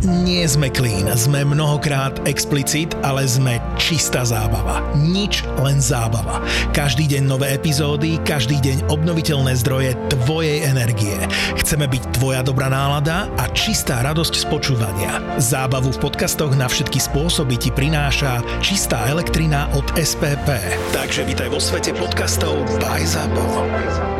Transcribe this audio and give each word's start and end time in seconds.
Nie 0.00 0.48
sme 0.48 0.72
clean, 0.72 1.04
sme 1.12 1.44
mnohokrát 1.44 2.24
explicit, 2.24 2.96
ale 3.04 3.28
sme 3.28 3.60
čistá 3.76 4.24
zábava. 4.24 4.80
Nič, 4.96 5.44
len 5.60 5.76
zábava. 5.76 6.40
Každý 6.72 7.04
deň 7.04 7.22
nové 7.28 7.52
epizódy, 7.52 8.16
každý 8.24 8.56
deň 8.64 8.88
obnoviteľné 8.88 9.52
zdroje 9.60 9.92
tvojej 10.08 10.64
energie. 10.64 11.20
Chceme 11.60 11.84
byť 11.84 12.16
tvoja 12.16 12.40
dobrá 12.40 12.72
nálada 12.72 13.28
a 13.36 13.44
čistá 13.52 14.00
radosť 14.00 14.40
z 14.40 14.44
počúvania. 14.48 15.20
Zábavu 15.36 15.92
v 15.92 16.00
podcastoch 16.00 16.56
na 16.56 16.64
všetky 16.64 16.96
spôsoby 16.96 17.60
ti 17.60 17.68
prináša 17.68 18.40
čistá 18.64 19.04
elektrina 19.04 19.68
od 19.76 19.84
SPP. 20.00 20.48
Takže 20.96 21.28
vítaj 21.28 21.52
vo 21.52 21.60
svete 21.60 21.92
podcastov 21.92 22.56
by 22.80 23.04
ZAPO. 23.04 24.19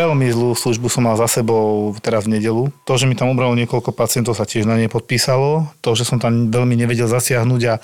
veľmi 0.00 0.26
zlú 0.32 0.56
službu 0.56 0.88
som 0.88 1.04
mal 1.04 1.20
za 1.20 1.28
sebou 1.28 1.92
teraz 2.00 2.24
v 2.24 2.40
nedelu. 2.40 2.72
To, 2.88 2.92
že 2.96 3.04
mi 3.04 3.12
tam 3.12 3.28
ubralo 3.28 3.52
niekoľko 3.58 3.92
pacientov 3.92 4.38
sa 4.38 4.48
tiež 4.48 4.64
na 4.64 4.80
nej 4.80 4.88
podpísalo. 4.88 5.68
To, 5.84 5.92
že 5.92 6.08
som 6.08 6.16
tam 6.16 6.48
veľmi 6.48 6.72
nevedel 6.78 7.10
zasiahnuť 7.10 7.62
a 7.68 7.74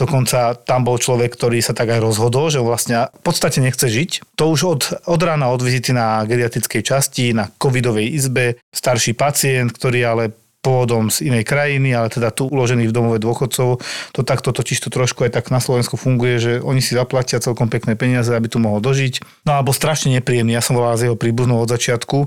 dokonca 0.00 0.56
tam 0.56 0.88
bol 0.88 0.96
človek, 0.96 1.36
ktorý 1.36 1.60
sa 1.60 1.76
tak 1.76 1.92
aj 1.92 2.00
rozhodol, 2.00 2.48
že 2.48 2.64
vlastne 2.64 3.12
v 3.12 3.22
podstate 3.22 3.60
nechce 3.60 3.84
žiť. 3.84 4.38
To 4.40 4.48
už 4.48 4.60
od, 4.64 4.82
od 5.04 5.20
rána 5.20 5.52
od 5.52 5.60
vizity 5.60 5.92
na 5.92 6.24
geriatrickej 6.24 6.82
časti, 6.82 7.36
na 7.36 7.52
covidovej 7.60 8.08
izbe, 8.16 8.56
starší 8.72 9.12
pacient, 9.12 9.74
ktorý 9.76 10.00
ale 10.06 10.24
pôvodom 10.66 11.06
z 11.14 11.30
inej 11.30 11.46
krajiny, 11.46 11.94
ale 11.94 12.10
teda 12.10 12.34
tu 12.34 12.50
uložený 12.50 12.90
v 12.90 12.94
domove 12.94 13.22
dôchodcov. 13.22 13.78
To 14.18 14.20
takto 14.26 14.50
totiž 14.50 14.82
to 14.82 14.90
trošku 14.90 15.22
aj 15.22 15.38
tak 15.38 15.54
na 15.54 15.62
Slovensku 15.62 15.94
funguje, 15.94 16.42
že 16.42 16.52
oni 16.58 16.82
si 16.82 16.98
zaplatia 16.98 17.38
celkom 17.38 17.70
pekné 17.70 17.94
peniaze, 17.94 18.34
aby 18.34 18.50
tu 18.50 18.58
mohol 18.58 18.82
dožiť. 18.82 19.46
No 19.46 19.54
alebo 19.54 19.70
strašne 19.70 20.10
nepríjemný. 20.18 20.58
Ja 20.58 20.66
som 20.66 20.74
volal 20.74 20.98
z 20.98 21.06
jeho 21.06 21.16
príbuznou 21.16 21.62
od 21.62 21.70
začiatku. 21.70 22.26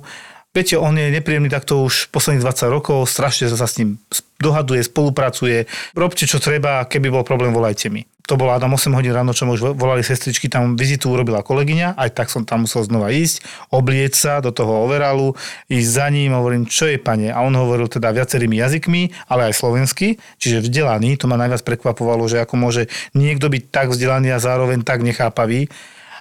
Viete, 0.49 0.79
on 0.79 0.97
je 0.97 1.13
nepríjemný 1.13 1.51
takto 1.51 1.85
už 1.85 2.09
posledných 2.09 2.41
20 2.41 2.73
rokov, 2.73 3.05
strašne 3.05 3.53
sa 3.53 3.69
s 3.69 3.77
ním 3.77 4.01
dohaduje, 4.41 4.81
spolupracuje. 4.81 5.69
Robte 5.93 6.25
čo 6.25 6.41
treba, 6.41 6.87
keby 6.89 7.13
bol 7.13 7.27
problém, 7.27 7.53
volajte 7.53 7.91
mi 7.91 8.07
to 8.29 8.37
bolo 8.37 8.53
Adam 8.53 8.77
8 8.77 8.93
hodín 8.93 9.09
ráno, 9.09 9.33
čo 9.33 9.49
už 9.49 9.73
volali 9.73 10.05
sestričky, 10.05 10.45
tam 10.45 10.77
vizitu 10.77 11.09
urobila 11.09 11.41
kolegyňa, 11.41 11.97
aj 11.97 12.09
tak 12.13 12.29
som 12.29 12.45
tam 12.45 12.69
musel 12.69 12.85
znova 12.85 13.09
ísť, 13.09 13.41
oblieť 13.73 14.13
sa 14.13 14.33
do 14.37 14.53
toho 14.53 14.85
overalu, 14.85 15.33
ísť 15.65 15.89
za 15.89 16.07
ním, 16.13 16.37
hovorím, 16.37 16.69
čo 16.69 16.85
je 16.85 17.01
pane? 17.01 17.33
A 17.33 17.41
on 17.41 17.57
hovoril 17.57 17.89
teda 17.89 18.13
viacerými 18.13 18.61
jazykmi, 18.61 19.09
ale 19.33 19.49
aj 19.49 19.57
slovensky, 19.57 20.21
čiže 20.37 20.61
vzdelaný, 20.61 21.17
to 21.17 21.25
ma 21.25 21.41
najviac 21.41 21.65
prekvapovalo, 21.65 22.29
že 22.29 22.45
ako 22.45 22.53
môže 22.53 22.85
niekto 23.17 23.49
byť 23.49 23.73
tak 23.73 23.89
vzdelaný 23.89 24.29
a 24.29 24.37
zároveň 24.37 24.85
tak 24.85 25.01
nechápavý. 25.01 25.65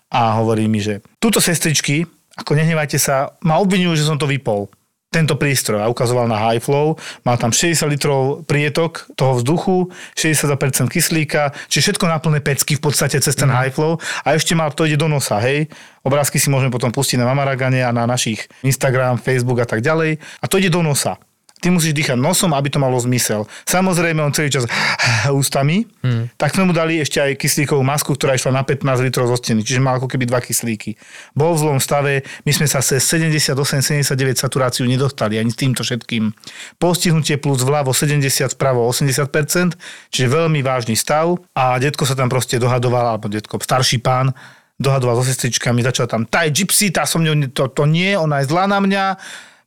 A 0.08 0.40
hovorí 0.40 0.64
mi, 0.64 0.80
že 0.80 1.04
túto 1.20 1.36
sestričky, 1.36 2.08
ako 2.40 2.56
nehnevajte 2.56 2.96
sa, 2.96 3.36
ma 3.44 3.60
obvinujú, 3.60 4.00
že 4.00 4.08
som 4.08 4.16
to 4.16 4.24
vypol 4.24 4.72
tento 5.08 5.40
prístroj 5.40 5.80
a 5.80 5.90
ukazoval 5.90 6.28
na 6.28 6.36
high 6.36 6.60
flow. 6.60 7.00
Mal 7.24 7.40
tam 7.40 7.48
60 7.48 7.88
litrov 7.88 8.44
prietok 8.44 9.08
toho 9.16 9.40
vzduchu, 9.40 9.88
60% 10.12 10.92
kyslíka, 10.92 11.56
čiže 11.72 11.92
všetko 11.92 12.04
na 12.04 12.20
plné 12.20 12.44
pecky 12.44 12.76
v 12.76 12.82
podstate 12.84 13.16
cez 13.16 13.32
ten 13.32 13.48
mm. 13.48 13.56
high 13.56 13.72
flow 13.72 13.96
a 14.24 14.36
ešte 14.36 14.52
mal, 14.52 14.68
to 14.72 14.84
ide 14.84 15.00
do 15.00 15.08
nosa, 15.08 15.40
hej. 15.40 15.68
Obrázky 16.04 16.36
si 16.36 16.52
môžeme 16.52 16.72
potom 16.72 16.92
pustiť 16.92 17.20
na 17.20 17.28
Mamaragane 17.28 17.84
a 17.84 17.92
na 17.92 18.04
našich 18.04 18.48
Instagram, 18.64 19.20
Facebook 19.20 19.60
a 19.60 19.68
tak 19.68 19.80
ďalej. 19.84 20.20
A 20.40 20.44
to 20.48 20.60
ide 20.60 20.72
do 20.72 20.84
nosa. 20.84 21.20
Ty 21.58 21.74
musíš 21.74 21.94
dýchať 21.94 22.14
nosom, 22.14 22.54
aby 22.54 22.70
to 22.70 22.78
malo 22.78 22.94
zmysel. 23.02 23.50
Samozrejme, 23.66 24.22
on 24.22 24.30
celý 24.30 24.50
čas 24.50 24.64
ústami, 25.38 25.86
hmm. 26.06 26.38
tak 26.38 26.54
sme 26.54 26.70
mu 26.70 26.72
dali 26.72 27.02
ešte 27.02 27.18
aj 27.18 27.34
kyslíkovú 27.34 27.82
masku, 27.82 28.14
ktorá 28.14 28.38
išla 28.38 28.54
na 28.54 28.62
15 28.62 29.02
litrov 29.02 29.26
zo 29.26 29.36
steny, 29.38 29.66
čiže 29.66 29.82
mal 29.82 29.98
ako 29.98 30.06
keby 30.06 30.24
dva 30.30 30.38
kyslíky. 30.38 30.94
Bol 31.34 31.58
v 31.58 31.62
zlom 31.66 31.78
stave, 31.82 32.22
my 32.46 32.52
sme 32.54 32.70
sa 32.70 32.78
cez 32.78 33.02
78-79 33.02 34.14
saturáciu 34.38 34.86
nedostali 34.86 35.36
ani 35.38 35.50
s 35.50 35.58
týmto 35.58 35.82
všetkým. 35.82 36.30
Postihnutie 36.78 37.36
plus 37.42 37.66
vľavo 37.66 37.90
70, 37.90 38.54
vpravo 38.54 38.86
80%, 38.86 39.74
čiže 40.14 40.26
veľmi 40.30 40.62
vážny 40.62 40.94
stav 40.94 41.38
a 41.58 41.78
detko 41.82 42.06
sa 42.06 42.14
tam 42.14 42.30
proste 42.30 42.62
dohadoval, 42.62 43.18
alebo 43.18 43.26
detko, 43.26 43.58
starší 43.58 43.98
pán, 43.98 44.30
dohadoval 44.78 45.18
so 45.18 45.26
sestričkami, 45.26 45.82
začal 45.82 46.06
tam, 46.06 46.22
tá 46.22 46.46
je 46.46 46.62
gypsy, 46.62 46.94
tá 46.94 47.02
som 47.02 47.18
ňou, 47.18 47.50
to, 47.50 47.66
to 47.74 47.84
nie, 47.84 48.14
ona 48.14 48.40
je 48.40 48.48
zlá 48.48 48.70
na 48.70 48.78
mňa, 48.78 49.04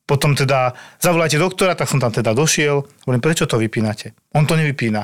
potom 0.05 0.35
teda 0.35 0.75
zavolajte 0.99 1.39
doktora, 1.39 1.77
tak 1.77 1.87
som 1.87 2.01
tam 2.01 2.11
teda 2.11 2.35
došiel. 2.35 2.83
Hovorím, 3.07 3.23
prečo 3.23 3.47
to 3.47 3.55
vypínate? 3.55 4.11
On 4.35 4.43
to 4.43 4.59
nevypína. 4.59 5.01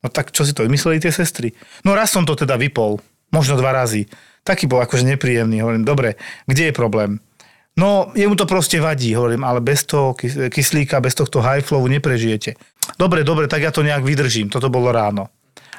No 0.00 0.08
tak 0.08 0.32
čo 0.32 0.44
si 0.44 0.52
to 0.56 0.64
vymysleli 0.64 1.00
tie 1.00 1.12
sestry? 1.12 1.52
No 1.84 1.92
raz 1.92 2.12
som 2.12 2.24
to 2.24 2.36
teda 2.36 2.56
vypol, 2.56 3.00
možno 3.32 3.56
dva 3.56 3.72
razy. 3.72 4.08
Taký 4.44 4.64
bol 4.64 4.80
akože 4.80 5.04
nepríjemný. 5.04 5.60
Hovorím, 5.60 5.84
dobre, 5.84 6.16
kde 6.48 6.72
je 6.72 6.74
problém? 6.76 7.20
No, 7.76 8.12
jemu 8.16 8.34
to 8.36 8.48
proste 8.48 8.80
vadí, 8.80 9.14
hovorím, 9.14 9.44
ale 9.46 9.60
bez 9.64 9.86
toho 9.86 10.16
kyslíka, 10.52 11.00
bez 11.00 11.14
tohto 11.14 11.40
high 11.40 11.64
flow 11.64 11.84
neprežijete. 11.86 12.56
Dobre, 12.98 13.24
dobre, 13.24 13.46
tak 13.48 13.62
ja 13.64 13.70
to 13.70 13.84
nejak 13.84 14.04
vydržím. 14.04 14.50
Toto 14.50 14.72
bolo 14.72 14.90
ráno. 14.90 15.30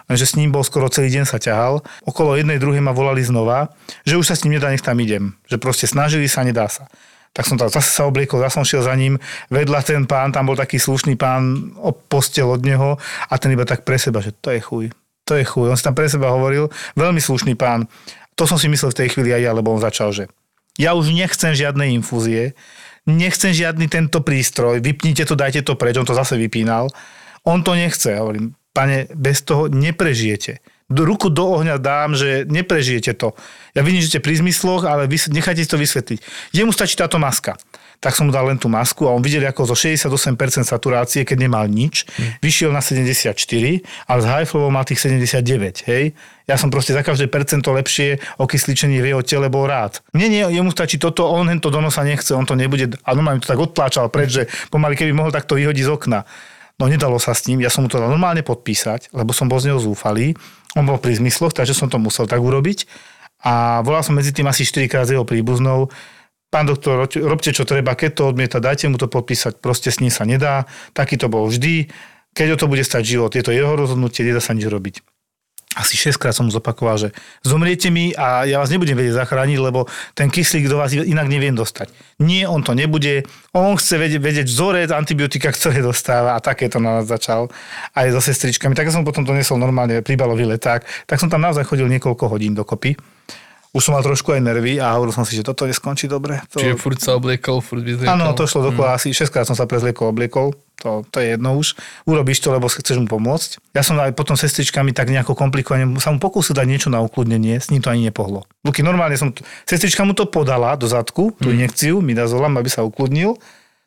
Lenže 0.09 0.25
s 0.25 0.37
ním 0.39 0.49
bol 0.49 0.65
skoro 0.65 0.89
celý 0.89 1.13
deň 1.13 1.25
sa 1.29 1.37
ťahal. 1.37 1.83
Okolo 2.05 2.33
jednej, 2.39 2.57
druhej 2.57 2.81
ma 2.81 2.95
volali 2.95 3.21
znova, 3.21 3.73
že 4.07 4.17
už 4.17 4.25
sa 4.25 4.35
s 4.37 4.41
ním 4.47 4.57
nedá, 4.57 4.73
nech 4.73 4.81
tam 4.81 4.97
idem. 4.97 5.37
Že 5.45 5.57
proste 5.61 5.85
snažili 5.85 6.25
sa, 6.25 6.41
nedá 6.41 6.65
sa 6.71 6.89
tak 7.31 7.47
som 7.47 7.55
tam 7.55 7.71
zase 7.71 7.87
sa 7.87 8.03
obliekol, 8.03 8.43
zase 8.43 8.55
som 8.59 8.67
šiel 8.67 8.83
za 8.83 8.91
ním, 8.95 9.15
vedľa 9.47 9.79
ten 9.87 10.03
pán, 10.03 10.35
tam 10.35 10.51
bol 10.51 10.59
taký 10.59 10.75
slušný 10.75 11.15
pán, 11.15 11.71
o 11.79 11.95
postel 11.95 12.51
od 12.51 12.59
neho 12.63 12.99
a 12.99 13.33
ten 13.39 13.55
iba 13.55 13.63
tak 13.63 13.87
pre 13.87 13.95
seba, 13.95 14.19
že 14.19 14.35
to 14.35 14.51
je 14.51 14.59
chuj, 14.59 14.85
to 15.23 15.39
je 15.39 15.43
chuj. 15.47 15.71
On 15.71 15.77
si 15.79 15.83
tam 15.87 15.95
pre 15.95 16.11
seba 16.11 16.27
hovoril, 16.27 16.67
veľmi 16.99 17.23
slušný 17.23 17.55
pán. 17.55 17.87
To 18.35 18.43
som 18.43 18.59
si 18.59 18.67
myslel 18.67 18.91
v 18.91 18.99
tej 18.99 19.07
chvíli 19.15 19.31
aj 19.31 19.41
ja, 19.47 19.51
lebo 19.55 19.71
on 19.71 19.79
začal, 19.79 20.11
že 20.11 20.27
ja 20.75 20.91
už 20.91 21.11
nechcem 21.15 21.55
žiadne 21.55 21.87
infúzie, 21.95 22.55
nechcem 23.07 23.55
žiadny 23.55 23.87
tento 23.87 24.19
prístroj, 24.23 24.83
vypnite 24.83 25.23
to, 25.23 25.35
dajte 25.39 25.63
to 25.63 25.79
preč, 25.79 25.95
on 25.95 26.07
to 26.07 26.15
zase 26.15 26.35
vypínal. 26.35 26.91
On 27.47 27.63
to 27.63 27.73
nechce, 27.73 28.11
hovorím, 28.19 28.53
pane, 28.75 29.07
bez 29.15 29.41
toho 29.41 29.65
neprežijete 29.71 30.61
ruku 30.93 31.31
do 31.31 31.55
ohňa 31.59 31.79
dám, 31.79 32.13
že 32.13 32.43
neprežijete 32.47 33.15
to. 33.15 33.31
Ja 33.71 33.81
vidím, 33.87 34.03
že 34.03 34.17
ste 34.17 34.19
pri 34.19 34.35
zmysloch, 34.43 34.83
ale 34.83 35.07
vy, 35.07 35.15
nechajte 35.31 35.63
to 35.63 35.79
vysvetliť. 35.79 36.19
Jemu 36.51 36.75
stačí 36.75 36.99
táto 36.99 37.15
maska. 37.15 37.55
Tak 38.01 38.17
som 38.17 38.27
mu 38.27 38.33
dal 38.33 38.49
len 38.49 38.57
tú 38.57 38.65
masku 38.65 39.05
a 39.05 39.13
on 39.13 39.21
videl 39.21 39.45
ako 39.45 39.71
zo 39.71 39.77
68% 39.77 40.65
saturácie, 40.65 41.21
keď 41.21 41.37
nemal 41.45 41.69
nič, 41.69 42.09
hmm. 42.09 42.41
vyšiel 42.41 42.73
na 42.73 42.81
74, 42.81 43.37
ale 44.09 44.19
high 44.25 44.49
flow 44.49 44.73
mal 44.73 44.81
tých 44.81 45.05
79, 45.05 45.85
hej. 45.85 46.17
Ja 46.49 46.57
som 46.57 46.73
proste 46.73 46.97
za 46.97 47.05
každé 47.05 47.29
percento 47.29 47.69
lepšie 47.69 48.17
okysličenie 48.41 49.05
v 49.05 49.13
jeho 49.13 49.21
tele 49.21 49.53
bol 49.53 49.69
rád. 49.69 50.01
Nie, 50.17 50.33
nie, 50.33 50.41
jemu 50.41 50.73
stačí 50.73 50.97
toto, 50.97 51.29
on 51.29 51.45
to 51.61 51.69
do 51.69 51.77
nosa 51.77 52.01
nechce, 52.01 52.33
on 52.33 52.49
to 52.49 52.57
nebude, 52.57 52.89
a 53.05 53.09
normálne 53.13 53.37
to 53.37 53.53
tak 53.53 53.61
odtláčal 53.61 54.09
preč, 54.09 54.33
že 54.33 54.43
pomaly 54.73 54.97
keby 54.97 55.13
mohol 55.13 55.29
takto 55.29 55.53
vyhodiť 55.53 55.85
z 55.85 55.91
okna. 55.93 56.25
No 56.81 56.89
nedalo 56.89 57.21
sa 57.21 57.37
s 57.37 57.45
ním, 57.45 57.61
ja 57.61 57.69
som 57.69 57.85
mu 57.85 57.93
to 57.93 58.01
dal 58.01 58.09
normálne 58.09 58.41
podpísať, 58.41 59.13
lebo 59.13 59.37
som 59.37 59.45
bol 59.45 59.61
z 59.61 59.69
neho 59.69 59.77
zúfalý. 59.77 60.33
On 60.79 60.87
bol 60.87 60.97
pri 60.97 61.19
zmysloch, 61.19 61.51
takže 61.51 61.75
som 61.75 61.91
to 61.91 61.99
musel 61.99 62.25
tak 62.25 62.39
urobiť. 62.39 62.87
A 63.43 63.81
volal 63.81 64.05
som 64.05 64.15
medzi 64.15 64.31
tým 64.31 64.47
asi 64.47 64.63
4 64.63 64.87
krát 64.87 65.09
jeho 65.09 65.25
príbuznou. 65.27 65.91
Pán 66.51 66.67
doktor, 66.67 67.07
robte 67.07 67.51
čo 67.55 67.63
treba, 67.63 67.95
keď 67.95 68.11
to 68.11 68.23
odmieta, 68.31 68.59
dajte 68.59 68.91
mu 68.91 68.99
to 68.99 69.07
podpísať, 69.07 69.63
proste 69.63 69.87
s 69.87 70.03
ním 70.03 70.11
sa 70.11 70.27
nedá. 70.27 70.67
Taký 70.91 71.15
to 71.15 71.31
bol 71.31 71.47
vždy. 71.47 71.87
Keď 72.31 72.47
o 72.55 72.59
to 72.59 72.65
bude 72.71 72.83
stať 72.83 73.03
život, 73.17 73.31
je 73.35 73.43
to 73.43 73.55
jeho 73.55 73.75
rozhodnutie, 73.75 74.23
nedá 74.23 74.39
sa 74.43 74.55
nič 74.55 74.67
robiť 74.67 75.10
asi 75.71 75.95
6 75.95 76.19
krát 76.19 76.35
som 76.35 76.47
mu 76.47 76.51
zopakoval, 76.51 76.99
že 76.99 77.09
zomriete 77.47 77.87
mi 77.87 78.11
a 78.11 78.43
ja 78.43 78.59
vás 78.59 78.67
nebudem 78.67 78.91
vedieť 78.91 79.23
zachrániť, 79.23 79.59
lebo 79.59 79.87
ten 80.11 80.27
kyslík 80.27 80.67
do 80.67 80.75
vás 80.75 80.91
inak 80.91 81.31
neviem 81.31 81.55
dostať. 81.55 81.95
Nie, 82.19 82.43
on 82.43 82.59
to 82.59 82.75
nebude. 82.75 83.23
On 83.55 83.79
chce 83.79 83.95
vedieť, 83.95 84.19
vedieť 84.19 84.47
vzorec 84.51 84.91
antibiotika, 84.91 85.47
ktoré 85.55 85.79
dostáva 85.79 86.35
a 86.35 86.43
také 86.43 86.67
to 86.67 86.83
na 86.83 86.99
nás 86.99 87.07
začal 87.07 87.47
aj 87.95 88.07
so 88.11 88.19
sestričkami. 88.19 88.75
Tak 88.75 88.91
som 88.91 89.07
potom 89.07 89.23
to 89.23 89.31
nesol 89.31 89.55
normálne 89.55 90.03
príbalový 90.03 90.43
leták. 90.43 90.83
Tak 91.07 91.17
som 91.23 91.31
tam 91.31 91.39
naozaj 91.39 91.63
chodil 91.63 91.87
niekoľko 91.87 92.27
hodín 92.27 92.51
dokopy 92.51 92.99
už 93.71 93.81
som 93.87 93.95
mal 93.95 94.03
trošku 94.03 94.35
aj 94.35 94.43
nervy 94.43 94.83
a 94.83 94.91
hovoril 94.99 95.15
som 95.15 95.23
si, 95.23 95.39
že 95.39 95.47
toto 95.47 95.63
neskončí 95.63 96.11
dobre. 96.11 96.43
To... 96.51 96.59
Čiže 96.59 96.75
furt 96.75 96.99
sa 96.99 97.15
obliekol, 97.15 97.63
furt 97.63 97.79
vyzliekol. 97.79 98.11
Áno, 98.11 98.35
to 98.35 98.43
šlo 98.43 98.67
dokola, 98.67 98.95
mm. 98.95 98.97
asi 98.99 99.15
6 99.15 99.31
krát 99.31 99.47
som 99.47 99.55
sa 99.55 99.63
prezliekol, 99.63 100.11
obliekol, 100.11 100.51
to, 100.81 101.07
to 101.07 101.23
je 101.23 101.37
jedno 101.37 101.55
už. 101.55 101.79
Urobíš 102.03 102.43
to, 102.43 102.51
lebo 102.51 102.67
chceš 102.67 102.99
mu 102.99 103.07
pomôcť. 103.07 103.63
Ja 103.71 103.85
som 103.85 103.95
aj 104.01 104.11
potom 104.17 104.35
sestričkami 104.35 104.91
tak 104.91 105.13
nejako 105.13 105.37
komplikovane 105.37 105.87
sa 106.01 106.11
mu 106.11 106.19
pokúsil 106.19 106.57
dať 106.57 106.67
niečo 106.67 106.89
na 106.91 106.99
ukludnenie, 106.99 107.61
s 107.61 107.71
ním 107.71 107.79
to 107.79 107.93
ani 107.93 108.11
nepohlo. 108.11 108.43
Luky, 108.65 108.83
normálne 108.83 109.15
som, 109.15 109.31
sestrička 109.63 110.03
mu 110.03 110.17
to 110.17 110.27
podala 110.27 110.75
do 110.75 110.89
zadku, 110.89 111.31
tú 111.39 111.53
mm. 111.53 111.55
injekciu, 111.55 111.93
mi 112.03 112.11
dá 112.11 112.27
zolam, 112.27 112.57
aby 112.59 112.67
sa 112.67 112.83
ukludnil. 112.83 113.39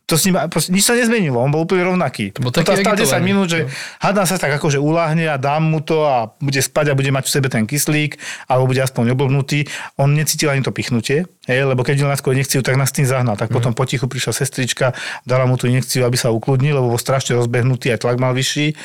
To 0.05 0.21
s 0.21 0.29
ním, 0.29 0.37
proste, 0.53 0.69
nič 0.69 0.85
sa 0.85 0.93
nezmenilo, 0.93 1.41
on 1.41 1.49
bol 1.49 1.65
úplne 1.65 1.81
rovnaký. 1.81 2.37
To 2.37 2.45
bol 2.45 2.53
taký 2.53 2.85
stál 2.85 2.93
10 2.93 3.09
agitovaný. 3.09 3.25
minút, 3.25 3.49
že 3.49 3.65
hádam 4.05 4.29
sa 4.29 4.37
tak 4.37 4.53
akože 4.61 4.77
uláhne 4.77 5.25
a 5.33 5.41
dám 5.41 5.65
mu 5.65 5.81
to 5.81 6.05
a 6.05 6.29
bude 6.45 6.61
spať 6.61 6.93
a 6.93 6.99
bude 6.99 7.09
mať 7.09 7.25
v 7.25 7.33
sebe 7.33 7.49
ten 7.49 7.65
kyslík, 7.65 8.21
alebo 8.45 8.69
bude 8.69 8.85
aspoň 8.85 9.17
oblbnutý. 9.17 9.65
On 9.97 10.13
necítil 10.13 10.53
ani 10.53 10.61
to 10.61 10.77
pichnutie, 10.77 11.25
hej, 11.49 11.65
lebo 11.65 11.81
keď 11.81 12.05
na 12.05 12.21
skôr 12.21 12.37
injekciu, 12.37 12.61
tak 12.61 12.77
nás 12.77 12.93
tým 12.93 13.09
zahnal. 13.09 13.41
Tak 13.41 13.49
potom 13.49 13.73
potichu 13.73 14.05
prišla 14.05 14.37
sestrička, 14.37 14.93
dala 15.25 15.49
mu 15.49 15.57
tú 15.57 15.73
injekciu, 15.73 16.05
aby 16.05 16.21
sa 16.21 16.29
ukludnil, 16.29 16.77
lebo 16.77 16.93
bol 16.93 17.01
strašne 17.01 17.33
rozbehnutý, 17.41 17.89
aj 17.97 18.05
tlak 18.05 18.21
mal 18.21 18.37
vyšší 18.37 18.77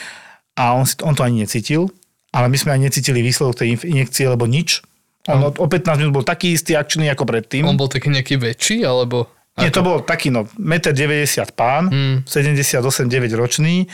a 0.56 0.72
on, 0.80 0.88
on 1.04 1.14
to 1.20 1.28
ani 1.28 1.44
necítil. 1.44 1.92
Ale 2.30 2.46
my 2.48 2.58
sme 2.62 2.78
ani 2.78 2.88
necítili 2.88 3.26
výsledok 3.26 3.60
tej 3.60 3.76
injekcie, 3.84 4.24
lebo 4.30 4.46
nič. 4.46 4.86
On 5.28 5.52
o 5.52 5.68
15 5.68 6.00
minút 6.00 6.14
bol 6.22 6.26
taký 6.26 6.56
istý 6.56 6.80
akčný 6.80 7.12
ako 7.12 7.26
predtým. 7.26 7.66
On 7.66 7.76
bol 7.76 7.92
taký 7.92 8.08
nejaký 8.08 8.40
väčší, 8.40 8.88
alebo... 8.88 9.28
Nie, 9.62 9.72
to 9.72 9.84
bol 9.84 10.02
taký, 10.04 10.32
no, 10.32 10.48
1,90 10.58 11.44
m 11.44 11.52
pán, 11.56 11.84
Mm. 11.90 12.16
78-9 12.26 13.36
ročný 13.36 13.88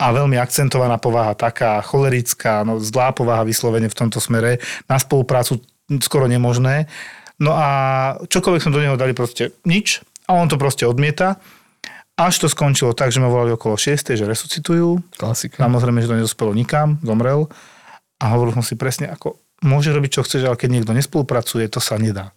a 0.00 0.10
veľmi 0.10 0.34
akcentovaná 0.40 0.98
povaha, 0.98 1.38
taká 1.38 1.78
cholerická, 1.84 2.66
no, 2.66 2.82
zlá 2.82 3.14
povaha 3.14 3.46
vyslovene 3.46 3.86
v 3.86 3.98
tomto 3.98 4.18
smere, 4.18 4.58
na 4.90 4.98
spoluprácu 4.98 5.62
skoro 6.02 6.26
nemožné. 6.26 6.90
No 7.42 7.54
a 7.58 7.68
čokoľvek 8.26 8.62
sme 8.62 8.74
do 8.74 8.82
neho 8.82 8.96
dali 8.98 9.14
proste 9.14 9.50
nič 9.66 10.02
a 10.30 10.38
on 10.38 10.46
to 10.46 10.58
proste 10.58 10.86
odmieta. 10.86 11.42
Až 12.14 12.44
to 12.44 12.46
skončilo 12.46 12.92
tak, 12.92 13.10
že 13.10 13.18
ma 13.18 13.32
volali 13.32 13.56
okolo 13.56 13.74
6, 13.74 14.14
že 14.14 14.28
resuscitujú. 14.28 15.00
Klasika. 15.16 15.64
Samozrejme, 15.64 16.04
že 16.04 16.12
to 16.12 16.18
nedospelo 16.20 16.52
nikam, 16.52 17.00
zomrel. 17.02 17.48
A 18.22 18.30
hovoril 18.36 18.54
som 18.54 18.62
si 18.62 18.78
presne, 18.78 19.10
ako 19.10 19.40
môže 19.64 19.90
robiť, 19.90 20.20
čo 20.20 20.22
chceš, 20.22 20.46
ale 20.46 20.60
keď 20.60 20.70
niekto 20.70 20.92
nespolupracuje, 20.94 21.66
to 21.66 21.80
sa 21.82 21.98
nedá. 21.98 22.30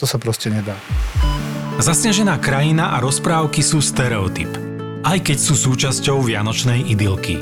To 0.00 0.08
sa 0.08 0.16
proste 0.16 0.48
nedá. 0.48 0.78
Zasnežená 1.80 2.36
krajina 2.44 2.92
a 2.92 3.00
rozprávky 3.00 3.64
sú 3.64 3.80
stereotyp, 3.80 4.52
aj 5.00 5.16
keď 5.24 5.38
sú 5.40 5.56
súčasťou 5.56 6.20
vianočnej 6.20 6.84
idylky. 6.92 7.40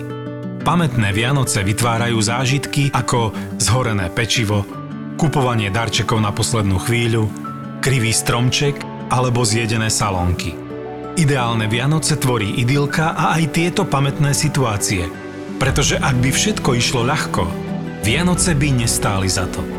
Pamätné 0.63 1.11
Vianoce 1.11 1.59
vytvárajú 1.67 2.23
zážitky 2.23 2.95
ako 2.95 3.35
zhorené 3.59 4.07
pečivo, 4.15 4.63
kupovanie 5.19 5.75
darčekov 5.75 6.23
na 6.23 6.31
poslednú 6.31 6.79
chvíľu, 6.79 7.27
krivý 7.83 8.15
stromček 8.15 8.79
alebo 9.11 9.43
zjedené 9.43 9.91
salónky. 9.91 10.55
Ideálne 11.19 11.67
Vianoce 11.67 12.15
tvorí 12.15 12.63
idylka 12.63 13.19
a 13.19 13.35
aj 13.43 13.59
tieto 13.59 13.91
pamätné 13.91 14.31
situácie. 14.39 15.11
Pretože 15.59 15.99
ak 15.99 16.15
by 16.15 16.31
všetko 16.31 16.79
išlo 16.79 17.03
ľahko, 17.03 17.43
Vianoce 18.07 18.55
by 18.55 18.87
nestáli 18.87 19.27
za 19.27 19.51
to. 19.51 19.78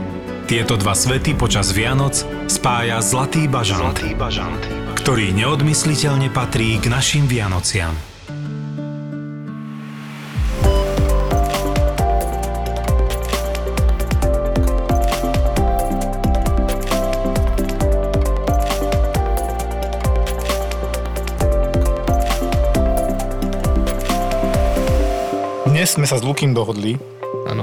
Tieto 0.50 0.82
dva 0.82 0.98
svety 0.98 1.38
počas 1.38 1.70
Vianoc 1.70 2.26
spája 2.50 2.98
Zlatý 3.06 3.46
bažant, 3.46 3.94
Zlatý 3.94 4.18
bažant, 4.18 4.58
ktorý 4.98 5.30
neodmysliteľne 5.38 6.34
patrí 6.34 6.82
k 6.82 6.90
našim 6.90 7.30
Vianociam. 7.30 7.94
Dnes 25.70 25.94
sme 25.94 26.10
sa 26.10 26.18
s 26.18 26.26
Lukým 26.26 26.58
dohodli. 26.58 26.98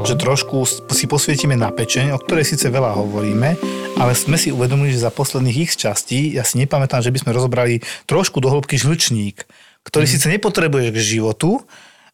Že 0.06 0.14
trošku 0.14 0.62
si 0.94 1.10
posvietime 1.10 1.58
na 1.58 1.74
pečeň, 1.74 2.14
o 2.14 2.22
ktorej 2.22 2.46
síce 2.46 2.70
veľa 2.70 2.94
hovoríme, 2.94 3.58
ale 3.98 4.12
sme 4.14 4.38
si 4.38 4.54
uvedomili, 4.54 4.94
že 4.94 5.02
za 5.02 5.10
posledných 5.10 5.66
x 5.66 5.74
častí, 5.74 6.38
ja 6.38 6.46
si 6.46 6.62
nepamätám, 6.62 7.02
že 7.02 7.10
by 7.10 7.26
sme 7.26 7.34
rozobrali 7.34 7.82
trošku 8.06 8.38
do 8.38 8.46
hĺbky 8.46 8.78
žlčník, 8.78 9.42
ktorý 9.82 10.06
mm. 10.06 10.12
síce 10.14 10.26
nepotrebuješ 10.30 10.94
k 10.94 10.98
životu, 11.18 11.58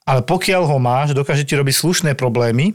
ale 0.09 0.25
pokiaľ 0.25 0.73
ho 0.73 0.79
máš, 0.81 1.13
dokáže 1.13 1.45
ti 1.45 1.53
robiť 1.53 1.75
slušné 1.77 2.11
problémy. 2.17 2.73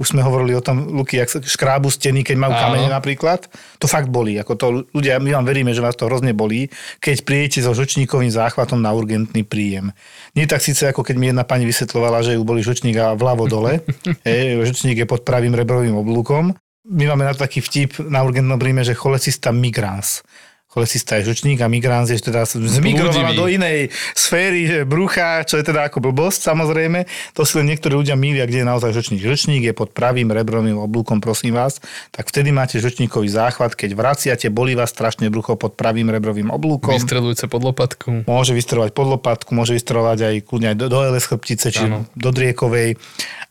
Už 0.00 0.16
sme 0.16 0.24
hovorili 0.24 0.56
o 0.56 0.64
tom, 0.64 0.88
Luky, 0.88 1.20
jak 1.20 1.28
sa 1.28 1.38
škrábu 1.38 1.92
steny, 1.92 2.24
keď 2.24 2.36
majú 2.40 2.52
kamene 2.56 2.88
napríklad. 2.88 3.44
To 3.78 3.86
fakt 3.86 4.08
bolí. 4.08 4.40
Ako 4.40 4.56
to, 4.56 4.66
ľudia, 4.90 5.20
my 5.20 5.36
vám 5.36 5.44
veríme, 5.44 5.70
že 5.76 5.84
vás 5.84 5.94
to 5.94 6.08
hrozne 6.08 6.32
bolí, 6.32 6.72
keď 6.98 7.22
prídete 7.22 7.60
so 7.60 7.76
žlčníkovým 7.76 8.32
záchvatom 8.32 8.80
na 8.80 8.90
urgentný 8.96 9.44
príjem. 9.44 9.92
Nie 10.32 10.48
tak 10.48 10.64
síce, 10.64 10.88
ako 10.88 11.04
keď 11.04 11.16
mi 11.20 11.28
jedna 11.28 11.44
pani 11.44 11.68
vysvetľovala, 11.68 12.24
že 12.24 12.34
ju 12.34 12.42
boli 12.42 12.64
žlčník 12.64 12.96
a 12.98 13.12
vľavo 13.12 13.44
dole. 13.46 13.84
Hej, 14.26 14.64
žlčník 14.72 15.04
je 15.04 15.06
pod 15.06 15.28
pravým 15.28 15.52
rebrovým 15.52 15.94
oblúkom. 15.94 16.56
My 16.82 17.04
máme 17.06 17.28
na 17.28 17.36
to 17.36 17.46
taký 17.46 17.62
vtip 17.62 18.02
na 18.10 18.26
urgentnom 18.26 18.58
príjme, 18.58 18.82
že 18.82 18.98
cholecista 18.98 19.54
migrans. 19.54 20.26
Cholecista 20.72 21.20
je 21.20 21.28
žlčník 21.28 21.60
a 21.60 21.68
migrans 21.68 22.08
je 22.08 22.16
teda 22.16 22.48
zmigrovala 22.48 23.36
do 23.36 23.44
inej 23.44 23.92
sféry 24.16 24.88
brucha, 24.88 25.44
čo 25.44 25.60
je 25.60 25.68
teda 25.68 25.92
ako 25.92 26.00
blbosť 26.00 26.48
samozrejme. 26.48 27.04
To 27.36 27.44
si 27.44 27.60
len 27.60 27.68
niektorí 27.68 27.92
ľudia 27.92 28.16
mília, 28.16 28.48
kde 28.48 28.64
je 28.64 28.66
naozaj 28.72 28.96
žlčník. 28.96 29.20
Žlčník 29.20 29.68
je 29.68 29.76
pod 29.76 29.92
pravým 29.92 30.32
rebrovým 30.32 30.80
oblúkom, 30.80 31.20
prosím 31.20 31.60
vás. 31.60 31.84
Tak 32.08 32.32
vtedy 32.32 32.56
máte 32.56 32.80
žlčníkový 32.80 33.28
záchvat, 33.28 33.76
keď 33.76 33.92
vraciate, 33.92 34.48
bolí 34.48 34.72
vás 34.72 34.88
strašne 34.88 35.28
brucho 35.28 35.60
pod 35.60 35.76
pravým 35.76 36.08
rebrovým 36.08 36.48
oblúkom. 36.48 36.96
Vystrelujúce 36.96 37.52
pod 37.52 37.68
lopatku. 37.68 38.24
Môže 38.24 38.56
vystrovať 38.56 38.96
pod 38.96 39.12
lopatku, 39.12 39.52
môže 39.52 39.76
vystrovať 39.76 40.24
aj 40.24 40.34
kľudne 40.48 40.72
aj 40.72 40.76
do, 40.80 40.86
do 40.88 40.98
LS 41.04 41.28
chrbtice, 41.28 41.68
či 41.68 41.84
Áno. 41.84 42.08
do 42.16 42.32
driekovej. 42.32 42.96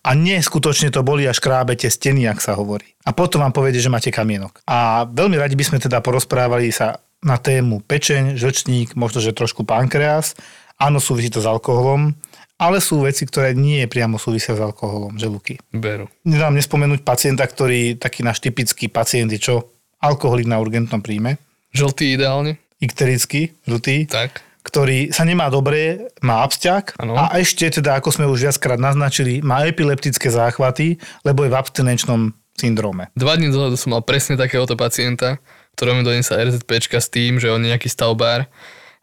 A 0.01 0.17
neskutočne 0.17 0.89
to 0.89 1.05
boli 1.05 1.29
a 1.29 1.33
škrábete 1.33 1.85
steny, 1.85 2.25
ak 2.25 2.41
sa 2.41 2.57
hovorí. 2.57 2.97
A 3.05 3.13
potom 3.13 3.45
vám 3.45 3.53
povede, 3.53 3.77
že 3.77 3.93
máte 3.93 4.09
kamienok. 4.09 4.65
A 4.65 5.05
veľmi 5.05 5.37
radi 5.37 5.53
by 5.53 5.65
sme 5.65 5.77
teda 5.77 6.01
porozprávali 6.01 6.73
sa 6.73 6.97
na 7.21 7.37
tému 7.37 7.85
pečeň, 7.85 8.33
žlčník, 8.33 8.97
možno, 8.97 9.21
že 9.21 9.29
trošku 9.29 9.61
pankreas. 9.61 10.33
Áno, 10.81 10.97
súvisí 10.97 11.29
to 11.29 11.37
s 11.37 11.45
alkoholom, 11.45 12.17
ale 12.57 12.81
sú 12.81 13.05
veci, 13.05 13.29
ktoré 13.29 13.53
nie 13.53 13.85
priamo 13.85 14.17
súvisia 14.17 14.57
s 14.57 14.61
alkoholom, 14.61 15.21
že 15.21 15.29
Luky. 15.29 15.61
Beru. 15.69 16.09
Nedám 16.25 16.57
nespomenúť 16.57 17.05
pacienta, 17.05 17.45
ktorý, 17.45 17.97
taký 18.01 18.25
náš 18.25 18.41
typický 18.41 18.89
pacient 18.89 19.29
je 19.29 19.37
čo? 19.37 19.55
Alkoholik 20.01 20.49
na 20.49 20.57
urgentnom 20.57 21.01
príjme, 21.05 21.37
Žltý 21.77 22.17
ideálne. 22.17 22.57
ikterický, 22.81 23.53
žltý 23.69 24.09
Tak. 24.09 24.41
Ktorý 24.71 25.11
sa 25.11 25.27
nemá 25.27 25.51
dobre, 25.51 26.07
má 26.23 26.47
absťak 26.47 26.95
Áno. 26.95 27.19
a 27.19 27.27
ešte 27.43 27.67
teda, 27.67 27.99
ako 27.99 28.15
sme 28.15 28.25
už 28.31 28.47
viackrát 28.47 28.79
naznačili, 28.79 29.43
má 29.43 29.67
epileptické 29.67 30.31
záchvaty, 30.31 30.95
lebo 31.27 31.43
je 31.43 31.51
v 31.51 31.59
abstinenčnom 31.59 32.31
syndróme. 32.55 33.11
Dva 33.19 33.35
dní 33.35 33.51
dozadu 33.51 33.75
som 33.75 33.91
mal 33.91 33.99
presne 33.99 34.39
takéhoto 34.39 34.79
pacienta, 34.79 35.43
ktorému 35.75 36.07
donesla 36.07 36.47
RZPčka 36.47 37.03
s 37.03 37.11
tým, 37.11 37.35
že 37.35 37.51
on 37.51 37.59
je 37.59 37.67
nejaký 37.67 37.91
stavbár 37.91 38.47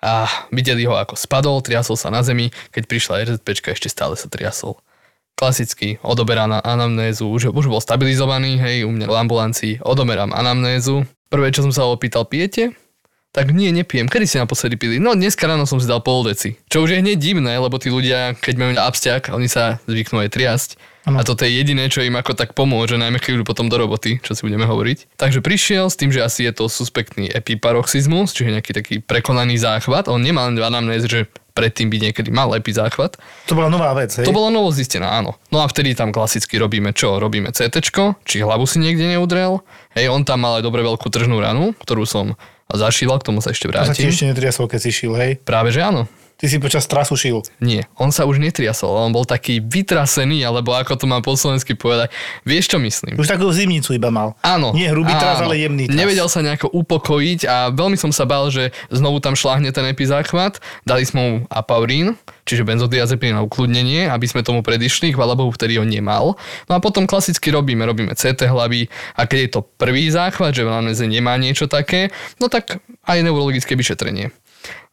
a 0.00 0.24
videli 0.48 0.88
ho 0.88 0.96
ako 0.96 1.20
spadol, 1.20 1.60
triasol 1.60 2.00
sa 2.00 2.08
na 2.08 2.24
zemi, 2.24 2.48
keď 2.72 2.82
prišla 2.88 3.28
RZPčka 3.28 3.76
ešte 3.76 3.92
stále 3.92 4.16
sa 4.16 4.32
triasol. 4.32 4.80
Klasicky, 5.36 6.00
odoberá 6.00 6.48
na 6.48 6.64
anamnézu, 6.64 7.28
už, 7.28 7.52
už 7.52 7.66
bol 7.68 7.78
stabilizovaný, 7.78 8.56
hej, 8.58 8.88
u 8.88 8.90
mňa 8.90 9.06
v 9.06 9.20
ambulancii, 9.20 9.74
odoberám 9.84 10.32
anamnézu. 10.32 11.04
Prvé, 11.28 11.52
čo 11.52 11.60
som 11.60 11.70
sa 11.76 11.84
opýtal, 11.86 12.24
pijete? 12.24 12.72
Tak 13.38 13.54
nie, 13.54 13.70
nepijem. 13.70 14.10
Kedy 14.10 14.26
ste 14.26 14.42
naposledy 14.42 14.74
pili? 14.74 14.98
No 14.98 15.14
dneska 15.14 15.46
ráno 15.46 15.62
som 15.62 15.78
si 15.78 15.86
dal 15.86 16.02
pol 16.02 16.26
deci. 16.26 16.58
Čo 16.66 16.82
už 16.82 16.90
je 16.90 16.98
hneď 16.98 17.22
divné, 17.22 17.54
lebo 17.54 17.78
tí 17.78 17.86
ľudia, 17.86 18.34
keď 18.34 18.54
majú 18.58 18.70
absťak, 18.74 19.30
oni 19.30 19.46
sa 19.46 19.78
zvyknú 19.86 20.26
aj 20.26 20.34
triasť. 20.34 20.70
Áno. 21.06 21.22
A 21.22 21.22
toto 21.22 21.46
je 21.46 21.54
jediné, 21.54 21.86
čo 21.86 22.02
im 22.02 22.18
ako 22.18 22.34
tak 22.34 22.58
pomôže, 22.58 22.98
najmä 22.98 23.22
keď 23.22 23.38
idú 23.38 23.44
potom 23.46 23.70
do 23.70 23.78
roboty, 23.78 24.18
čo 24.26 24.34
si 24.34 24.42
budeme 24.42 24.66
hovoriť. 24.66 25.14
Takže 25.22 25.38
prišiel 25.38 25.86
s 25.86 25.94
tým, 25.94 26.10
že 26.10 26.26
asi 26.26 26.50
je 26.50 26.52
to 26.58 26.66
suspektný 26.66 27.30
epiparoxizmus, 27.30 28.34
čiže 28.34 28.58
nejaký 28.58 28.72
taký 28.74 28.94
prekonaný 29.06 29.54
záchvat. 29.62 30.10
On 30.10 30.18
nemal 30.18 30.50
v 30.50 30.58
anamnéze, 30.58 31.06
že 31.06 31.30
predtým 31.54 31.94
by 31.94 32.10
niekedy 32.10 32.34
mal 32.34 32.50
epizáchvat. 32.58 33.22
To 33.46 33.54
bola 33.54 33.70
nová 33.70 33.94
vec, 33.94 34.18
hej? 34.18 34.26
To 34.26 34.34
bolo 34.34 34.50
novo 34.50 34.74
zistené, 34.74 35.06
áno. 35.06 35.38
No 35.54 35.62
a 35.62 35.70
vtedy 35.70 35.94
tam 35.94 36.10
klasicky 36.10 36.58
robíme 36.58 36.90
čo? 36.90 37.22
Robíme 37.22 37.54
CT, 37.54 37.86
či 38.26 38.42
hlavu 38.42 38.66
si 38.66 38.82
niekde 38.82 39.06
neudrel. 39.06 39.62
Hej, 39.94 40.10
on 40.10 40.26
tam 40.26 40.42
mal 40.42 40.58
aj 40.58 40.66
dobre 40.66 40.82
veľkú 40.82 41.06
tržnú 41.06 41.38
ranu, 41.38 41.70
ktorú 41.78 42.02
som 42.02 42.34
zašil, 42.76 43.08
k 43.16 43.24
tomu 43.24 43.40
sa 43.40 43.54
ešte 43.54 43.70
to 43.70 43.72
sa 43.72 43.96
vrátim. 43.96 44.12
ešte 44.12 44.28
netriasol, 44.28 44.66
keď 44.68 44.80
si 44.84 44.90
šil, 44.92 45.16
hej? 45.16 45.40
Práve 45.40 45.72
že 45.72 45.80
áno. 45.80 46.04
Ty 46.38 46.46
si 46.46 46.62
počas 46.62 46.86
trasu 46.86 47.18
šil. 47.18 47.42
Nie, 47.58 47.90
on 47.98 48.14
sa 48.14 48.22
už 48.22 48.38
netriasol, 48.38 48.94
on 48.94 49.10
bol 49.10 49.26
taký 49.26 49.58
vytrasený, 49.58 50.46
alebo 50.46 50.70
ako 50.70 50.94
to 50.94 51.10
mám 51.10 51.18
po 51.18 51.34
slovensky 51.34 51.74
povedať. 51.74 52.14
Vieš, 52.46 52.70
čo 52.70 52.78
myslím? 52.78 53.18
Už 53.18 53.26
takú 53.26 53.50
zimnicu 53.50 53.90
iba 53.90 54.14
mal. 54.14 54.38
Áno. 54.46 54.70
Nie 54.70 54.94
hrubý 54.94 55.10
áno. 55.10 55.18
tras, 55.18 55.42
ale 55.42 55.58
jemný 55.58 55.90
tras. 55.90 55.98
Nevedel 55.98 56.30
sa 56.30 56.38
nejako 56.46 56.70
upokojiť 56.70 57.40
a 57.42 57.74
veľmi 57.74 57.98
som 57.98 58.14
sa 58.14 58.22
bál, 58.22 58.54
že 58.54 58.70
znovu 58.86 59.18
tam 59.18 59.34
šláhne 59.34 59.74
ten 59.74 59.82
epizáchvat. 59.90 60.62
Dali 60.86 61.02
sme 61.02 61.18
mu 61.18 61.32
apaurín, 61.50 62.14
čiže 62.46 62.62
benzodiazepín 62.62 63.34
na 63.34 63.42
ukludnenie, 63.42 64.06
aby 64.06 64.30
sme 64.30 64.46
tomu 64.46 64.62
predišli, 64.62 65.18
chvála 65.18 65.34
Bohu, 65.34 65.50
vtedy 65.50 65.74
ho 65.74 65.82
nemal. 65.82 66.38
No 66.70 66.72
a 66.72 66.78
potom 66.78 67.10
klasicky 67.10 67.50
robíme, 67.50 67.82
robíme 67.82 68.14
CT 68.14 68.46
hlavy 68.46 68.86
a 69.18 69.26
keď 69.26 69.38
je 69.42 69.50
to 69.58 69.60
prvý 69.74 70.06
záchvat, 70.06 70.54
že 70.54 70.62
v 70.62 70.70
nemá 71.10 71.34
niečo 71.34 71.66
také, 71.66 72.14
no 72.38 72.46
tak 72.46 72.78
aj 73.10 73.26
neurologické 73.26 73.74
vyšetrenie. 73.74 74.30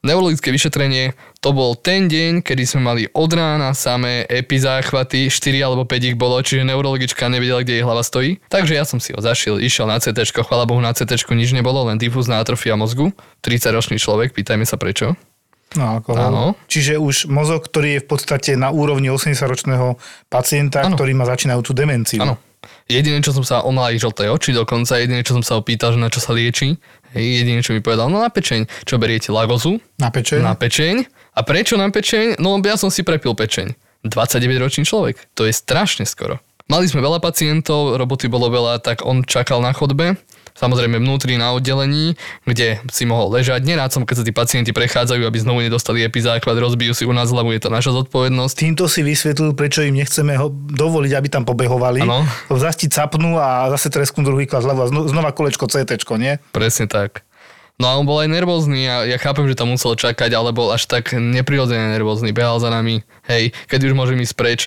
Neurologické 0.05 0.53
vyšetrenie 0.53 1.17
to 1.41 1.49
bol 1.49 1.73
ten 1.73 2.05
deň, 2.05 2.45
kedy 2.45 2.63
sme 2.69 2.81
mali 2.85 3.03
od 3.09 3.31
rána 3.33 3.73
samé 3.73 4.21
epizáchvaty, 4.29 5.33
4 5.33 5.65
alebo 5.65 5.81
5 5.81 6.09
ich 6.13 6.17
bolo, 6.17 6.37
čiže 6.45 6.61
neurologička 6.61 7.25
nevedela, 7.25 7.65
kde 7.65 7.81
jej 7.81 7.85
hlava 7.85 8.05
stojí. 8.05 8.37
Takže 8.53 8.73
ja 8.77 8.85
som 8.85 9.01
si 9.01 9.17
ho 9.17 9.19
zašiel, 9.21 9.57
išiel 9.57 9.89
na 9.89 9.97
CT, 9.97 10.21
chvala 10.29 10.69
Bohu 10.69 10.77
na 10.77 10.93
CT 10.93 11.17
nič 11.33 11.57
nebolo, 11.57 11.89
len 11.89 11.97
difúzna 11.97 12.37
atrofia 12.37 12.77
mozgu. 12.77 13.09
30-ročný 13.41 13.97
človek, 13.97 14.37
pýtajme 14.37 14.69
sa 14.69 14.77
prečo. 14.77 15.17
No, 15.73 15.99
alkohol. 15.99 16.21
Áno. 16.21 16.43
Čiže 16.69 17.01
už 17.01 17.27
mozog, 17.27 17.67
ktorý 17.67 17.99
je 17.99 18.03
v 18.05 18.07
podstate 18.07 18.51
na 18.55 18.69
úrovni 18.69 19.09
80-ročného 19.09 19.97
pacienta, 20.31 20.85
Áno. 20.87 20.95
ktorý 20.95 21.17
má 21.17 21.25
začínajúcu 21.25 21.71
demenciu. 21.73 22.21
Áno. 22.23 22.37
Jediné, 22.89 23.21
čo 23.21 23.33
som 23.33 23.45
sa, 23.45 23.61
on 23.61 23.77
mala 23.77 23.93
aj 23.93 24.01
žlté 24.01 24.25
oči 24.29 24.49
dokonca, 24.53 24.97
jediné, 24.97 25.21
čo 25.21 25.37
som 25.37 25.45
sa 25.45 25.57
opýtal, 25.57 25.93
že 25.93 26.01
na 26.01 26.09
čo 26.09 26.21
sa 26.21 26.33
lieči, 26.33 26.77
jediné, 27.17 27.63
čo 27.63 27.71
mi 27.71 27.79
povedal, 27.79 28.07
no 28.07 28.19
na 28.19 28.27
pečeň, 28.27 28.67
čo 28.83 28.99
beriete 28.99 29.31
lagozu, 29.31 29.79
Na 29.99 30.11
pečeň? 30.11 30.39
na 30.43 30.53
pečeň. 30.53 30.95
A 31.35 31.39
prečo 31.43 31.75
na 31.75 31.87
pečeň? 31.87 32.39
No 32.39 32.59
ja 32.59 32.75
som 32.75 32.87
si 32.87 33.03
prepil 33.03 33.35
pečeň. 33.35 33.75
29-ročný 34.05 34.85
človek. 34.85 35.17
To 35.33 35.43
je 35.43 35.53
strašne 35.53 36.05
skoro. 36.05 36.37
Mali 36.65 36.89
sme 36.89 37.01
veľa 37.01 37.21
pacientov, 37.21 37.93
roboty 37.93 38.25
bolo 38.25 38.49
veľa, 38.49 38.81
tak 38.81 39.05
on 39.05 39.21
čakal 39.21 39.61
na 39.61 39.69
chodbe. 39.69 40.17
Samozrejme 40.55 41.03
vnútri 41.03 41.35
na 41.35 41.51
oddelení, 41.51 42.15
kde 42.47 42.79
si 42.87 43.03
mohol 43.03 43.35
ležať. 43.35 43.67
Nerád 43.67 43.91
som, 43.91 44.07
keď 44.07 44.15
sa 44.15 44.23
tí 44.23 44.31
pacienti 44.31 44.71
prechádzajú, 44.71 45.27
aby 45.27 45.37
znovu 45.43 45.59
nedostali 45.59 45.99
epizáklad, 45.99 46.55
rozbijú 46.55 46.95
si 46.95 47.03
u 47.03 47.11
nás 47.11 47.27
hlavu, 47.27 47.51
je 47.51 47.59
to 47.59 47.67
naša 47.67 47.91
zodpovednosť. 47.91 48.55
Týmto 48.55 48.87
si 48.87 49.03
vysvetlil, 49.03 49.51
prečo 49.51 49.83
im 49.83 49.99
nechceme 49.99 50.39
ho 50.39 50.47
dovoliť, 50.55 51.11
aby 51.11 51.27
tam 51.27 51.43
pobehovali. 51.43 52.07
Áno. 52.07 52.23
Lebo 52.47 52.55
zase 52.55 52.87
ti 52.87 52.87
capnú 52.87 53.35
a 53.35 53.67
zase 53.75 53.91
tresknú 53.91 54.23
druhý 54.23 54.47
klas 54.47 54.63
hlavu 54.63 54.79
a 54.79 54.87
zno- 54.87 55.07
znova 55.11 55.35
kolečko 55.35 55.67
CT, 55.67 55.99
nie? 56.15 56.39
Presne 56.55 56.87
tak. 56.87 57.27
No 57.75 57.91
a 57.91 57.99
on 57.99 58.07
bol 58.07 58.23
aj 58.23 58.31
nervózny 58.31 58.87
a 58.87 59.03
ja 59.03 59.19
chápem, 59.19 59.51
že 59.51 59.59
tam 59.59 59.75
musel 59.75 59.99
čakať, 59.99 60.31
ale 60.31 60.55
bol 60.55 60.71
až 60.71 60.87
tak 60.87 61.11
neprirodzene 61.11 61.91
nervózny. 61.91 62.31
Behal 62.31 62.63
za 62.63 62.71
nami, 62.71 63.03
hej, 63.27 63.51
keď 63.67 63.91
už 63.91 63.93
môžem 63.99 64.15
ísť 64.23 64.35
preč. 64.39 64.61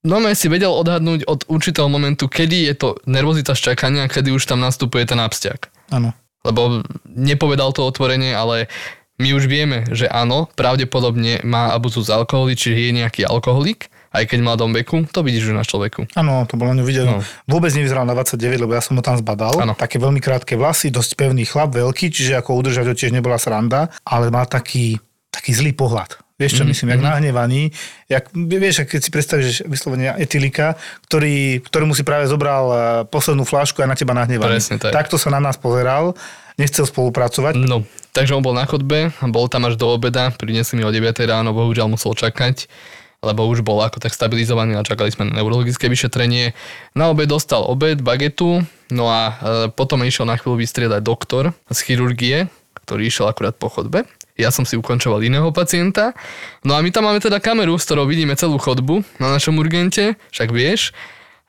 No 0.00 0.16
ja 0.24 0.32
si 0.32 0.48
vedel 0.48 0.72
odhadnúť 0.72 1.28
od 1.28 1.44
určitého 1.44 1.84
momentu, 1.92 2.24
kedy 2.24 2.72
je 2.72 2.74
to 2.76 2.88
nervozita 3.04 3.52
z 3.52 3.72
čakania, 3.72 4.08
kedy 4.08 4.32
už 4.32 4.48
tam 4.48 4.64
nastupuje 4.64 5.04
ten 5.04 5.20
abstiak. 5.20 5.68
Áno. 5.92 6.16
Lebo 6.40 6.80
nepovedal 7.04 7.76
to 7.76 7.84
otvorene, 7.84 8.32
ale 8.32 8.72
my 9.20 9.36
už 9.36 9.44
vieme, 9.44 9.84
že 9.92 10.08
áno, 10.08 10.48
pravdepodobne 10.56 11.44
má 11.44 11.76
abuzus 11.76 12.08
alkoholy, 12.08 12.56
čiže 12.56 12.80
je 12.80 12.96
nejaký 12.96 13.28
alkoholik, 13.28 13.92
aj 14.16 14.24
keď 14.24 14.38
má 14.40 14.56
dom 14.56 14.72
veku, 14.72 15.04
to 15.12 15.20
vidíš 15.20 15.52
už 15.52 15.54
na 15.60 15.68
človeku. 15.68 16.08
Áno, 16.16 16.48
to 16.48 16.56
bolo 16.56 16.72
na 16.72 16.80
ňu 16.80 16.88
vidieť. 16.88 17.04
No. 17.04 17.20
Vôbec 17.44 17.68
nevyzeral 17.76 18.08
na 18.08 18.16
29, 18.16 18.56
lebo 18.56 18.72
ja 18.72 18.80
som 18.80 18.96
ho 18.96 19.04
tam 19.04 19.20
zbadal. 19.20 19.60
Áno. 19.60 19.76
Také 19.76 20.00
veľmi 20.00 20.24
krátke 20.24 20.56
vlasy, 20.56 20.88
dosť 20.88 21.20
pevný 21.20 21.44
chlap, 21.44 21.76
veľký, 21.76 22.08
čiže 22.08 22.40
ako 22.40 22.56
udržať 22.56 22.88
ho 22.88 22.94
tiež 22.96 23.12
nebola 23.12 23.36
sranda, 23.36 23.92
ale 24.08 24.32
má 24.32 24.48
taký, 24.48 24.96
taký 25.28 25.52
zlý 25.52 25.76
pohľad. 25.76 26.16
Vieš 26.40 26.56
čo 26.56 26.64
Mhm, 26.64 26.72
myslím, 26.72 26.88
jak 26.96 27.02
nahnevaný, 27.04 27.62
jak, 28.08 28.24
vieš, 28.32 28.88
keď 28.88 29.00
si 29.04 29.10
predstavíš 29.12 29.56
vyslovene 29.68 30.16
etilika, 30.16 30.80
ktorý, 31.04 31.60
ktorému 31.60 31.92
si 31.92 32.00
práve 32.00 32.24
zobral 32.32 32.64
eh, 32.72 32.78
poslednú 33.04 33.44
flášku 33.44 33.84
a 33.84 33.86
na 33.86 33.92
teba 33.92 34.16
nahnevaný. 34.16 34.56
Presne 34.56 34.80
tak. 34.80 34.96
Takto 34.96 35.20
sa 35.20 35.28
na 35.28 35.36
nás 35.36 35.60
pozeral, 35.60 36.16
nechcel 36.56 36.88
spolupracovať. 36.88 37.60
No, 37.60 37.84
takže 38.16 38.32
on 38.32 38.40
bol 38.40 38.56
na 38.56 38.64
chodbe, 38.64 39.12
bol 39.28 39.52
tam 39.52 39.68
až 39.68 39.76
do 39.76 39.92
obeda, 39.92 40.32
prinesli 40.32 40.80
mi 40.80 40.88
o 40.88 40.92
9 40.92 41.12
ráno, 41.28 41.52
bohužiaľ 41.52 41.92
musel 41.92 42.16
čakať, 42.16 42.72
lebo 43.20 43.44
už 43.44 43.60
bol 43.60 43.84
ako 43.84 44.00
tak 44.00 44.16
stabilizovaný 44.16 44.80
a 44.80 44.84
čakali 44.84 45.12
sme 45.12 45.28
na 45.28 45.44
neurologické 45.44 45.92
vyšetrenie. 45.92 46.56
Na 46.96 47.12
obed 47.12 47.28
dostal 47.28 47.68
obed, 47.68 48.00
bagetu, 48.00 48.64
no 48.88 49.12
a 49.12 49.20
e, 49.28 49.32
potom 49.68 50.00
išiel 50.00 50.24
na 50.24 50.40
chvíľu 50.40 50.56
vystriedať 50.56 51.04
doktor 51.04 51.52
z 51.68 51.78
chirurgie, 51.84 52.48
ktorý 52.80 53.12
išiel 53.12 53.28
akurát 53.28 53.52
po 53.60 53.68
chodbe. 53.68 54.08
Ja 54.40 54.48
som 54.48 54.64
si 54.64 54.80
ukončoval 54.80 55.20
iného 55.20 55.52
pacienta. 55.52 56.16
No 56.64 56.72
a 56.72 56.80
my 56.80 56.88
tam 56.88 57.04
máme 57.04 57.20
teda 57.20 57.36
kameru, 57.36 57.76
z 57.76 57.84
ktorou 57.84 58.08
vidíme 58.08 58.32
celú 58.40 58.56
chodbu 58.56 59.04
na 59.20 59.36
našom 59.36 59.60
urgente, 59.60 60.16
však 60.32 60.48
vieš. 60.48 60.96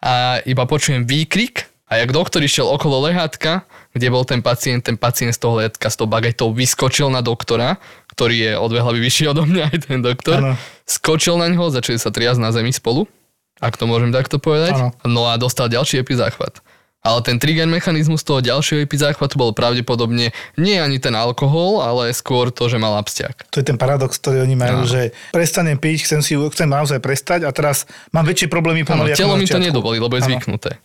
A 0.04 0.44
iba 0.44 0.68
počujem 0.68 1.08
výkrik 1.08 1.72
a 1.92 2.00
jak 2.00 2.16
doktor 2.16 2.40
išiel 2.40 2.72
okolo 2.72 3.08
lehátka, 3.08 3.68
kde 3.92 4.08
bol 4.08 4.24
ten 4.24 4.40
pacient, 4.40 4.80
ten 4.84 4.96
pacient 4.96 5.36
z 5.36 5.40
toho 5.44 5.60
lehátka 5.60 5.92
s 5.92 6.00
tou 6.00 6.08
bagetou 6.08 6.56
vyskočil 6.56 7.12
na 7.12 7.20
doktora, 7.20 7.80
ktorý 8.16 8.36
je 8.36 8.52
o 8.56 8.66
dve 8.72 8.80
hlavy 8.80 9.00
vyšší 9.04 9.24
odo 9.28 9.44
mňa, 9.44 9.64
aj 9.72 9.78
ten 9.92 10.00
doktor. 10.00 10.40
Áno. 10.40 10.52
Skočil 10.88 11.36
na 11.36 11.52
ňo, 11.52 11.68
začali 11.68 12.00
sa 12.00 12.08
triasť 12.12 12.40
na 12.40 12.56
zemi 12.56 12.72
spolu, 12.72 13.12
ak 13.60 13.76
to 13.76 13.92
môžem 13.92 14.16
takto 14.16 14.40
povedať. 14.40 14.74
Áno. 14.80 14.90
No 15.04 15.22
a 15.28 15.36
dostal 15.36 15.68
ďalší 15.68 16.00
epizáchvat. 16.00 16.64
Ale 17.02 17.26
ten 17.26 17.42
trigger 17.42 17.66
mechanizmus 17.66 18.22
toho 18.22 18.46
ďalšieho 18.46 18.86
epizáchvatu 18.86 19.34
bol 19.34 19.58
pravdepodobne 19.58 20.30
nie 20.54 20.78
ani 20.78 21.02
ten 21.02 21.18
alkohol, 21.18 21.82
ale 21.82 22.14
skôr 22.14 22.54
to, 22.54 22.70
že 22.70 22.78
mal 22.78 22.94
abstiak. 23.02 23.50
To 23.50 23.58
je 23.58 23.66
ten 23.66 23.82
paradox, 23.82 24.22
ktorý 24.22 24.46
oni 24.46 24.54
majú, 24.54 24.86
Áno. 24.86 24.90
že 24.90 25.10
prestanem 25.34 25.82
piť, 25.82 26.06
chcem, 26.06 26.22
si, 26.22 26.38
chcem 26.38 26.70
naozaj 26.70 27.02
prestať 27.02 27.50
a 27.50 27.50
teraz 27.50 27.90
mám 28.14 28.30
väčšie 28.30 28.54
problémy 28.54 28.86
pomaly 28.86 29.18
telo 29.18 29.34
mi 29.34 29.50
to 29.50 29.58
nedovolí, 29.58 29.98
lebo 29.98 30.14
je 30.14 30.24
Áno. 30.26 30.30
zvyknuté. 30.30 30.78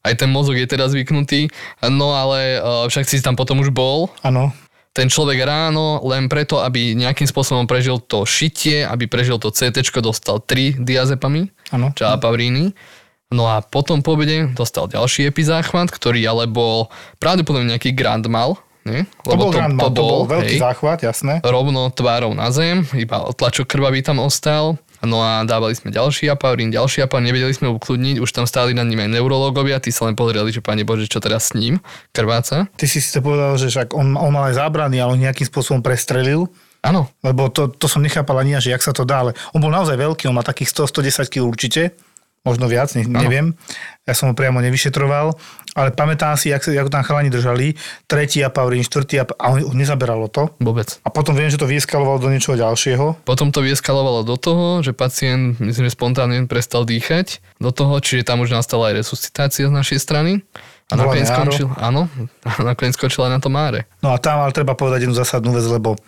Aj 0.00 0.14
ten 0.16 0.30
mozog 0.32 0.56
je 0.56 0.64
teda 0.64 0.88
zvyknutý, 0.88 1.52
no 1.84 2.16
ale 2.16 2.56
uh, 2.56 2.88
však 2.88 3.04
si 3.04 3.20
tam 3.20 3.36
potom 3.36 3.60
už 3.60 3.68
bol. 3.68 4.08
Áno, 4.24 4.56
Ten 4.96 5.12
človek 5.12 5.44
ráno 5.44 6.00
len 6.08 6.32
preto, 6.32 6.64
aby 6.64 6.96
nejakým 6.96 7.28
spôsobom 7.28 7.68
prežil 7.68 8.00
to 8.00 8.24
šitie, 8.24 8.88
aby 8.88 9.04
prežil 9.04 9.36
to 9.36 9.52
CT, 9.52 9.84
dostal 10.00 10.40
3 10.40 10.80
diazepamy, 10.80 11.52
áno. 11.70 11.92
čo 11.92 12.08
apavríny. 12.08 12.72
No 13.28 13.44
a 13.44 13.60
potom 13.60 14.00
po 14.00 14.16
obede 14.16 14.48
dostal 14.56 14.88
ďalší 14.88 15.28
epizáchvat, 15.28 15.92
ktorý 15.92 16.24
ale 16.24 16.44
bol 16.48 16.88
pravdepodobne 17.20 17.76
nejaký 17.76 17.92
grand 17.92 18.24
mal, 18.24 18.56
nie? 18.88 19.04
To 19.28 19.36
bol, 19.36 19.52
to, 19.52 19.60
to, 19.60 19.88
to 19.92 20.00
bol 20.00 20.22
veľký 20.24 20.56
hej, 20.56 20.64
záchvat, 20.64 21.04
jasné. 21.04 21.44
rovno 21.44 21.92
tvárou 21.92 22.32
na 22.32 22.48
zem, 22.48 22.88
iba 22.96 23.28
tlačok 23.36 23.68
krvavý 23.68 24.00
tam 24.00 24.24
ostal. 24.24 24.80
No 24.98 25.22
a 25.22 25.46
dávali 25.46 25.78
sme 25.78 25.94
ďalší 25.94 26.26
apaurín, 26.26 26.74
ďalší 26.74 27.06
apaurín, 27.06 27.30
nevedeli 27.30 27.54
sme 27.54 27.70
ukludniť, 27.70 28.18
už 28.18 28.34
tam 28.34 28.50
stáli 28.50 28.74
nad 28.74 28.82
ním 28.82 29.06
aj 29.06 29.14
neurológovia, 29.14 29.78
tí 29.78 29.94
sa 29.94 30.10
len 30.10 30.18
pozreli, 30.18 30.50
že 30.50 30.58
pane 30.58 30.82
Bože, 30.82 31.06
čo 31.06 31.22
teraz 31.22 31.52
s 31.52 31.54
ním, 31.54 31.78
krváca. 32.10 32.66
Ty 32.74 32.86
si 32.90 32.98
si 32.98 33.14
povedal, 33.22 33.54
že 33.62 33.70
však 33.70 33.94
on, 33.94 34.18
on 34.18 34.34
mal 34.34 34.50
aj 34.50 34.58
zábrany, 34.58 34.98
ale 34.98 35.14
on 35.14 35.22
nejakým 35.22 35.46
spôsobom 35.46 35.86
prestrelil, 35.86 36.50
Áno, 36.78 37.10
lebo 37.26 37.50
to, 37.50 37.74
to 37.74 37.90
som 37.90 37.98
nechápal 37.98 38.38
ani 38.38 38.54
že 38.62 38.70
jak 38.70 38.86
sa 38.86 38.94
to 38.94 39.02
dá, 39.02 39.26
ale 39.26 39.34
on 39.50 39.58
bol 39.58 39.70
naozaj 39.70 39.98
veľký, 39.98 40.30
on 40.30 40.38
má 40.38 40.46
takých 40.46 40.70
100-110 40.86 41.26
kg 41.26 41.42
určite, 41.42 41.82
možno 42.48 42.64
viac, 42.66 42.88
ne, 42.96 43.04
neviem. 43.04 43.52
Ja 44.08 44.16
som 44.16 44.32
ho 44.32 44.34
priamo 44.34 44.64
nevyšetroval, 44.64 45.36
ale 45.76 45.92
pamätám 45.92 46.32
si, 46.40 46.48
jak, 46.48 46.64
ho 46.64 46.88
tam 46.88 47.04
chalani 47.04 47.28
držali, 47.28 47.76
tretí 48.08 48.40
apaurín, 48.40 48.80
štvrtý 48.80 49.20
apaurín, 49.20 49.36
a 49.36 49.46
on, 49.52 49.58
on 49.68 49.76
nezaberalo 49.76 50.32
to. 50.32 50.48
vôbec. 50.56 50.96
A 51.04 51.12
potom 51.12 51.36
viem, 51.36 51.52
že 51.52 51.60
to 51.60 51.68
vyeskalovalo 51.68 52.16
do 52.16 52.32
niečoho 52.32 52.56
ďalšieho. 52.56 53.28
Potom 53.28 53.52
to 53.52 53.60
vyeskalovalo 53.60 54.24
do 54.24 54.40
toho, 54.40 54.80
že 54.80 54.96
pacient, 54.96 55.60
myslím, 55.60 55.84
že 55.86 55.92
spontánne 55.92 56.48
prestal 56.48 56.88
dýchať 56.88 57.44
do 57.60 57.68
toho, 57.68 58.00
čiže 58.00 58.24
tam 58.24 58.40
už 58.40 58.56
nastala 58.56 58.90
aj 58.90 59.04
resuscitácia 59.04 59.68
z 59.68 59.74
našej 59.76 59.98
strany. 60.00 60.40
A 60.88 60.96
Bola 60.96 61.12
nakoniec 61.12 61.28
skončil, 61.28 61.68
áno, 61.76 62.08
a 62.48 62.50
nakoniec 62.72 62.96
skončil 62.96 63.28
aj 63.28 63.32
na 63.36 63.40
tom 63.44 63.52
máre. 63.52 63.84
No 64.00 64.16
a 64.16 64.16
tam 64.16 64.40
ale 64.40 64.56
treba 64.56 64.72
povedať 64.72 65.04
jednu 65.04 65.12
zásadnú 65.12 65.52
vec, 65.52 65.68
lebo 65.68 66.00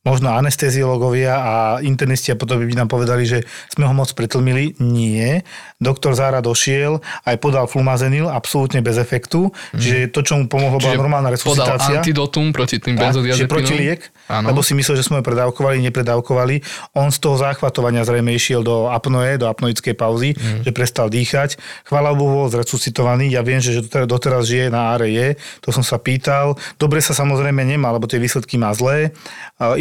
možno 0.00 0.32
anesteziológovia 0.32 1.32
a 1.34 1.54
internisti 1.78 2.32
a 2.32 2.36
potom 2.36 2.56
by 2.56 2.72
nám 2.74 2.88
povedali, 2.88 3.22
že 3.22 3.44
sme 3.68 3.84
ho 3.84 3.92
moc 3.92 4.08
pretlmili. 4.10 4.72
Nie. 4.78 5.44
Doktor 5.76 6.12
Zára 6.12 6.40
došiel, 6.40 6.98
aj 7.22 7.36
podal 7.36 7.64
flumazenil, 7.64 8.26
absolútne 8.26 8.80
bez 8.80 8.96
efektu. 8.96 9.52
Čiže 9.72 10.08
to, 10.08 10.20
čo 10.20 10.36
mu 10.36 10.44
pomohlo, 10.46 10.76
bola 10.76 10.96
normálna 10.96 11.28
podal 11.32 11.36
resuscitácia. 11.76 12.00
antidotum 12.00 12.48
proti 12.50 12.76
tým 12.76 12.96
Tak, 12.96 13.12
čiže 13.12 13.12
benzodiazepinom. 13.12 13.52
protiliek, 13.52 14.00
Áno. 14.26 14.46
lebo 14.48 14.60
si 14.60 14.72
myslel, 14.72 14.96
že 14.96 15.04
sme 15.04 15.20
ho 15.20 15.24
predávkovali, 15.24 15.76
nepredávkovali. 15.82 16.56
On 16.94 17.08
z 17.08 17.18
toho 17.18 17.36
záchvatovania 17.36 18.00
zrejme 18.02 18.30
išiel 18.30 18.60
do 18.60 18.88
apnoe, 18.88 19.36
do 19.36 19.46
apnoickej 19.46 19.92
pauzy, 19.92 20.32
Mhm. 20.32 20.64
že 20.64 20.70
prestal 20.70 21.08
dýchať. 21.08 21.60
Chvála 21.84 22.12
Bohu, 22.12 22.40
bol 22.40 22.48
zresuscitovaný. 22.48 23.28
Ja 23.28 23.40
viem, 23.40 23.60
že 23.60 23.80
doteraz- 24.06 24.40
žije 24.42 24.68
na 24.68 24.90
ARE, 24.90 25.36
to 25.60 25.68
som 25.68 25.82
sa 25.82 25.96
pýtal. 25.96 26.56
Dobre 26.76 26.98
sa 26.98 27.12
samozrejme 27.12 27.60
nemá, 27.60 27.90
lebo 27.90 28.04
tie 28.04 28.16
výsledky 28.16 28.56
má 28.56 28.72
zlé. 28.72 29.12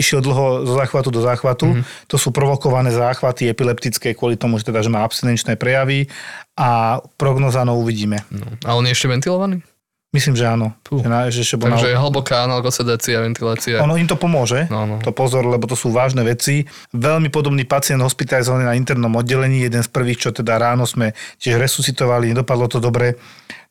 Išiel 0.10 0.26
dlho 0.26 0.66
zo 0.66 0.74
záchvatu 0.74 1.14
do 1.14 1.22
záchvatu. 1.22 1.70
Mhm. 1.70 1.86
To 2.10 2.18
sú 2.18 2.34
provokované 2.34 2.90
záchvaty 2.90 3.46
epileptické 3.46 4.18
kvôli 4.18 4.42
tomu, 4.42 4.58
že, 4.58 4.66
teda, 4.66 4.82
že 4.82 4.90
má 4.90 5.06
abstinenčné 5.06 5.54
prejavy 5.54 6.10
a 6.58 6.98
prognoza 7.14 7.62
no 7.62 7.78
uvidíme. 7.78 8.26
No. 8.34 8.50
A 8.66 8.74
on 8.74 8.82
je 8.84 8.92
ešte 8.92 9.06
ventilovaný? 9.06 9.62
Myslím, 10.10 10.34
že 10.34 10.50
áno. 10.50 10.74
Že, 10.90 11.06
na, 11.06 11.30
že 11.30 11.46
ešte 11.46 11.62
bol 11.62 11.70
na- 11.70 11.78
Takže 11.78 11.94
hlboká 11.94 12.50
analgosedácia, 12.50 13.22
ventilácia. 13.22 13.78
ono 13.78 13.94
im 13.94 14.10
to 14.10 14.18
pomôže, 14.18 14.66
No, 14.66 14.90
no. 14.90 14.98
to 14.98 15.14
pozor, 15.14 15.46
lebo 15.46 15.70
to 15.70 15.78
sú 15.78 15.94
vážne 15.94 16.26
veci. 16.26 16.66
Veľmi 16.90 17.30
podobný 17.30 17.62
pacient 17.62 18.02
hospitalizovaný 18.02 18.66
na 18.66 18.74
internom 18.74 19.14
oddelení, 19.14 19.62
jeden 19.62 19.86
z 19.86 19.90
prvých, 19.94 20.18
čo 20.18 20.30
teda 20.34 20.58
ráno 20.58 20.90
sme 20.90 21.14
tiež 21.38 21.62
resuscitovali, 21.62 22.34
nedopadlo 22.34 22.66
to 22.66 22.82
dobre, 22.82 23.22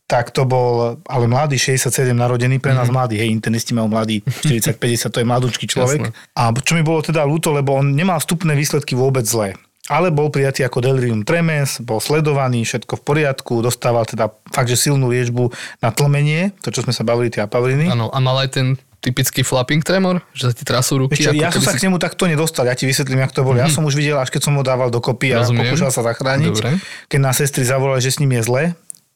tak 0.08 0.32
to 0.32 0.42
bol 0.42 0.96
ale 1.04 1.24
mladý, 1.24 1.54
67 1.54 1.92
narodený, 2.10 2.58
pre 2.58 2.72
Mhm. 2.72 2.78
nás 2.80 2.88
mladý, 2.88 3.20
hej, 3.20 3.28
internisti 3.28 3.76
majú 3.76 3.92
mladý, 3.92 4.24
40-50, 4.24 4.80
to 5.12 5.20
je 5.20 5.26
mladúčky 5.28 5.68
človek. 5.68 6.08
Jasné. 6.08 6.16
A 6.32 6.48
čo 6.50 6.72
mi 6.72 6.80
bolo 6.80 7.04
teda 7.04 7.22
ľúto, 7.22 7.52
lebo 7.52 7.76
on 7.76 7.92
nemal 7.92 8.16
vstupné 8.16 8.56
výsledky 8.56 8.96
vôbec 8.96 9.22
zlé. 9.22 9.52
Ale 9.88 10.08
bol 10.08 10.28
prijatý 10.28 10.64
ako 10.64 10.80
delirium 10.80 11.24
tremens, 11.24 11.80
bol 11.80 11.96
sledovaný, 11.96 12.60
všetko 12.60 12.96
v 12.96 13.02
poriadku, 13.02 13.60
dostával 13.60 14.04
teda 14.04 14.28
fakt, 14.48 14.68
že 14.68 14.76
silnú 14.76 15.08
liečbu 15.08 15.48
na 15.80 15.88
tlmenie, 15.88 16.52
to 16.60 16.68
čo 16.68 16.80
sme 16.82 16.92
sa 16.92 17.04
bavili, 17.04 17.28
tie 17.28 17.40
apavriny. 17.40 17.88
Áno, 17.88 18.08
a 18.08 18.18
mal 18.18 18.36
aj 18.38 18.50
ten 18.50 18.66
typický 19.00 19.40
flapping 19.40 19.80
tremor, 19.80 20.20
že 20.32 20.48
sa 20.48 20.52
ti 20.52 20.64
trasú 20.64 20.98
ruky. 20.98 21.22
Ako 21.22 21.32
ja 21.32 21.48
som 21.48 21.62
sa 21.62 21.72
si... 21.72 21.80
k 21.80 21.88
nemu 21.88 21.96
takto 21.96 22.26
nedostal, 22.26 22.64
ja 22.64 22.74
ti 22.74 22.84
vysvetlím, 22.84 23.22
jak 23.22 23.32
to 23.32 23.40
bolo. 23.40 23.56
Ja 23.56 23.70
som 23.70 23.80
už 23.84 23.94
videl, 23.94 24.16
až 24.16 24.28
keď 24.28 24.42
som 24.44 24.56
ho 24.56 24.62
dával 24.62 24.90
dokopy 24.90 25.32
a 25.32 25.40
Rozumiem. 25.40 25.72
pokúšal 25.72 25.88
sa 25.88 26.02
zachrániť. 26.02 26.52
Dobre. 26.52 26.76
Keď 27.08 27.18
nás 27.22 27.38
sestry 27.38 27.62
zavolali, 27.62 28.00
že 28.00 28.10
s 28.10 28.18
ním 28.18 28.34
je 28.34 28.42
zle, 28.44 28.62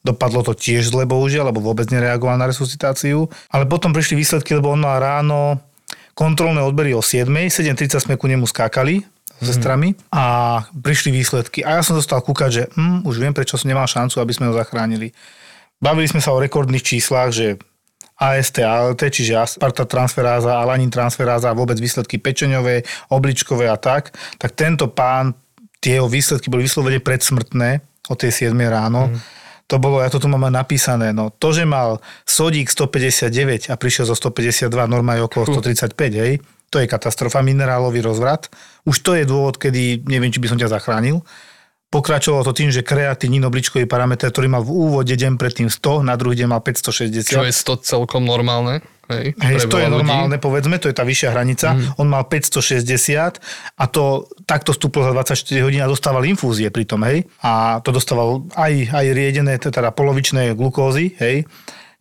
dopadlo 0.03 0.43
to 0.43 0.53
tiež 0.53 0.91
zle, 0.91 1.07
bohužiaľ, 1.07 1.55
lebo 1.55 1.63
vôbec 1.63 1.87
nereagoval 1.89 2.39
na 2.39 2.51
resuscitáciu. 2.51 3.31
Ale 3.51 3.71
potom 3.71 3.95
prišli 3.95 4.19
výsledky, 4.19 4.59
lebo 4.59 4.75
on 4.75 4.83
mal 4.83 4.99
ráno 4.99 5.63
kontrolné 6.13 6.61
odbery 6.61 6.93
o 6.93 7.01
7, 7.01 7.31
7.30 7.31 7.99
sme 7.99 8.15
ku 8.21 8.29
nemu 8.29 8.45
skákali 8.45 9.01
s 9.43 9.45
sestrami 9.49 9.97
a 10.13 10.61
prišli 10.71 11.11
výsledky. 11.11 11.67
A 11.67 11.81
ja 11.81 11.83
som 11.83 11.99
dostal 11.99 12.23
kúkať, 12.23 12.51
že 12.53 12.63
hm, 12.77 13.09
už 13.09 13.19
viem, 13.19 13.35
prečo 13.35 13.59
som 13.59 13.67
nemal 13.67 13.89
šancu, 13.89 14.21
aby 14.21 14.33
sme 14.35 14.51
ho 14.51 14.55
zachránili. 14.55 15.11
Bavili 15.83 16.07
sme 16.07 16.23
sa 16.23 16.31
o 16.31 16.39
rekordných 16.39 16.85
číslach, 16.85 17.35
že 17.35 17.59
AST, 18.23 18.63
ALT, 18.63 19.03
čiže 19.03 19.35
aspartat 19.35 19.91
transferáza, 19.91 20.63
alanin 20.63 20.93
transferáza 20.93 21.51
a 21.51 21.59
vôbec 21.59 21.75
výsledky 21.75 22.23
pečeňové, 22.23 22.87
obličkové 23.11 23.67
a 23.67 23.75
tak, 23.75 24.15
tak 24.39 24.55
tento 24.55 24.87
pán, 24.87 25.35
tie 25.83 25.99
jeho 25.99 26.07
výsledky 26.07 26.47
boli 26.47 26.71
vyslovene 26.71 27.03
predsmrtné 27.03 27.83
o 28.07 28.15
tej 28.15 28.47
7 28.47 28.55
ráno. 28.55 29.11
Mm. 29.11 29.42
To 29.73 29.81
bolo, 29.81 30.05
ja 30.05 30.13
to 30.13 30.21
tu 30.21 30.29
mám 30.29 30.53
napísané, 30.53 31.17
no 31.17 31.33
to, 31.33 31.57
že 31.57 31.65
mal 31.65 32.05
sodík 32.29 32.69
159 32.69 33.73
a 33.73 33.75
prišiel 33.81 34.05
zo 34.05 34.13
152, 34.13 34.69
norma 34.85 35.17
je 35.17 35.25
okolo 35.25 35.49
135, 35.49 35.97
hej, 36.13 36.45
to 36.69 36.77
je 36.77 36.85
katastrofa, 36.85 37.41
minerálový 37.41 38.05
rozvrat. 38.05 38.53
Už 38.85 39.01
to 39.01 39.17
je 39.17 39.25
dôvod, 39.25 39.57
kedy 39.57 40.05
neviem, 40.05 40.29
či 40.29 40.45
by 40.45 40.53
som 40.53 40.61
ťa 40.61 40.77
zachránil. 40.77 41.25
Pokračovalo 41.93 42.45
to 42.49 42.57
tým, 42.57 42.73
že 42.73 42.81
kreatinín 42.85 43.45
obličkový 43.45 43.85
parameter, 43.85 44.29
ktorý 44.33 44.49
mal 44.49 44.65
v 44.65 44.73
úvode 44.73 45.13
deň 45.13 45.41
predtým 45.41 45.69
100, 45.69 46.05
na 46.05 46.21
druhý 46.21 46.41
deň 46.41 46.49
mal 46.53 46.61
560. 46.65 47.33
Čo 47.33 47.45
je 47.45 47.53
100 47.53 47.85
celkom 47.85 48.25
normálne. 48.25 48.81
Hej, 49.13 49.37
Hej, 49.37 49.57
to 49.69 49.77
je 49.77 49.89
ľudí. 49.89 49.95
normálne, 50.01 50.37
povedzme, 50.41 50.81
to 50.81 50.89
je 50.89 50.97
tá 50.97 51.05
vyššia 51.05 51.29
hranica. 51.37 51.77
Mm. 51.77 52.01
On 52.01 52.09
mal 52.09 52.25
560 52.25 53.39
a 53.77 53.85
to 53.87 54.27
takto 54.49 54.73
stúplo 54.73 55.05
za 55.05 55.13
24 55.13 55.65
hodín 55.65 55.85
a 55.85 55.91
dostával 55.91 56.25
infúzie 56.25 56.73
pri 56.73 56.89
tom, 56.89 57.05
hej. 57.05 57.29
A 57.45 57.83
to 57.85 57.93
dostával 57.93 58.49
aj, 58.57 58.91
aj 58.91 59.07
riedené, 59.13 59.61
teda 59.61 59.93
polovičné 59.93 60.57
glukózy, 60.57 61.15
hej. 61.21 61.45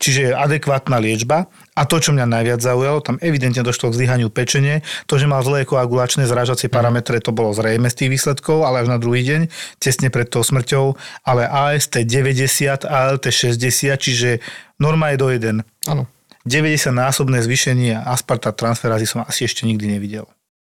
Čiže 0.01 0.33
adekvátna 0.33 0.97
liečba. 0.97 1.45
A 1.77 1.85
to, 1.85 2.01
čo 2.01 2.09
mňa 2.09 2.25
najviac 2.25 2.57
zaujalo, 2.57 3.05
tam 3.05 3.21
evidentne 3.21 3.61
došlo 3.61 3.93
k 3.93 4.01
zlyhaniu 4.01 4.33
pečene. 4.33 4.81
To, 5.05 5.21
že 5.21 5.29
mal 5.29 5.45
zlé 5.45 5.61
koagulačné 5.61 6.25
zrážacie 6.25 6.73
parametre, 6.73 7.21
to 7.21 7.29
bolo 7.29 7.53
zrejme 7.53 7.85
z 7.85 7.95
tých 8.01 8.09
výsledkov, 8.17 8.65
ale 8.65 8.81
až 8.81 8.89
na 8.89 8.97
druhý 8.97 9.21
deň, 9.21 9.41
tesne 9.77 10.09
pred 10.09 10.25
tou 10.25 10.41
smrťou. 10.41 10.97
Ale 11.21 11.45
AST 11.45 12.01
90, 12.01 12.89
ALT 12.89 13.29
60, 13.29 13.61
čiže 14.01 14.41
norma 14.81 15.13
je 15.13 15.17
do 15.21 15.29
1. 15.29 15.61
Áno. 15.93 16.09
90-násobné 16.45 17.41
zvýšenie 17.45 17.97
aspartat 18.01 18.57
transferázy 18.57 19.05
som 19.05 19.25
asi 19.25 19.45
ešte 19.45 19.65
nikdy 19.65 19.97
nevidel. 19.97 20.25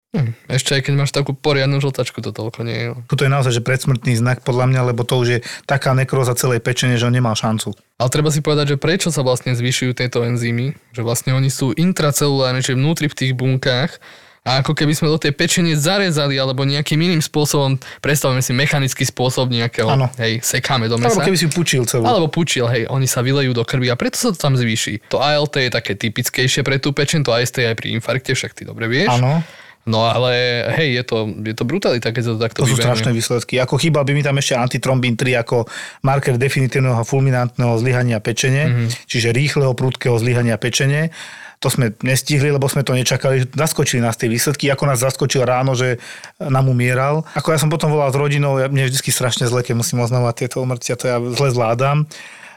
Hm, 0.09 0.33
ešte 0.49 0.73
aj 0.73 0.89
keď 0.89 0.93
máš 0.97 1.13
takú 1.13 1.38
poriadnu 1.38 1.77
žltačku, 1.77 2.17
to 2.25 2.33
toľko 2.33 2.65
nie 2.65 2.77
je. 2.81 2.88
Toto 3.05 3.21
je 3.21 3.29
naozaj 3.29 3.53
že 3.53 3.61
predsmrtný 3.61 4.17
znak 4.17 4.41
podľa 4.41 4.65
mňa, 4.73 4.81
lebo 4.89 5.05
to 5.05 5.21
už 5.21 5.27
je 5.29 5.39
taká 5.69 5.93
nekróza 5.93 6.33
celej 6.33 6.65
pečene, 6.65 6.97
že 6.97 7.05
on 7.05 7.13
nemal 7.13 7.38
šancu. 7.38 7.77
Ale 8.01 8.09
treba 8.09 8.33
si 8.33 8.41
povedať, 8.41 8.73
že 8.73 8.81
prečo 8.81 9.13
sa 9.13 9.21
vlastne 9.21 9.53
zvyšujú 9.53 9.93
tieto 9.93 10.25
enzymy, 10.25 10.73
že 10.97 11.05
vlastne 11.05 11.38
oni 11.38 11.53
sú 11.53 11.77
intracelulárne, 11.77 12.65
čiže 12.65 12.81
vnútri 12.81 13.05
v 13.05 13.17
tých 13.21 13.33
bunkách 13.38 14.01
a 14.50 14.65
ako 14.65 14.74
keby 14.74 14.98
sme 14.98 15.13
do 15.13 15.22
tej 15.22 15.38
pečenie 15.38 15.77
zarezali 15.77 16.41
alebo 16.41 16.65
nejakým 16.65 16.98
iným 16.98 17.22
spôsobom, 17.22 17.77
predstavujeme 18.01 18.41
si 18.41 18.51
mechanický 18.58 19.06
spôsob 19.06 19.53
nejakého, 19.53 19.86
Áno. 19.86 20.10
hej, 20.18 20.41
sekáme 20.41 20.89
do 20.89 20.98
mesa. 20.98 21.13
Alebo 21.13 21.29
keby 21.29 21.38
si 21.38 21.48
pučil 21.53 21.86
celú. 21.86 22.10
Alebo 22.10 22.27
pučil, 22.34 22.65
hej, 22.65 22.89
oni 22.89 23.06
sa 23.06 23.22
vylejú 23.22 23.53
do 23.53 23.62
krvi 23.62 23.94
a 23.94 23.96
preto 23.96 24.18
sa 24.18 24.34
to 24.34 24.38
tam 24.41 24.58
zvýši. 24.58 25.06
To 25.13 25.22
ALT 25.22 25.53
je 25.53 25.70
také 25.70 25.94
typickejšie 25.94 26.65
pre 26.65 26.82
tú 26.82 26.89
pečen, 26.98 27.22
to 27.22 27.29
AST 27.29 27.62
je 27.62 27.70
aj 27.70 27.77
pri 27.77 27.94
infarkte, 27.94 28.34
však 28.34 28.58
ty 28.58 28.65
dobre 28.65 28.89
vieš. 28.89 29.13
Áno, 29.13 29.46
No 29.88 30.06
ale 30.06 30.65
hej, 30.77 31.01
je 31.01 31.03
to, 31.08 31.18
je 31.39 31.56
to 31.58 31.63
brutalita, 31.65 32.13
keď 32.13 32.22
sa 32.22 32.32
to 32.38 32.39
takto 32.39 32.60
to 32.62 32.70
sú 32.70 32.75
vybehne. 32.77 32.86
strašné 32.94 33.10
výsledky. 33.10 33.58
Ako 33.58 33.82
chýbal 33.82 34.06
by 34.06 34.12
mi 34.13 34.22
tam 34.22 34.38
ešte 34.38 34.53
antitrombín 34.53 35.18
3 35.18 35.41
ako 35.41 35.65
marker 36.06 36.38
definitívneho 36.38 37.01
fulminantného 37.01 37.74
zlyhania 37.82 38.22
pečene, 38.22 38.63
mm-hmm. 38.70 39.10
čiže 39.10 39.34
rýchleho, 39.34 39.74
prudkého 39.74 40.20
zlyhania 40.22 40.62
pečene. 40.62 41.10
To 41.59 41.67
sme 41.67 41.91
nestihli, 42.07 42.55
lebo 42.55 42.71
sme 42.71 42.87
to 42.87 42.95
nečakali. 42.95 43.43
Zaskočili 43.51 43.99
nás 43.99 44.15
tie 44.15 44.31
výsledky, 44.31 44.71
ako 44.71 44.87
nás 44.87 45.03
zaskočil 45.03 45.43
ráno, 45.43 45.75
že 45.75 45.99
nám 46.39 46.71
umieral. 46.71 47.27
Ako 47.35 47.51
ja 47.51 47.59
som 47.59 47.67
potom 47.67 47.91
volal 47.91 48.07
s 48.11 48.15
rodinou, 48.15 48.55
ja, 48.63 48.71
mne 48.71 48.87
vždy 48.87 49.11
strašne 49.11 49.43
zle, 49.43 49.59
keď 49.59 49.75
musím 49.75 49.99
oznamovať 49.99 50.47
tieto 50.47 50.63
umrtia, 50.63 50.95
to 50.95 51.11
ja 51.11 51.19
zle 51.19 51.51
zvládam. 51.51 52.07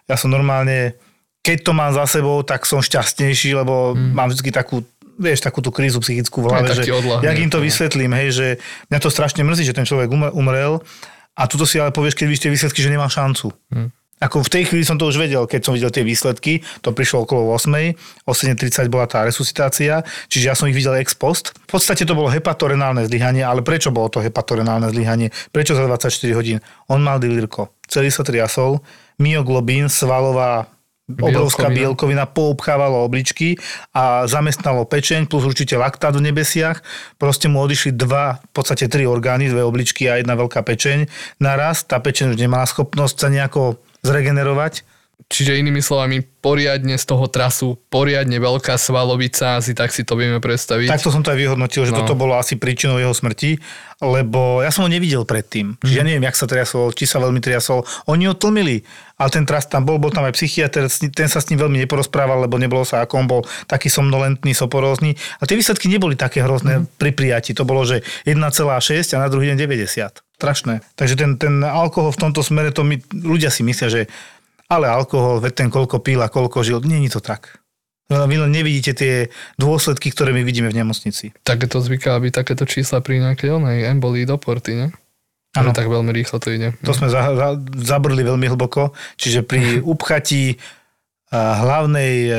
Ja 0.07 0.15
som 0.15 0.31
normálne, 0.31 0.95
keď 1.43 1.67
to 1.67 1.73
mám 1.75 1.91
za 1.91 2.07
sebou, 2.07 2.47
tak 2.47 2.63
som 2.63 2.79
šťastnejší, 2.79 3.59
lebo 3.59 3.99
mm. 3.99 4.15
mám 4.15 4.31
vždy 4.31 4.55
takú 4.55 4.87
vieš, 5.19 5.45
takú 5.45 5.61
tú 5.61 5.71
krízu 5.71 6.01
psychickú 6.01 6.43
v 6.43 6.47
hlave, 6.51 6.73
že 6.73 6.89
jak 7.23 7.39
im 7.39 7.51
to 7.53 7.61
vysvetlím, 7.61 8.17
hej, 8.17 8.29
že 8.33 8.47
mňa 8.89 8.99
to 8.99 9.11
strašne 9.13 9.45
mrzí, 9.45 9.69
že 9.69 9.77
ten 9.77 9.85
človek 9.85 10.09
umr- 10.09 10.33
umrel 10.33 10.81
a 11.37 11.43
tuto 11.49 11.69
si 11.69 11.81
ale 11.81 11.93
povieš, 11.95 12.17
keď 12.17 12.27
vidíš 12.29 12.43
tie 12.43 12.53
výsledky, 12.53 12.81
že 12.81 12.93
nemá 12.93 13.07
šancu. 13.09 13.53
Hm. 13.73 13.89
Ako 14.23 14.47
v 14.47 14.53
tej 14.55 14.63
chvíli 14.71 14.87
som 14.87 14.95
to 14.95 15.11
už 15.11 15.19
vedel, 15.19 15.51
keď 15.51 15.61
som 15.67 15.75
videl 15.75 15.91
tie 15.91 16.07
výsledky, 16.07 16.63
to 16.79 16.95
prišlo 16.95 17.27
okolo 17.27 17.51
8, 17.59 17.75
o 18.23 18.33
7.30 18.33 18.87
bola 18.87 19.11
tá 19.11 19.27
resuscitácia, 19.27 20.07
čiže 20.31 20.47
ja 20.47 20.55
som 20.55 20.71
ich 20.71 20.79
videl 20.79 20.95
ex 21.03 21.19
post. 21.19 21.51
V 21.67 21.75
podstate 21.75 22.07
to 22.07 22.15
bolo 22.15 22.31
hepatorenálne 22.31 23.03
zlyhanie, 23.11 23.43
ale 23.43 23.67
prečo 23.67 23.91
bolo 23.91 24.07
to 24.07 24.23
hepatorenálne 24.23 24.87
zlyhanie? 24.95 25.35
Prečo 25.51 25.75
za 25.75 25.83
24 25.91 26.39
hodín? 26.39 26.63
On 26.87 27.03
mal 27.03 27.19
dilírko, 27.19 27.75
celý 27.91 28.15
sa 28.15 28.23
triasol, 28.23 28.79
myoglobín, 29.19 29.91
svalová 29.91 30.71
obrovská 31.11 31.69
Bielkovina. 31.69 32.25
bielkovina 32.25 32.25
poobchávalo 32.31 33.05
obličky 33.05 33.59
a 33.93 34.25
zamestnalo 34.25 34.87
pečeň 34.87 35.27
plus 35.27 35.45
určite 35.45 35.75
laktát 35.77 36.15
v 36.15 36.31
nebesiach. 36.31 36.81
Proste 37.19 37.51
mu 37.51 37.61
odišli 37.61 37.93
dva, 37.93 38.39
v 38.39 38.53
podstate 38.55 38.87
tri 38.87 39.05
orgány, 39.05 39.51
dve 39.51 39.67
obličky 39.67 40.09
a 40.09 40.23
jedna 40.23 40.39
veľká 40.39 40.63
pečeň. 40.63 41.11
Naraz 41.43 41.85
tá 41.85 41.99
pečeň 41.99 42.33
už 42.33 42.39
nemala 42.39 42.65
schopnosť 42.65 43.17
sa 43.19 43.29
nejako 43.29 43.83
zregenerovať. 44.03 44.83
Čiže 45.31 45.55
inými 45.55 45.79
slovami, 45.81 46.21
poriadne 46.21 46.99
z 46.99 47.05
toho 47.09 47.25
trasu, 47.31 47.79
poriadne 47.89 48.37
veľká 48.37 48.75
svalovica, 48.75 49.57
asi 49.57 49.73
tak 49.73 49.95
si 49.95 50.03
to 50.03 50.19
vieme 50.19 50.43
predstaviť. 50.43 50.91
Takto 50.91 51.15
som 51.15 51.23
to 51.25 51.33
aj 51.33 51.39
vyhodnotil, 51.41 51.87
že 51.89 51.95
No. 51.95 52.03
toto 52.03 52.19
bolo 52.19 52.37
asi 52.37 52.59
príčinou 52.59 52.99
jeho 52.99 53.15
smrti, 53.15 53.57
lebo 54.03 54.61
ja 54.61 54.69
som 54.75 54.85
ho 54.85 54.91
nevidel 54.91 55.23
predtým. 55.23 55.79
Čiže 55.79 55.95
ja 55.97 56.05
neviem, 56.05 56.27
jak 56.27 56.37
sa 56.37 56.51
triasol, 56.51 56.91
či 56.93 57.07
sa 57.07 57.23
veľmi 57.23 57.39
triasol. 57.39 57.87
Oni 58.11 58.27
ho 58.27 58.35
tlmili, 58.35 58.83
ale 59.17 59.31
ten 59.31 59.47
trast 59.47 59.71
tam 59.71 59.87
bol, 59.87 60.03
bol 60.03 60.11
tam 60.11 60.27
aj 60.27 60.35
psychiatr, 60.37 60.91
ten 60.91 61.29
sa 61.31 61.39
s 61.39 61.49
ním 61.49 61.63
veľmi 61.63 61.79
neporozprával, 61.87 62.43
lebo 62.45 62.59
nebolo 62.59 62.83
sa 62.83 63.07
ako 63.07 63.15
on 63.17 63.27
bol 63.31 63.41
taký 63.71 63.89
somnolentný, 63.89 64.53
soporózny. 64.53 65.15
A 65.39 65.47
tie 65.47 65.55
výsledky 65.55 65.87
neboli 65.87 66.19
také 66.19 66.43
hrozné 66.43 66.85
pri 66.99 67.15
prijati. 67.15 67.55
To 67.55 67.63
bolo, 67.63 67.87
že 67.87 68.03
1,6 68.27 68.67
a 69.15 69.23
na 69.23 69.31
druhý 69.31 69.55
deň 69.55 69.57
90. 69.57 70.32
Strašné. 70.43 70.83
Takže 70.99 71.15
ten, 71.15 71.39
ten 71.39 71.63
alkohol 71.63 72.11
v 72.11 72.21
tomto 72.27 72.43
smere, 72.43 72.75
to 72.75 72.83
my, 72.83 72.99
ľudia 73.15 73.47
si 73.47 73.63
myslia, 73.63 73.87
že 73.87 74.03
ale 74.67 74.91
alkohol, 74.91 75.39
veď 75.39 75.53
ten 75.55 75.69
koľko 75.71 76.03
pil 76.03 76.19
a 76.19 76.27
koľko 76.27 76.67
žil, 76.67 76.83
nie 76.83 77.07
je 77.07 77.15
to 77.15 77.23
tak. 77.23 77.63
Vy 78.11 78.37
len 78.37 78.51
nevidíte 78.51 78.93
tie 78.93 79.15
dôsledky, 79.57 80.11
ktoré 80.11 80.35
my 80.35 80.43
vidíme 80.43 80.69
v 80.69 80.83
nemocnici. 80.83 81.33
Takéto 81.47 81.79
zvyká 81.79 82.19
byť 82.19 82.33
takéto 82.35 82.67
čísla 82.67 82.99
pri 83.01 83.23
nejakej 83.23 83.63
onej 83.63 83.89
embolii 83.89 84.27
do 84.27 84.37
porty, 84.37 84.73
ne? 84.75 84.89
Áno. 85.55 85.71
Tak 85.71 85.87
veľmi 85.87 86.11
rýchlo 86.11 86.41
to 86.41 86.49
ide. 86.51 86.73
To 86.83 86.97
sme 86.97 87.13
za, 87.13 87.37
za, 87.37 87.49
zabrli 87.77 88.25
veľmi 88.25 88.49
hlboko, 88.51 88.97
čiže 89.21 89.45
pri 89.45 89.79
upchatí 89.93 90.57
a, 91.31 91.63
hlavnej 91.63 92.13
a, 92.13 92.33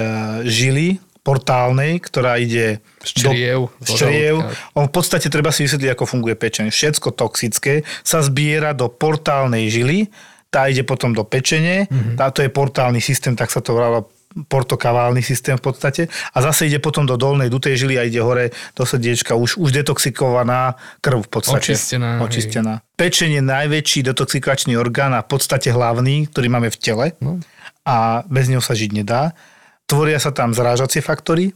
žily 0.44 1.00
portálnej, 1.24 2.04
ktorá 2.04 2.36
ide 2.36 2.84
Z 3.00 3.24
čriev, 3.24 3.72
do, 3.80 3.86
z 3.88 3.90
čriev. 3.96 4.36
On 4.76 4.86
v 4.86 4.94
podstate 4.94 5.32
treba 5.32 5.56
si 5.56 5.64
vysvetliť, 5.64 5.90
ako 5.96 6.04
funguje 6.04 6.36
pečeň. 6.36 6.68
Všetko 6.68 7.16
toxické 7.16 7.88
sa 8.04 8.20
zbiera 8.20 8.76
do 8.76 8.92
portálnej 8.92 9.72
žily, 9.72 10.12
tá 10.52 10.68
ide 10.70 10.84
potom 10.86 11.16
do 11.16 11.24
pečene, 11.26 11.88
mm-hmm. 11.88 12.20
táto 12.20 12.44
je 12.44 12.52
portálny 12.52 13.02
systém, 13.02 13.34
tak 13.34 13.50
sa 13.50 13.64
to 13.64 13.74
volá 13.74 14.04
portokaválny 14.34 15.22
systém 15.22 15.54
v 15.62 15.64
podstate 15.70 16.02
a 16.10 16.38
zase 16.42 16.66
ide 16.66 16.82
potom 16.82 17.06
do 17.06 17.14
dolnej 17.14 17.54
dutej 17.54 17.86
žily 17.86 18.02
a 18.02 18.04
ide 18.04 18.18
hore 18.18 18.50
do 18.74 18.82
srdiečka 18.82 19.38
už, 19.38 19.62
už 19.62 19.70
detoxikovaná 19.70 20.74
krv 21.06 21.22
v 21.22 21.30
podstate. 21.30 21.78
Očistená, 21.78 22.18
hej. 22.18 22.22
Očistená. 22.26 22.74
Pečenie 22.98 23.40
je 23.42 23.46
najväčší 23.46 24.00
detoxikačný 24.10 24.74
orgán 24.74 25.14
a 25.14 25.22
v 25.22 25.38
podstate 25.38 25.70
hlavný, 25.70 26.30
ktorý 26.34 26.48
máme 26.50 26.74
v 26.74 26.78
tele 26.82 27.06
No. 27.22 27.38
a 27.86 28.26
bez 28.26 28.50
neho 28.50 28.62
sa 28.62 28.74
žiť 28.74 28.92
nedá. 28.92 29.38
Tvoria 29.88 30.18
sa 30.18 30.32
tam 30.32 30.56
zrážacie 30.56 31.04
faktory, 31.04 31.52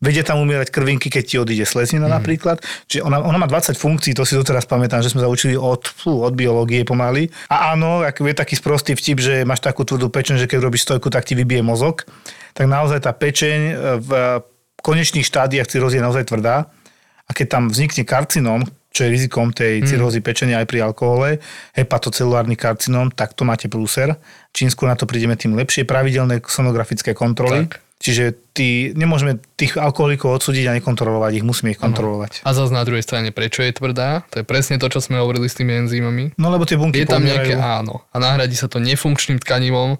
vedia 0.00 0.20
tam 0.20 0.44
umierať 0.44 0.68
krvinky, 0.68 1.08
keď 1.08 1.24
ti 1.24 1.36
odíde 1.40 1.64
sleznina 1.64 2.06
mm. 2.08 2.14
napríklad. 2.20 2.56
Čiže 2.88 3.02
ona, 3.04 3.20
ona 3.20 3.38
má 3.40 3.48
20 3.48 3.76
funkcií, 3.76 4.12
to 4.12 4.28
si 4.28 4.36
doteraz 4.36 4.68
pamätám, 4.68 5.00
že 5.00 5.12
sme 5.12 5.24
sa 5.24 5.28
učili 5.30 5.56
od, 5.56 5.88
fú, 5.88 6.20
od 6.20 6.36
biológie 6.36 6.84
pomaly. 6.84 7.32
A 7.48 7.72
áno, 7.72 8.04
ako 8.04 8.28
je 8.28 8.36
taký 8.36 8.54
sprostý 8.56 8.92
vtip, 8.92 9.18
že 9.18 9.34
máš 9.48 9.64
takú 9.64 9.82
tvrdú 9.88 10.12
pečeň, 10.12 10.44
že 10.44 10.48
keď 10.48 10.58
robíš 10.60 10.84
stojku, 10.84 11.08
tak 11.08 11.24
ti 11.24 11.32
vybije 11.32 11.64
mozog. 11.64 12.04
Tak 12.52 12.68
naozaj 12.68 13.04
tá 13.04 13.12
pečeň 13.16 13.58
e, 13.58 13.74
v 14.04 14.10
konečných 14.84 15.24
štádiách 15.24 15.68
cirrózy 15.68 15.98
je 15.98 16.04
naozaj 16.04 16.28
tvrdá. 16.28 16.68
A 17.26 17.30
keď 17.34 17.58
tam 17.58 17.62
vznikne 17.72 18.06
karcinóm, 18.06 18.62
čo 18.96 19.04
je 19.04 19.12
rizikom 19.12 19.52
tej 19.52 19.84
cirrózy 19.84 20.24
pečenia 20.24 20.64
aj 20.64 20.66
pri 20.72 20.88
alkohole, 20.88 21.36
hepatocelulárny 21.76 22.56
karcinóm, 22.56 23.12
tak 23.12 23.36
to 23.36 23.44
máte 23.44 23.68
prúser. 23.68 24.16
Čím 24.56 24.72
skôr 24.72 24.88
na 24.88 24.96
to 24.96 25.04
prídeme, 25.04 25.36
tým 25.36 25.52
lepšie. 25.52 25.84
Pravidelné 25.84 26.40
sonografické 26.48 27.12
kontroly. 27.12 27.68
Tak. 27.68 27.84
Čiže 27.96 28.36
tí, 28.52 28.92
nemôžeme 28.92 29.40
tých 29.56 29.80
alkoholikov 29.80 30.36
odsúdiť 30.36 30.68
a 30.68 30.76
nekontrolovať 30.76 31.40
ich, 31.40 31.44
musíme 31.44 31.72
ich 31.72 31.80
kontrolovať. 31.80 32.44
A 32.44 32.52
zase 32.52 32.72
na 32.76 32.84
druhej 32.84 33.00
strane, 33.00 33.32
prečo 33.32 33.64
je 33.64 33.72
tvrdá? 33.72 34.20
To 34.36 34.40
je 34.40 34.44
presne 34.44 34.76
to, 34.76 34.88
čo 34.92 35.00
sme 35.00 35.16
hovorili 35.16 35.48
s 35.48 35.56
tými 35.56 35.88
enzymami. 35.88 36.36
No 36.36 36.52
lebo 36.52 36.68
tie 36.68 36.76
bunky 36.76 37.04
Je 37.04 37.08
tam 37.08 37.24
pomierajú. 37.24 37.40
nejaké 37.40 37.54
áno. 37.56 38.04
A 38.12 38.20
nahradí 38.20 38.52
sa 38.52 38.68
to 38.68 38.84
nefunkčným 38.84 39.40
tkanivom, 39.40 39.96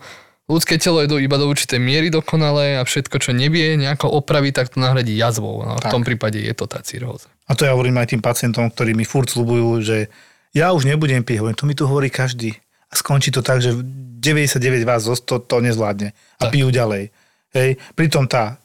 ľudské 0.46 0.78
telo 0.78 1.02
je 1.02 1.11
do, 1.11 1.18
iba 1.18 1.37
do 1.37 1.50
určitej 1.50 1.78
miery 1.78 2.09
dokonalé 2.09 2.78
a 2.78 2.87
všetko, 2.87 3.18
čo 3.18 3.30
nevie 3.35 3.74
nejako 3.78 4.11
opraviť, 4.22 4.52
tak 4.54 4.66
to 4.74 4.78
nahradí 4.78 5.14
jazvou. 5.18 5.66
No, 5.66 5.74
v 5.78 5.87
tom 5.90 6.06
prípade 6.06 6.38
je 6.38 6.54
to 6.54 6.70
tá 6.70 6.82
cirhóza. 6.82 7.30
A 7.46 7.54
to 7.54 7.66
ja 7.66 7.74
hovorím 7.74 7.98
aj 7.98 8.14
tým 8.14 8.22
pacientom, 8.22 8.70
ktorí 8.70 8.94
mi 8.94 9.06
furt 9.06 9.30
slúbujú, 9.30 9.82
že 9.82 10.11
ja 10.54 10.70
už 10.72 10.87
nebudem 10.87 11.22
piť. 11.22 11.42
Hovorím, 11.42 11.59
to 11.59 11.66
mi 11.68 11.74
tu 11.74 11.85
hovorí 11.87 12.09
každý. 12.11 12.54
A 12.90 12.94
skončí 12.94 13.35
to 13.35 13.42
tak, 13.42 13.59
že 13.61 13.74
99 13.74 14.87
vás 14.87 15.02
zo 15.04 15.14
100 15.14 15.46
to 15.46 15.56
nezvládne. 15.62 16.14
A 16.40 16.42
Tak. 16.46 16.54
pijú 16.54 16.70
ďalej. 16.70 17.11
Hej. 17.54 17.78
Pritom 17.94 18.26
tá 18.26 18.59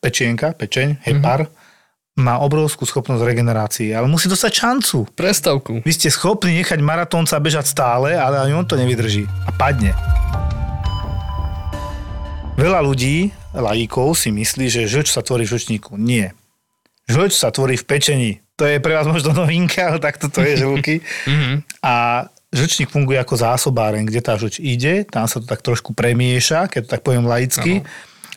pečienka, 0.00 0.52
pečeň, 0.56 1.04
hepar, 1.04 1.48
má 2.18 2.42
obrovskú 2.42 2.82
schopnosť 2.82 3.22
regenerácie, 3.22 3.94
ale 3.94 4.10
musí 4.10 4.26
dostať 4.26 4.52
šancu. 4.52 5.06
Prestavku. 5.14 5.86
Vy 5.86 5.92
ste 5.94 6.10
schopní 6.10 6.58
nechať 6.62 6.82
maratónca 6.82 7.38
bežať 7.38 7.70
stále, 7.70 8.18
ale 8.18 8.42
ani 8.42 8.58
on 8.58 8.66
to 8.66 8.74
nevydrží. 8.74 9.26
A 9.46 9.50
padne. 9.54 9.94
Veľa 12.58 12.82
ľudí, 12.82 13.30
lajíkov, 13.54 14.18
si 14.18 14.34
myslí, 14.34 14.66
že 14.66 14.90
žlč 14.90 15.14
sa 15.14 15.22
tvorí 15.22 15.46
v 15.46 15.54
žlčníku. 15.54 15.94
Nie. 15.94 16.34
Žlč 17.06 17.38
sa 17.38 17.54
tvorí 17.54 17.78
v 17.78 17.86
pečení. 17.86 18.30
To 18.58 18.66
je 18.66 18.82
pre 18.82 18.98
vás 18.98 19.06
možno 19.06 19.30
novinka, 19.30 19.94
ale 19.94 20.02
takto 20.02 20.26
to 20.26 20.42
je 20.42 20.58
žlky. 20.58 20.98
A 21.86 22.26
žlčník 22.50 22.90
funguje 22.90 23.14
ako 23.22 23.38
zásobáren, 23.38 24.02
kde 24.02 24.18
tá 24.18 24.34
žlč 24.34 24.58
ide, 24.58 25.06
tam 25.06 25.30
sa 25.30 25.38
to 25.38 25.46
tak 25.46 25.62
trošku 25.62 25.94
premieša, 25.94 26.66
keď 26.66 26.80
to 26.82 26.90
tak 26.98 27.06
poviem 27.06 27.30
laicky. 27.30 27.86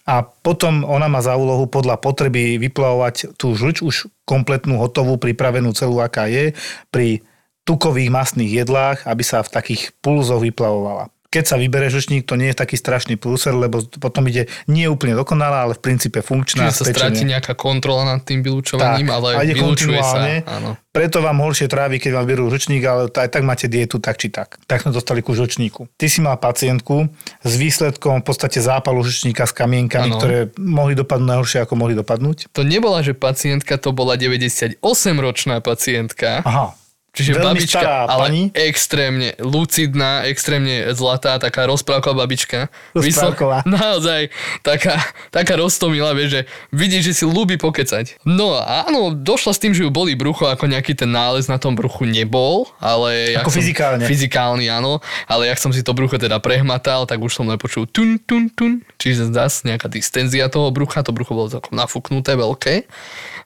A 0.06 0.22
potom 0.22 0.86
ona 0.86 1.10
má 1.10 1.26
za 1.26 1.34
úlohu 1.34 1.66
podľa 1.66 1.98
potreby 1.98 2.62
vyplavovať 2.62 3.34
tú 3.42 3.58
žlč 3.58 3.82
už 3.82 4.06
kompletnú, 4.30 4.78
hotovú, 4.78 5.18
pripravenú 5.18 5.74
celú, 5.74 5.98
aká 5.98 6.30
je, 6.30 6.54
pri 6.94 7.26
tukových 7.66 8.14
masných 8.14 8.54
jedlách, 8.54 9.02
aby 9.10 9.24
sa 9.26 9.42
v 9.42 9.50
takých 9.50 9.98
pulzoch 10.06 10.46
vyplavovala. 10.46 11.10
Keď 11.32 11.44
sa 11.48 11.56
vybere 11.56 11.88
žlčník, 11.88 12.28
to 12.28 12.36
nie 12.36 12.52
je 12.52 12.60
taký 12.60 12.76
strašný 12.76 13.16
prúser, 13.16 13.56
lebo 13.56 13.80
potom 14.04 14.28
ide 14.28 14.52
nie 14.68 14.84
úplne 14.92 15.16
dokonalá, 15.16 15.64
ale 15.64 15.80
v 15.80 15.82
princípe 15.82 16.20
funkčná. 16.20 16.68
Čiže 16.68 16.76
sa 16.76 16.84
spečenie. 16.84 16.92
stráti 16.92 17.24
nejaká 17.24 17.54
kontrola 17.56 18.04
nad 18.04 18.20
tým 18.28 18.44
vylúčovaním, 18.44 19.08
Tak, 19.08 19.16
ale 19.16 19.28
a 19.34 19.42
ide 19.48 19.56
vylúčuje 19.56 20.00
sa. 20.04 20.20
Áno. 20.44 20.76
Preto 20.92 21.24
vám 21.24 21.40
horšie 21.40 21.72
trávi, 21.72 22.04
keď 22.04 22.20
vám 22.20 22.28
berú 22.28 22.52
žlčník, 22.52 22.84
ale 22.84 23.08
aj 23.08 23.32
tak 23.32 23.48
máte 23.48 23.72
dietu 23.72 23.96
tak 24.04 24.20
či 24.20 24.28
tak. 24.28 24.60
Tak 24.68 24.84
sme 24.84 24.92
dostali 24.92 25.24
ku 25.24 25.32
žlčníku. 25.32 25.88
Ty 25.96 26.12
si 26.12 26.20
mal 26.20 26.36
pacientku 26.36 27.08
s 27.48 27.54
výsledkom 27.56 28.20
v 28.20 28.26
podstate 28.28 28.60
zápalu 28.60 29.00
žlčníka 29.00 29.48
s 29.48 29.56
kamienkami, 29.56 30.12
Áno. 30.12 30.20
ktoré 30.20 30.52
mohli 30.60 31.00
dopadnúť 31.00 31.28
najhoršie, 31.32 31.64
ako 31.64 31.74
mohli 31.80 31.96
dopadnúť. 31.96 32.52
To 32.52 32.68
nebola, 32.68 33.00
že 33.08 33.16
pacientka, 33.16 33.80
to 33.80 33.96
bola 33.96 34.20
98-ročná 34.20 35.64
pacientka. 35.64 36.44
Aha. 36.44 36.76
Čiže 37.12 37.36
Veľmi 37.36 37.60
babička, 37.60 37.84
stará 37.84 38.08
ale 38.08 38.24
pani. 38.24 38.42
extrémne 38.56 39.36
lucidná, 39.44 40.24
extrémne 40.32 40.96
zlatá, 40.96 41.44
taká 41.44 41.68
rozprávková 41.68 42.24
babička. 42.24 42.72
Rozprávková. 42.96 43.68
Naozaj, 43.68 44.32
taká, 44.64 44.96
taká 45.28 45.60
roztomilá, 45.60 46.16
vieš, 46.16 46.30
že 46.32 46.42
vidí, 46.72 47.04
že 47.04 47.12
si 47.12 47.28
ľúbi 47.28 47.60
pokecať. 47.60 48.24
No 48.24 48.56
a 48.56 48.88
áno, 48.88 49.12
došla 49.12 49.52
s 49.52 49.60
tým, 49.60 49.76
že 49.76 49.84
ju 49.84 49.92
boli 49.92 50.16
brucho, 50.16 50.48
ako 50.48 50.72
nejaký 50.72 50.96
ten 50.96 51.12
nález 51.12 51.52
na 51.52 51.60
tom 51.60 51.76
bruchu 51.76 52.08
nebol, 52.08 52.72
ale... 52.80 53.36
Ako 53.44 53.52
som- 53.52 53.60
fyzikálne. 53.60 54.08
Fyzikálny, 54.08 54.72
áno, 54.72 55.04
ale 55.28 55.52
jak 55.52 55.60
som 55.60 55.76
si 55.76 55.84
to 55.84 55.92
brucho 55.92 56.16
teda 56.16 56.40
prehmatal, 56.40 57.04
tak 57.04 57.20
už 57.20 57.36
som 57.36 57.44
len 57.44 57.60
počul 57.60 57.92
tun, 57.92 58.24
tun, 58.24 58.48
tun, 58.48 58.88
čiže 58.96 59.36
zase 59.36 59.68
nejaká 59.68 59.92
distenzia 59.92 60.48
toho 60.48 60.72
brucha, 60.72 61.04
to 61.04 61.12
brucho 61.12 61.36
bolo 61.36 61.52
tako 61.52 61.76
nafúknuté, 61.76 62.40
veľké. 62.40 62.88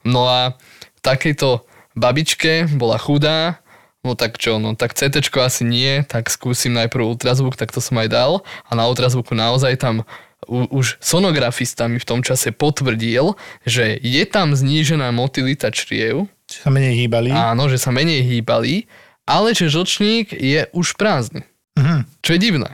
No 0.05 0.29
a 0.29 0.53
takejto 1.01 1.65
babičke 1.95 2.67
bola 2.75 2.99
chudá, 2.99 3.59
no 4.05 4.13
tak 4.13 4.37
čo, 4.37 4.61
no 4.61 4.77
tak 4.77 4.93
CT 4.93 5.17
asi 5.41 5.63
nie, 5.65 6.05
tak 6.05 6.29
skúsim 6.29 6.75
najprv 6.77 7.17
ultrazvuk, 7.17 7.57
tak 7.57 7.73
to 7.73 7.81
som 7.81 7.97
aj 7.97 8.11
dal 8.11 8.31
a 8.69 8.71
na 8.77 8.85
ultrazvuku 8.85 9.33
naozaj 9.33 9.81
tam 9.81 10.05
u, 10.45 10.69
už 10.69 11.01
sonografista 11.01 11.89
mi 11.89 11.97
v 11.97 12.05
tom 12.05 12.21
čase 12.21 12.53
potvrdil, 12.53 13.33
že 13.65 13.97
je 13.97 14.23
tam 14.29 14.53
znížená 14.53 15.09
motilita 15.09 15.73
čriev, 15.73 16.29
Či 16.45 16.61
sa 16.61 16.69
menej 16.69 16.93
hýbali. 16.93 17.33
áno, 17.33 17.65
že 17.65 17.81
sa 17.81 17.89
menej 17.89 18.21
hýbali, 18.21 18.85
ale 19.25 19.57
že 19.57 19.73
žlčník 19.73 20.29
je 20.37 20.69
už 20.69 20.93
prázdny. 21.01 21.41
Mhm. 21.73 22.05
Čo 22.21 22.29
je 22.37 22.39
divné. 22.39 22.71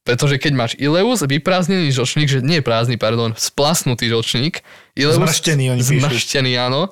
Pretože 0.00 0.40
keď 0.40 0.52
máš 0.56 0.72
ileus, 0.80 1.20
vyprázdnený 1.20 1.92
žlčník, 1.92 2.30
že 2.30 2.40
nie 2.40 2.64
prázdny, 2.64 2.96
pardon, 2.96 3.36
splasnutý 3.36 4.08
žlčník, 4.08 4.64
ileus, 4.96 5.18
Zmrštený, 5.20 5.76
oni 5.76 5.82
píšu. 5.84 6.00
zmrštený, 6.00 6.52
áno, 6.56 6.88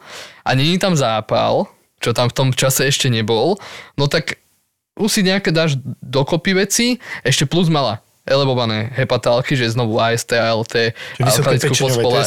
a 0.48 0.56
není 0.56 0.80
tam 0.80 0.96
zápal, 0.96 1.68
čo 2.00 2.16
tam 2.16 2.32
v 2.32 2.36
tom 2.36 2.48
čase 2.56 2.88
ešte 2.88 3.12
nebol, 3.12 3.60
no 4.00 4.08
tak 4.08 4.40
už 4.96 5.10
si 5.12 5.20
nejaké 5.22 5.52
dáš 5.52 5.76
dokopy 6.00 6.56
veci, 6.56 6.86
ešte 7.22 7.44
plus 7.44 7.68
mala 7.68 8.00
elevované 8.28 8.92
hepatálky, 8.92 9.56
že 9.56 9.72
znovu 9.72 9.96
AST, 9.96 10.36
ALT, 10.36 10.92
alkalickú 11.40 11.72
fosfola- 11.88 12.20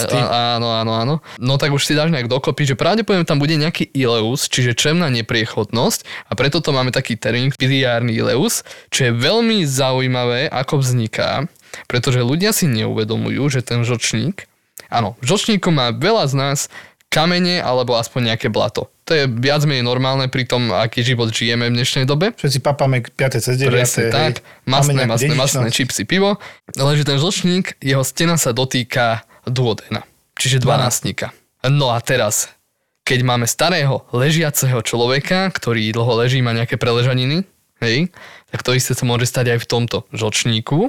áno, 0.58 0.68
áno, 0.74 0.92
áno. 0.98 1.16
No 1.38 1.62
tak 1.62 1.70
už 1.70 1.86
si 1.86 1.94
dáš 1.94 2.10
nejak 2.10 2.26
dokopy, 2.26 2.74
že 2.74 2.76
pravdepodobne 2.76 3.24
tam 3.24 3.38
bude 3.38 3.54
nejaký 3.54 3.86
ileus, 3.94 4.50
čiže 4.50 4.74
črevná 4.74 5.14
nepriechodnosť. 5.14 6.02
A 6.26 6.34
preto 6.34 6.58
to 6.58 6.74
máme 6.74 6.90
taký 6.90 7.16
termín 7.22 7.54
biliárny 7.54 8.18
ileus, 8.18 8.66
čo 8.90 9.08
je 9.08 9.12
veľmi 9.14 9.62
zaujímavé, 9.70 10.50
ako 10.50 10.82
vzniká, 10.82 11.46
pretože 11.86 12.26
ľudia 12.26 12.50
si 12.50 12.66
neuvedomujú, 12.66 13.44
že 13.54 13.62
ten 13.62 13.86
žlčník, 13.86 14.50
áno, 14.90 15.16
v 15.22 15.26
žlčníku 15.30 15.70
má 15.70 15.94
veľa 15.94 16.26
z 16.28 16.34
nás 16.34 16.60
kamene 17.12 17.60
alebo 17.60 18.00
aspoň 18.00 18.34
nejaké 18.34 18.48
blato. 18.48 18.88
To 19.04 19.12
je 19.12 19.28
viac 19.28 19.68
menej 19.68 19.84
normálne 19.84 20.32
pri 20.32 20.48
tom, 20.48 20.72
aký 20.72 21.04
život 21.04 21.28
žijeme 21.28 21.68
v 21.68 21.76
dnešnej 21.76 22.08
dobe. 22.08 22.32
Všetci 22.32 22.64
papáme 22.64 23.04
5. 23.04 23.44
cez 23.44 23.60
9. 23.60 23.68
Presne 23.68 24.04
hej. 24.08 24.14
tak. 24.16 24.34
Masné, 24.64 25.04
masné, 25.04 25.36
masné 25.36 25.68
čipsy, 25.68 26.08
pivo. 26.08 26.40
Lenže 26.80 27.04
ten 27.04 27.20
žlčník, 27.20 27.76
jeho 27.84 28.08
stena 28.08 28.40
sa 28.40 28.56
dotýka 28.56 29.28
duodena, 29.44 30.08
čiže 30.40 30.64
dvanáctnika. 30.64 31.36
No 31.68 31.92
a 31.92 32.00
teraz, 32.00 32.48
keď 33.04 33.28
máme 33.28 33.44
starého 33.44 34.08
ležiaceho 34.16 34.80
človeka, 34.80 35.52
ktorý 35.52 35.92
dlho 35.92 36.24
leží, 36.24 36.40
má 36.40 36.56
nejaké 36.56 36.80
preležaniny, 36.80 37.44
hej, 37.84 38.08
tak 38.56 38.64
to 38.64 38.72
isté 38.72 38.96
sa 38.96 39.04
môže 39.04 39.28
stať 39.28 39.60
aj 39.60 39.60
v 39.60 39.68
tomto 39.68 39.98
žlčníku. 40.16 40.88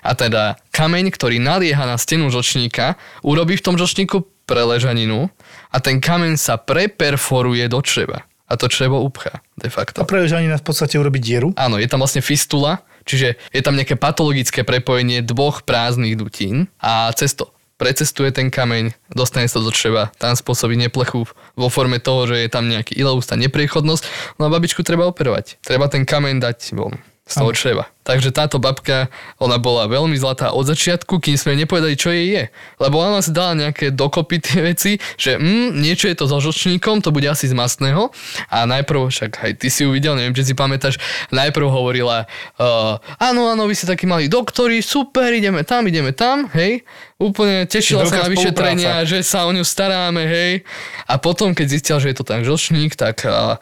A 0.00 0.14
teda 0.16 0.56
kameň, 0.72 1.12
ktorý 1.12 1.42
nalieha 1.42 1.84
na 1.84 2.00
stenu 2.00 2.32
žlčníka, 2.32 2.96
urobí 3.20 3.60
v 3.60 3.64
tom 3.68 3.76
žlčníku 3.76 4.24
preležaninu 4.50 5.30
a 5.70 5.76
ten 5.78 6.02
kameň 6.02 6.34
sa 6.36 6.58
preperforuje 6.58 7.66
do 7.70 7.80
čreva. 7.80 8.26
A 8.50 8.58
to 8.58 8.66
črevo 8.66 8.98
upchá, 9.06 9.38
de 9.54 9.70
facto. 9.70 10.02
A 10.02 10.08
prežanina 10.08 10.58
v 10.58 10.66
podstate 10.66 10.98
urobiť 10.98 11.22
dieru. 11.22 11.48
Áno, 11.54 11.78
je 11.78 11.86
tam 11.86 12.02
vlastne 12.02 12.18
fistula, 12.18 12.82
čiže 13.06 13.38
je 13.54 13.62
tam 13.62 13.78
nejaké 13.78 13.94
patologické 13.94 14.66
prepojenie 14.66 15.22
dvoch 15.22 15.62
prázdnych 15.62 16.18
dutín 16.18 16.66
a 16.82 17.14
cez 17.14 17.38
to 17.38 17.54
precestuje 17.78 18.28
ten 18.34 18.52
kameň, 18.52 18.92
dostane 19.08 19.48
sa 19.48 19.62
do 19.62 19.72
čreva, 19.72 20.12
tam 20.20 20.36
spôsobí 20.36 20.76
neplechu 20.76 21.24
vo 21.56 21.68
forme 21.72 21.96
toho, 21.96 22.28
že 22.28 22.44
je 22.44 22.50
tam 22.52 22.68
nejaký 22.68 22.92
ileus, 22.92 23.24
tá 23.24 23.40
nepriechodnosť, 23.40 24.36
no 24.36 24.50
a 24.50 24.52
babičku 24.52 24.84
treba 24.84 25.08
operovať. 25.08 25.62
Treba 25.64 25.88
ten 25.88 26.04
kameň 26.04 26.44
dať 26.44 26.76
von 26.76 27.00
z 27.30 27.34
toho 27.38 27.52
čreva. 27.54 27.86
Takže 28.00 28.34
táto 28.34 28.58
babka, 28.58 29.06
ona 29.38 29.60
bola 29.62 29.86
veľmi 29.86 30.18
zlatá 30.18 30.50
od 30.50 30.66
začiatku, 30.66 31.22
kým 31.22 31.38
sme 31.38 31.54
nepovedali, 31.54 31.94
čo 31.94 32.10
jej 32.10 32.26
je. 32.32 32.44
Lebo 32.82 32.98
ona 32.98 33.22
si 33.22 33.30
dala 33.30 33.54
nejaké 33.54 33.94
dokopy 33.94 34.42
tie 34.42 34.58
veci, 34.66 34.98
že 35.14 35.38
mm, 35.38 35.78
niečo 35.78 36.10
je 36.10 36.18
to 36.18 36.26
so 36.26 36.42
žlčníkom, 36.42 37.06
to 37.06 37.14
bude 37.14 37.28
asi 37.30 37.46
z 37.46 37.54
masného. 37.54 38.10
A 38.50 38.66
najprv, 38.66 39.14
však 39.14 39.46
aj 39.46 39.52
ty 39.62 39.70
si 39.70 39.86
uvidel, 39.86 40.18
neviem, 40.18 40.34
či 40.34 40.42
si 40.42 40.54
pamätáš, 40.58 40.98
najprv 41.30 41.70
hovorila, 41.70 42.26
uh, 42.58 42.98
áno, 43.22 43.46
áno, 43.46 43.70
vy 43.70 43.78
ste 43.78 43.86
takí 43.86 44.10
mali 44.10 44.26
doktori, 44.26 44.82
super, 44.82 45.30
ideme 45.30 45.62
tam, 45.62 45.86
ideme 45.86 46.10
tam, 46.10 46.50
hej. 46.56 46.82
Úplne 47.20 47.68
tešila 47.68 48.08
sa 48.10 48.26
na 48.26 48.32
vyšetrenia, 48.32 49.04
že 49.06 49.22
sa 49.22 49.46
o 49.46 49.52
ňu 49.54 49.62
staráme, 49.62 50.24
hej. 50.24 50.66
A 51.06 51.20
potom, 51.20 51.54
keď 51.54 51.66
zistila, 51.68 52.02
že 52.02 52.10
je 52.10 52.16
to 52.18 52.24
ten 52.26 52.42
žlčník, 52.42 52.98
tak 52.98 53.22
uh, 53.28 53.60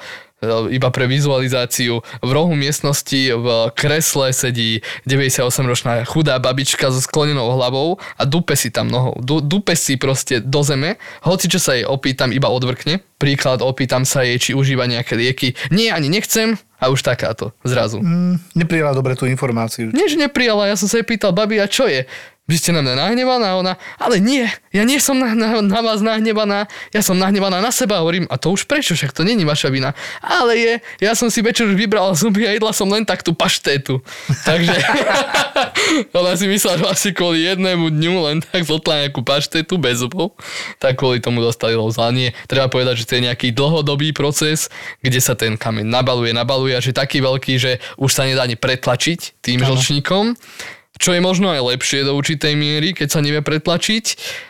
iba 0.70 0.88
pre 0.94 1.10
vizualizáciu. 1.10 2.00
V 2.22 2.30
rohu 2.30 2.54
miestnosti 2.54 3.34
v 3.34 3.46
kresle 3.74 4.30
sedí 4.30 4.80
98-ročná 5.02 6.06
chudá 6.06 6.38
babička 6.38 6.94
so 6.94 7.02
sklonenou 7.02 7.50
hlavou 7.58 7.98
a 8.14 8.22
dupe 8.22 8.54
si 8.54 8.70
tam 8.70 8.86
nohou. 8.86 9.18
Du, 9.18 9.42
dupe 9.42 9.74
si 9.74 9.98
proste 9.98 10.38
do 10.38 10.62
zeme. 10.62 10.96
Hoci 11.26 11.50
čo 11.50 11.58
sa 11.58 11.74
jej 11.74 11.82
opýtam, 11.82 12.30
iba 12.30 12.46
odvrkne. 12.46 13.02
Príklad, 13.18 13.66
opýtam 13.66 14.06
sa 14.06 14.22
jej, 14.22 14.38
či 14.38 14.50
užíva 14.54 14.86
nejaké 14.86 15.18
lieky. 15.18 15.58
Nie, 15.74 15.90
ani 15.90 16.06
nechcem. 16.06 16.54
A 16.78 16.94
už 16.94 17.02
takáto, 17.02 17.50
zrazu. 17.66 17.98
Mm, 17.98 18.38
neprijala 18.54 18.94
dobre 18.94 19.18
tú 19.18 19.26
informáciu. 19.26 19.90
Nie, 19.90 20.06
že 20.06 20.14
neprijala, 20.14 20.70
ja 20.70 20.78
som 20.78 20.86
sa 20.86 21.02
jej 21.02 21.06
pýtal, 21.06 21.34
babi, 21.34 21.58
a 21.58 21.66
čo 21.66 21.90
je? 21.90 22.06
Vy 22.48 22.56
ste 22.56 22.72
na 22.72 22.80
mňa 22.80 22.96
nahnevaná? 22.96 23.46
A 23.52 23.58
ona, 23.60 23.74
ale 24.00 24.24
nie, 24.24 24.48
ja 24.72 24.80
nie 24.88 24.96
som 25.04 25.20
na, 25.20 25.36
na, 25.36 25.60
na 25.60 25.80
vás 25.84 26.00
nahnevaná, 26.00 26.64
ja 26.96 27.04
som 27.04 27.12
nahnevaná 27.12 27.60
na 27.60 27.68
seba. 27.68 28.00
Hovorím, 28.00 28.24
a 28.32 28.40
to 28.40 28.56
už 28.56 28.64
prečo, 28.64 28.96
však 28.96 29.12
to 29.12 29.20
není 29.20 29.44
vaša 29.44 29.68
vina. 29.68 29.92
Ale 30.24 30.56
je, 30.56 30.72
ja 31.04 31.12
som 31.12 31.28
si 31.28 31.44
večer 31.44 31.68
už 31.68 31.76
vybrala 31.76 32.16
zuby 32.16 32.48
a 32.48 32.56
jedla 32.56 32.72
som 32.72 32.88
len 32.88 33.04
tak 33.04 33.20
tú 33.20 33.36
paštétu. 33.36 34.00
Takže 34.48 34.72
ona 36.16 36.40
si 36.40 36.48
myslela, 36.48 36.80
že 36.80 36.86
asi 36.88 37.08
kvôli 37.12 37.44
jednému 37.44 37.92
dňu 37.92 38.14
len 38.24 38.36
tak 38.40 38.64
zotla 38.64 39.04
nejakú 39.04 39.20
paštétu 39.20 39.76
bez 39.76 40.00
zubov, 40.00 40.32
tak 40.80 40.96
kvôli 40.96 41.20
tomu 41.20 41.44
dostali 41.44 41.76
lozanie. 41.76 42.32
Treba 42.48 42.72
povedať, 42.72 43.04
že 43.04 43.12
to 43.12 43.20
je 43.20 43.26
nejaký 43.28 43.52
dlhodobý 43.52 44.16
proces, 44.16 44.72
kde 45.04 45.20
sa 45.20 45.36
ten 45.36 45.60
kameň 45.60 45.84
nabaluje, 45.84 46.32
nabaluje, 46.32 46.72
až 46.72 46.90
je 46.90 46.96
taký 46.96 47.20
veľký, 47.20 47.60
že 47.60 47.76
už 48.00 48.08
sa 48.08 48.24
nedá 48.24 48.48
ani 48.48 48.56
pretlačiť 48.56 49.44
tým 49.44 49.60
žlčníkom. 49.60 50.32
Čo 50.98 51.14
je 51.14 51.20
možno 51.22 51.54
aj 51.54 51.78
lepšie 51.78 52.04
do 52.04 52.18
určitej 52.18 52.58
miery, 52.58 52.92
keď 52.92 53.08
sa 53.08 53.24
nevie 53.24 53.40
pretlačiť, 53.40 54.04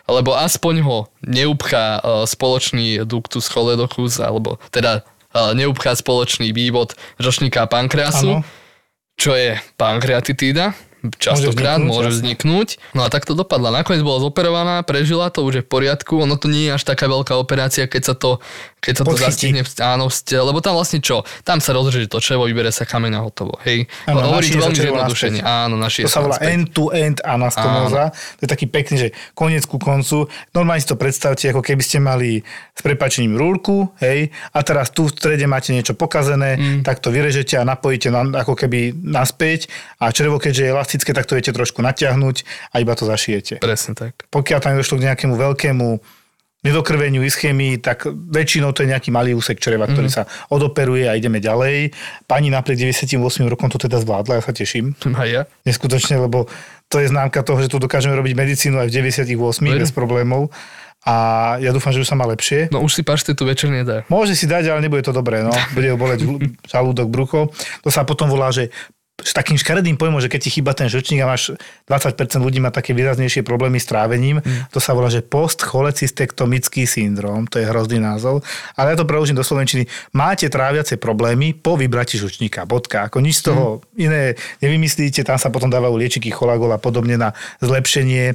lebo 0.09 0.35
aspoň 0.35 0.75
ho 0.83 0.99
neupchá 1.23 2.01
uh, 2.01 2.25
spoločný 2.25 3.05
ductus 3.05 3.47
choledochus, 3.53 4.19
alebo 4.19 4.57
teda 4.73 5.05
uh, 5.05 5.53
neupchá 5.53 5.93
spoločný 5.95 6.57
vývod 6.57 6.97
žočníka 7.21 7.69
pankreasu, 7.69 8.43
Áno. 8.43 8.49
čo 9.21 9.37
je 9.37 9.61
pankreatitída, 9.77 10.73
častokrát 11.19 11.79
vzniknúť, 11.79 11.91
môže 11.91 12.11
vzniknúť. 12.19 12.69
No 12.97 13.07
a 13.07 13.09
tak 13.09 13.23
to 13.23 13.39
dopadla. 13.39 13.71
Nakoniec 13.71 14.03
bola 14.03 14.19
zoperovaná, 14.19 14.83
prežila 14.83 15.31
to, 15.31 15.47
už 15.47 15.63
je 15.63 15.65
v 15.65 15.71
poriadku. 15.71 16.19
Ono 16.19 16.35
to 16.35 16.51
nie 16.51 16.67
je 16.69 16.75
až 16.75 16.83
taká 16.83 17.07
veľká 17.07 17.39
operácia, 17.39 17.87
keď 17.87 18.03
sa 18.03 18.15
to, 18.19 18.43
keď 18.79 18.93
sa 18.95 19.03
to 19.03 19.11
Podchytí. 19.11 19.27
zastihne. 19.27 19.63
Áno, 19.83 20.07
ste- 20.09 20.39
lebo 20.39 20.63
tam 20.63 20.79
vlastne 20.79 21.03
čo? 21.03 21.27
Tam 21.43 21.59
sa 21.59 21.75
rozreže 21.75 22.07
to 22.07 22.23
črevo, 22.23 22.47
vybere 22.47 22.71
sa 22.71 22.87
kameň 22.87 23.13
a 23.19 23.21
hotovo. 23.27 23.59
Hej. 23.67 23.91
Áno, 24.07 24.23
Hovorím 24.23 24.51
to 24.55 24.59
veľmi 24.63 24.79
zjednodušene. 24.79 25.39
Áno, 25.43 25.75
naši 25.75 26.07
To 26.07 26.11
sa 26.11 26.23
volá 26.23 26.39
end-to-end 26.39 27.19
anastomóza. 27.27 28.15
To 28.39 28.41
je 28.47 28.51
taký 28.51 28.67
pekný, 28.71 28.97
že 28.97 29.09
koniec 29.35 29.67
ku 29.67 29.83
koncu. 29.83 30.31
Normálne 30.55 30.79
si 30.79 30.89
to 30.89 30.95
predstavte, 30.95 31.51
ako 31.51 31.63
keby 31.63 31.83
ste 31.83 31.99
mali 31.99 32.47
s 32.73 32.81
prepačením 32.81 33.35
rúrku, 33.35 33.91
hej, 33.99 34.31
a 34.55 34.59
teraz 34.63 34.95
tu 34.95 35.11
v 35.11 35.13
strede 35.15 35.45
máte 35.51 35.75
niečo 35.75 35.99
pokazené, 35.99 36.55
mm. 36.55 36.81
tak 36.87 37.03
to 37.03 37.11
vyrežete 37.11 37.59
a 37.59 37.67
napojíte 37.67 38.15
na, 38.15 38.23
ako 38.23 38.55
keby 38.55 38.95
naspäť 38.95 39.67
a 39.99 40.15
črevo, 40.15 40.39
keďže 40.39 40.63
je 40.63 40.71
elastické, 40.71 41.11
tak 41.11 41.27
to 41.27 41.35
viete 41.35 41.51
trošku 41.51 41.83
natiahnuť 41.83 42.37
a 42.71 42.79
iba 42.79 42.95
to 42.95 43.05
zašijete. 43.05 43.59
Presne 43.59 43.99
tak. 43.99 44.15
Pokiaľ 44.31 44.59
tam 44.63 44.79
došlo 44.79 45.03
k 45.03 45.11
nejakému 45.11 45.35
veľkému 45.35 45.89
nedokrveniu, 46.67 47.23
ischémii, 47.23 47.79
tak 47.79 48.11
väčšinou 48.11 48.75
to 48.75 48.83
je 48.83 48.91
nejaký 48.91 49.15
malý 49.15 49.31
úsek 49.35 49.63
čreva, 49.63 49.87
ktorý 49.87 50.11
sa 50.11 50.27
odoperuje 50.51 51.07
a 51.07 51.15
ideme 51.15 51.39
ďalej. 51.39 51.95
Pani 52.27 52.51
napriek 52.51 52.83
98 52.83 53.15
rokom 53.47 53.71
to 53.71 53.79
teda 53.79 54.03
zvládla, 54.03 54.39
ja 54.39 54.43
sa 54.43 54.51
teším 54.51 54.99
A 55.15 55.23
ja? 55.25 55.43
neskutočne, 55.63 56.19
lebo 56.19 56.51
to 56.91 56.99
je 56.99 57.07
známka 57.13 57.47
toho, 57.47 57.63
že 57.63 57.71
tu 57.71 57.79
dokážeme 57.79 58.17
robiť 58.17 58.35
medicínu 58.35 58.81
aj 58.81 58.89
v 58.91 58.93
98 59.15 59.39
Veru. 59.39 59.79
bez 59.79 59.93
problémov. 59.95 60.51
A 61.07 61.57
ja 61.63 61.71
dúfam, 61.71 61.95
že 61.95 62.03
už 62.03 62.11
sa 62.11 62.19
má 62.19 62.27
lepšie. 62.27 62.75
No 62.75 62.83
už 62.83 62.91
si 62.91 63.03
paštetu 63.07 63.47
večer 63.47 63.71
nedá. 63.71 64.03
Môže 64.11 64.35
si 64.35 64.51
dať, 64.51 64.75
ale 64.75 64.83
nebude 64.83 65.07
to 65.07 65.15
dobré. 65.15 65.47
No. 65.47 65.55
Bude 65.79 65.95
ho 65.95 65.97
boleť 65.97 66.27
žalúdok, 66.67 67.07
brucho. 67.07 67.55
To 67.87 67.89
sa 67.89 68.03
potom 68.03 68.27
volá, 68.27 68.51
že 68.51 68.75
s 69.19 69.35
takým 69.35 69.59
škaredým 69.59 69.99
pojmom, 69.99 70.23
že 70.23 70.31
keď 70.31 70.41
ti 70.47 70.51
chýba 70.55 70.79
ten 70.79 70.87
žlčník 70.87 71.19
a 71.27 71.31
máš 71.35 71.59
20% 71.91 72.39
ľudí 72.39 72.63
má 72.63 72.71
také 72.71 72.95
výraznejšie 72.95 73.43
problémy 73.43 73.83
s 73.83 73.91
trávením, 73.91 74.39
mm. 74.39 74.71
to 74.71 74.79
sa 74.79 74.95
volá, 74.95 75.11
že 75.11 75.27
postcholecystektomický 75.27 76.87
syndrom, 76.87 77.51
to 77.51 77.59
je 77.59 77.67
hrozný 77.67 77.99
názov, 77.99 78.47
ale 78.79 78.95
ja 78.95 78.97
to 78.97 79.09
preložím 79.11 79.35
do 79.35 79.43
slovenčiny. 79.43 79.91
Máte 80.15 80.47
tráviace 80.47 81.03
problémy 81.03 81.51
po 81.51 81.75
vybrati 81.75 82.15
žlčníka, 82.15 82.63
bodka. 82.63 83.11
Ako 83.11 83.19
nič 83.19 83.43
z 83.43 83.51
toho 83.51 83.83
mm. 83.83 84.07
iné 84.07 84.23
nevymyslíte, 84.63 85.27
tam 85.27 85.35
sa 85.35 85.51
potom 85.51 85.67
dávajú 85.67 85.99
liečiky 85.99 86.31
cholagol 86.31 86.71
a 86.71 86.79
podobne 86.79 87.19
na 87.19 87.35
zlepšenie 87.59 88.25
e, 88.31 88.35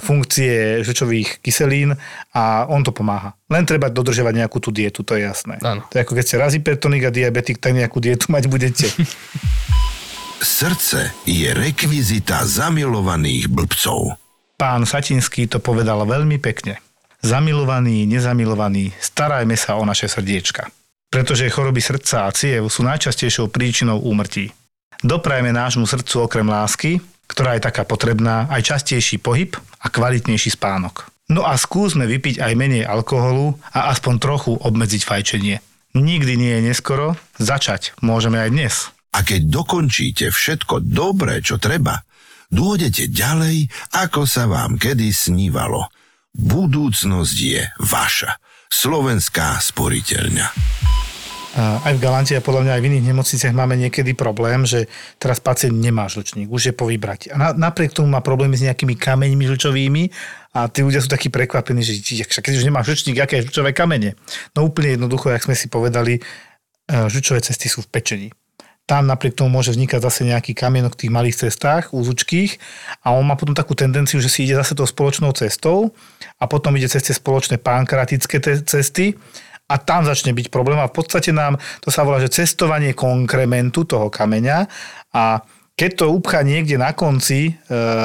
funkcie 0.00 0.80
žlčových 0.88 1.44
kyselín 1.44 2.00
a 2.32 2.64
on 2.72 2.80
to 2.80 2.96
pomáha. 2.96 3.36
Len 3.52 3.68
treba 3.68 3.92
dodržiavať 3.92 4.40
nejakú 4.40 4.56
tú 4.56 4.72
dietu, 4.72 5.04
to 5.04 5.20
je 5.20 5.28
jasné. 5.28 5.60
Áno. 5.60 5.84
To 5.92 6.00
je 6.00 6.02
ako 6.02 6.16
keď 6.16 6.24
ste 6.24 6.40
raz 6.40 6.56
hypertonik 6.56 7.04
a 7.04 7.12
diabetik, 7.12 7.60
tak 7.60 7.76
nejakú 7.76 8.00
dietu 8.00 8.32
mať 8.32 8.48
budete. 8.48 8.88
Srdce 10.42 11.14
je 11.28 11.54
rekvizita 11.54 12.42
zamilovaných 12.42 13.46
blbcov. 13.46 14.18
Pán 14.58 14.82
Satinský 14.82 15.46
to 15.46 15.62
povedal 15.62 16.02
veľmi 16.02 16.42
pekne. 16.42 16.82
Zamilovaní, 17.22 18.06
nezamilovaní, 18.10 18.90
starajme 18.98 19.54
sa 19.54 19.78
o 19.78 19.86
naše 19.86 20.10
srdiečka. 20.10 20.66
Pretože 21.10 21.50
choroby 21.50 21.78
srdca 21.78 22.26
a 22.26 22.34
ciev 22.34 22.66
sú 22.66 22.82
najčastejšou 22.82 23.48
príčinou 23.48 24.02
úmrtí. 24.02 24.50
Doprajme 25.04 25.54
nášmu 25.54 25.86
srdcu 25.86 26.26
okrem 26.26 26.48
lásky, 26.50 26.98
ktorá 27.30 27.54
je 27.56 27.64
taká 27.64 27.86
potrebná, 27.86 28.50
aj 28.50 28.74
častejší 28.74 29.22
pohyb 29.22 29.54
a 29.80 29.86
kvalitnejší 29.88 30.58
spánok. 30.58 31.08
No 31.30 31.48
a 31.48 31.56
skúsme 31.56 32.04
vypiť 32.04 32.42
aj 32.42 32.52
menej 32.52 32.84
alkoholu 32.84 33.56
a 33.72 33.88
aspoň 33.88 34.14
trochu 34.20 34.52
obmedziť 34.60 35.02
fajčenie. 35.08 35.56
Nikdy 35.94 36.32
nie 36.36 36.52
je 36.58 36.66
neskoro, 36.68 37.16
začať 37.40 37.96
môžeme 38.02 38.42
aj 38.42 38.50
dnes. 38.50 38.74
A 39.14 39.22
keď 39.22 39.46
dokončíte 39.46 40.34
všetko 40.34 40.82
dobré, 40.82 41.38
čo 41.38 41.62
treba, 41.62 42.02
dôjdete 42.50 43.14
ďalej, 43.14 43.70
ako 43.94 44.26
sa 44.26 44.50
vám 44.50 44.74
kedy 44.74 45.14
snívalo. 45.14 45.86
Budúcnosť 46.34 47.36
je 47.38 47.62
vaša. 47.78 48.42
Slovenská 48.66 49.62
sporiteľňa. 49.62 50.46
Aj 51.54 51.94
v 51.94 52.02
Galante 52.02 52.34
a 52.34 52.42
podľa 52.42 52.66
mňa 52.66 52.72
aj 52.74 52.82
v 52.82 52.88
iných 52.90 53.08
nemocniciach 53.14 53.54
máme 53.54 53.78
niekedy 53.78 54.18
problém, 54.18 54.66
že 54.66 54.90
teraz 55.22 55.38
pacient 55.38 55.78
nemá 55.78 56.10
žlčník, 56.10 56.50
už 56.50 56.62
je 56.66 56.74
po 56.74 56.90
vybrati. 56.90 57.30
A 57.30 57.38
na, 57.38 57.48
napriek 57.54 57.94
tomu 57.94 58.10
má 58.10 58.18
problémy 58.18 58.58
s 58.58 58.66
nejakými 58.66 58.98
kameňmi 58.98 59.46
žlčovými 59.54 60.02
a 60.58 60.66
tí 60.66 60.82
ľudia 60.82 60.98
sú 60.98 61.06
takí 61.06 61.30
prekvapení, 61.30 61.86
že 61.86 62.02
keď 62.42 62.58
už 62.58 62.66
nemá 62.66 62.82
žlčník, 62.82 63.22
aké 63.22 63.46
žlčové 63.46 63.70
kamene? 63.70 64.18
No 64.58 64.66
úplne 64.66 64.98
jednoducho, 64.98 65.30
jak 65.30 65.46
sme 65.46 65.54
si 65.54 65.70
povedali, 65.70 66.18
e, 66.18 66.22
žlčové 67.06 67.38
cesty 67.38 67.70
sú 67.70 67.86
v 67.86 67.90
pečení. 67.94 68.28
Tam 68.84 69.08
napriek 69.08 69.32
tomu 69.32 69.48
môže 69.48 69.72
vznikať 69.72 69.96
zase 69.96 70.28
nejaký 70.28 70.52
kamienok 70.52 70.92
v 70.96 71.00
tých 71.06 71.12
malých 71.12 71.36
cestách, 71.48 71.96
úzučkých 71.96 72.60
a 73.00 73.16
on 73.16 73.24
má 73.24 73.32
potom 73.32 73.56
takú 73.56 73.72
tendenciu, 73.72 74.20
že 74.20 74.28
si 74.28 74.44
ide 74.44 74.60
zase 74.60 74.76
tou 74.76 74.84
spoločnou 74.84 75.32
cestou 75.32 75.96
a 76.36 76.44
potom 76.44 76.76
ide 76.76 76.92
cez 76.92 77.00
tie 77.00 77.16
spoločné 77.16 77.56
pankratické 77.64 78.44
cesty 78.68 79.16
a 79.72 79.80
tam 79.80 80.04
začne 80.04 80.36
byť 80.36 80.52
problém. 80.52 80.76
A 80.76 80.92
v 80.92 81.00
podstate 81.00 81.32
nám 81.32 81.56
to 81.80 81.88
sa 81.88 82.04
volá, 82.04 82.20
že 82.20 82.28
cestovanie 82.28 82.92
konkrementu 82.92 83.88
toho 83.88 84.12
kameňa 84.12 84.68
a 85.16 85.40
keď 85.74 85.90
to 85.98 86.06
upchá 86.14 86.46
niekde 86.46 86.78
na 86.78 86.94
konci 86.94 87.50
e, 87.50 87.52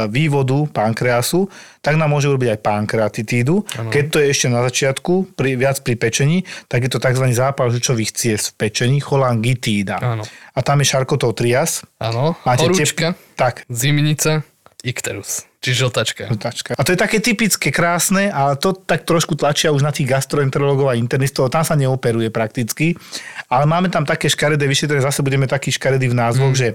vývodu 0.10 0.66
pankreasu, 0.74 1.46
tak 1.86 2.02
nám 2.02 2.10
môže 2.10 2.26
urobiť 2.26 2.58
aj 2.58 2.60
pankreatitídu. 2.66 3.62
Keď 3.94 4.04
to 4.10 4.18
je 4.18 4.28
ešte 4.34 4.48
na 4.50 4.66
začiatku, 4.66 5.38
pri, 5.38 5.54
viac 5.54 5.78
pri 5.86 5.94
pečení, 5.94 6.50
tak 6.66 6.86
je 6.86 6.92
to 6.92 6.98
tzv. 6.98 7.30
zápal 7.30 7.70
žučových 7.70 8.12
ciest 8.12 8.58
v 8.58 8.68
pečení, 8.68 8.98
cholangitída. 8.98 10.02
Áno. 10.02 10.26
A 10.58 10.60
tam 10.66 10.82
je 10.82 10.90
šarkotov 10.90 11.38
trias. 11.38 11.86
Áno, 12.02 12.34
horúčka, 12.42 13.14
tep- 13.14 13.38
tak, 13.38 13.56
zimnica, 13.70 14.42
ikterus, 14.80 15.44
čiže 15.60 15.84
žltačka. 15.84 16.32
Žltačka. 16.32 16.72
A 16.80 16.82
to 16.88 16.96
je 16.96 17.00
také 17.00 17.20
typické, 17.20 17.68
krásne, 17.68 18.32
ale 18.32 18.56
to 18.56 18.72
tak 18.72 19.04
trošku 19.04 19.36
tlačia 19.36 19.76
už 19.76 19.84
na 19.84 19.92
tých 19.92 20.08
gastroenterologov 20.08 20.88
a 20.88 20.96
internistov. 20.96 21.52
Tam 21.52 21.68
sa 21.68 21.76
neoperuje 21.76 22.32
prakticky. 22.32 22.96
Ale 23.52 23.68
máme 23.68 23.92
tam 23.92 24.08
také 24.08 24.32
škaredé 24.32 24.64
vyšetrenie, 24.72 25.04
zase 25.04 25.20
budeme 25.20 25.52
taký 25.52 25.76
škaredý 25.76 26.08
v 26.08 26.16
názvoch, 26.16 26.56
mm. 26.56 26.60
že 26.60 26.68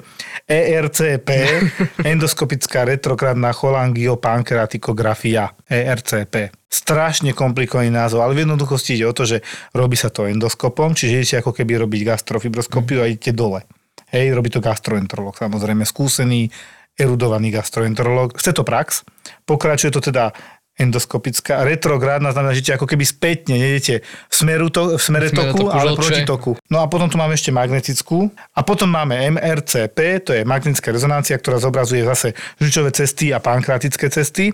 ERCP, 0.45 1.29
endoskopická 2.13 2.85
retrokradná 2.85 3.57
cholangiopankreatikografia, 3.57 5.57
ERCP. 5.65 6.53
Strašne 6.69 7.33
komplikovaný 7.33 7.89
názov, 7.89 8.21
ale 8.21 8.37
v 8.37 8.45
jednoduchosti 8.45 9.01
ide 9.01 9.09
o 9.09 9.17
to, 9.17 9.25
že 9.25 9.41
robí 9.73 9.97
sa 9.97 10.13
to 10.13 10.29
endoskopom, 10.29 10.93
čiže 10.93 11.13
idete 11.17 11.37
ako 11.41 11.57
keby 11.57 11.81
robiť 11.81 12.01
gastrofibroskopiu 12.05 13.01
a 13.01 13.09
idete 13.09 13.33
dole. 13.33 13.65
Hej, 14.13 14.37
robí 14.37 14.53
to 14.53 14.61
gastroenterolog, 14.61 15.35
samozrejme 15.35 15.89
skúsený, 15.89 16.53
erudovaný 16.95 17.51
gastroenterolog. 17.51 18.39
Chce 18.39 18.53
to 18.55 18.63
prax, 18.63 19.03
pokračuje 19.45 19.91
to 19.91 20.01
teda 20.01 20.31
endoskopická. 20.75 21.63
Retrográdna 21.63 22.35
znamená, 22.35 22.51
že 22.55 22.75
ako 22.75 22.91
keby 22.91 23.07
spätne, 23.07 23.55
nejdete 23.55 24.03
v, 24.03 24.35
smeru 24.35 24.67
to, 24.75 24.99
v 24.99 25.03
smere 25.03 25.31
V 25.31 25.39
smere 25.39 25.55
toku, 25.55 25.59
toku 25.63 25.71
ale 25.71 25.91
žlče. 25.95 25.99
proti 26.03 26.23
toku. 26.27 26.51
No 26.67 26.83
a 26.83 26.91
potom 26.91 27.07
tu 27.07 27.15
máme 27.15 27.39
ešte 27.39 27.55
magnetickú. 27.55 28.27
A 28.59 28.61
potom 28.67 28.91
máme 28.91 29.15
MRCP, 29.39 29.99
to 30.27 30.31
je 30.35 30.43
magnetická 30.43 30.91
rezonancia, 30.91 31.39
ktorá 31.39 31.63
zobrazuje 31.63 32.03
zase 32.03 32.35
žlčové 32.59 32.91
cesty 32.91 33.31
a 33.31 33.39
pankratické 33.39 34.11
cesty. 34.11 34.51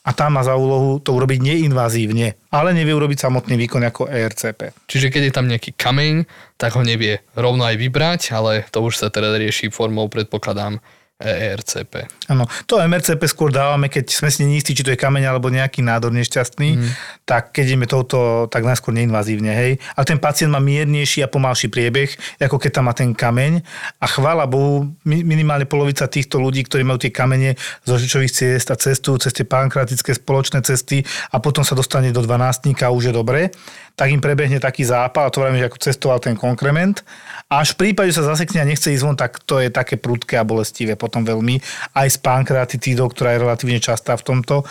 A 0.00 0.16
tam 0.16 0.40
má 0.40 0.42
za 0.42 0.56
úlohu 0.56 0.96
to 0.96 1.12
urobiť 1.12 1.44
neinvazívne, 1.44 2.32
ale 2.48 2.72
nevie 2.72 2.96
urobiť 2.96 3.20
samotný 3.20 3.60
výkon 3.60 3.84
ako 3.84 4.08
ERCP. 4.08 4.72
Čiže 4.88 5.12
keď 5.12 5.22
je 5.28 5.36
tam 5.36 5.44
nejaký 5.44 5.76
kameň, 5.76 6.24
tak 6.56 6.72
ho 6.72 6.80
nevie 6.80 7.20
rovno 7.36 7.68
aj 7.68 7.76
vybrať, 7.76 8.32
ale 8.32 8.64
to 8.72 8.80
už 8.80 8.96
sa 8.96 9.12
teda 9.12 9.36
rieši 9.36 9.68
formou, 9.68 10.08
predpokladám, 10.08 10.80
ERCP. 11.20 12.08
Áno, 12.32 12.48
to 12.64 12.80
MRCP 12.80 13.28
skôr 13.28 13.52
dávame, 13.52 13.92
keď 13.92 14.08
sme 14.08 14.32
si 14.32 14.48
neistí, 14.48 14.72
či 14.72 14.80
to 14.80 14.90
je 14.90 14.98
kameň 14.98 15.28
alebo 15.28 15.52
nejaký 15.52 15.84
nádor 15.84 16.10
nešťastný, 16.16 16.80
mm. 16.80 16.90
tak 17.28 17.52
keď 17.52 17.76
ideme 17.76 17.84
touto, 17.84 18.48
tak 18.48 18.64
najskôr 18.64 18.96
neinvazívne, 18.96 19.52
hej. 19.52 19.72
Ale 19.94 20.04
ten 20.08 20.16
pacient 20.16 20.48
má 20.48 20.58
miernejší 20.58 21.20
a 21.20 21.28
pomalší 21.28 21.68
priebeh, 21.68 22.40
ako 22.40 22.56
keď 22.56 22.70
tam 22.80 22.88
má 22.88 22.96
ten 22.96 23.12
kameň. 23.12 23.60
A 24.00 24.06
chvála 24.08 24.48
Bohu, 24.48 24.88
mi- 25.04 25.22
minimálne 25.22 25.68
polovica 25.68 26.08
týchto 26.08 26.40
ľudí, 26.40 26.64
ktorí 26.64 26.82
majú 26.82 27.04
tie 27.04 27.12
kamene 27.12 27.60
zo 27.84 28.00
žičových 28.00 28.32
ciest 28.32 28.72
a 28.72 28.80
cestujú 28.80 29.20
cez 29.20 29.36
tie 29.36 29.44
pankratické 29.44 30.16
spoločné 30.16 30.64
cesty 30.64 31.04
a 31.30 31.36
potom 31.36 31.60
sa 31.60 31.76
dostane 31.76 32.08
do 32.10 32.24
dvanáctnika, 32.24 32.88
už 32.88 33.10
je 33.10 33.14
dobre, 33.14 33.52
tak 33.96 34.10
im 34.10 34.20
prebehne 34.20 34.58
taký 34.58 34.84
zápal, 34.84 35.28
a 35.28 35.32
to 35.32 35.40
vravím, 35.40 35.60
že 35.60 35.68
ako 35.68 35.78
cestoval 35.80 36.18
ten 36.20 36.36
konkrement. 36.36 37.02
A 37.50 37.60
až 37.62 37.74
v 37.74 37.88
prípade, 37.90 38.14
že 38.14 38.22
sa 38.22 38.32
zasekne 38.32 38.62
a 38.62 38.68
nechce 38.68 38.90
ísť 38.90 39.04
von, 39.04 39.16
tak 39.18 39.42
to 39.42 39.58
je 39.58 39.68
také 39.68 39.98
prudké 39.98 40.38
a 40.38 40.46
bolestivé 40.46 40.94
potom 40.94 41.26
veľmi. 41.26 41.58
Aj 41.92 42.06
s 42.06 42.16
pankreatitídou, 42.16 43.10
ktorá 43.10 43.34
je 43.34 43.42
relatívne 43.42 43.80
častá 43.82 44.14
v 44.14 44.24
tomto. 44.24 44.62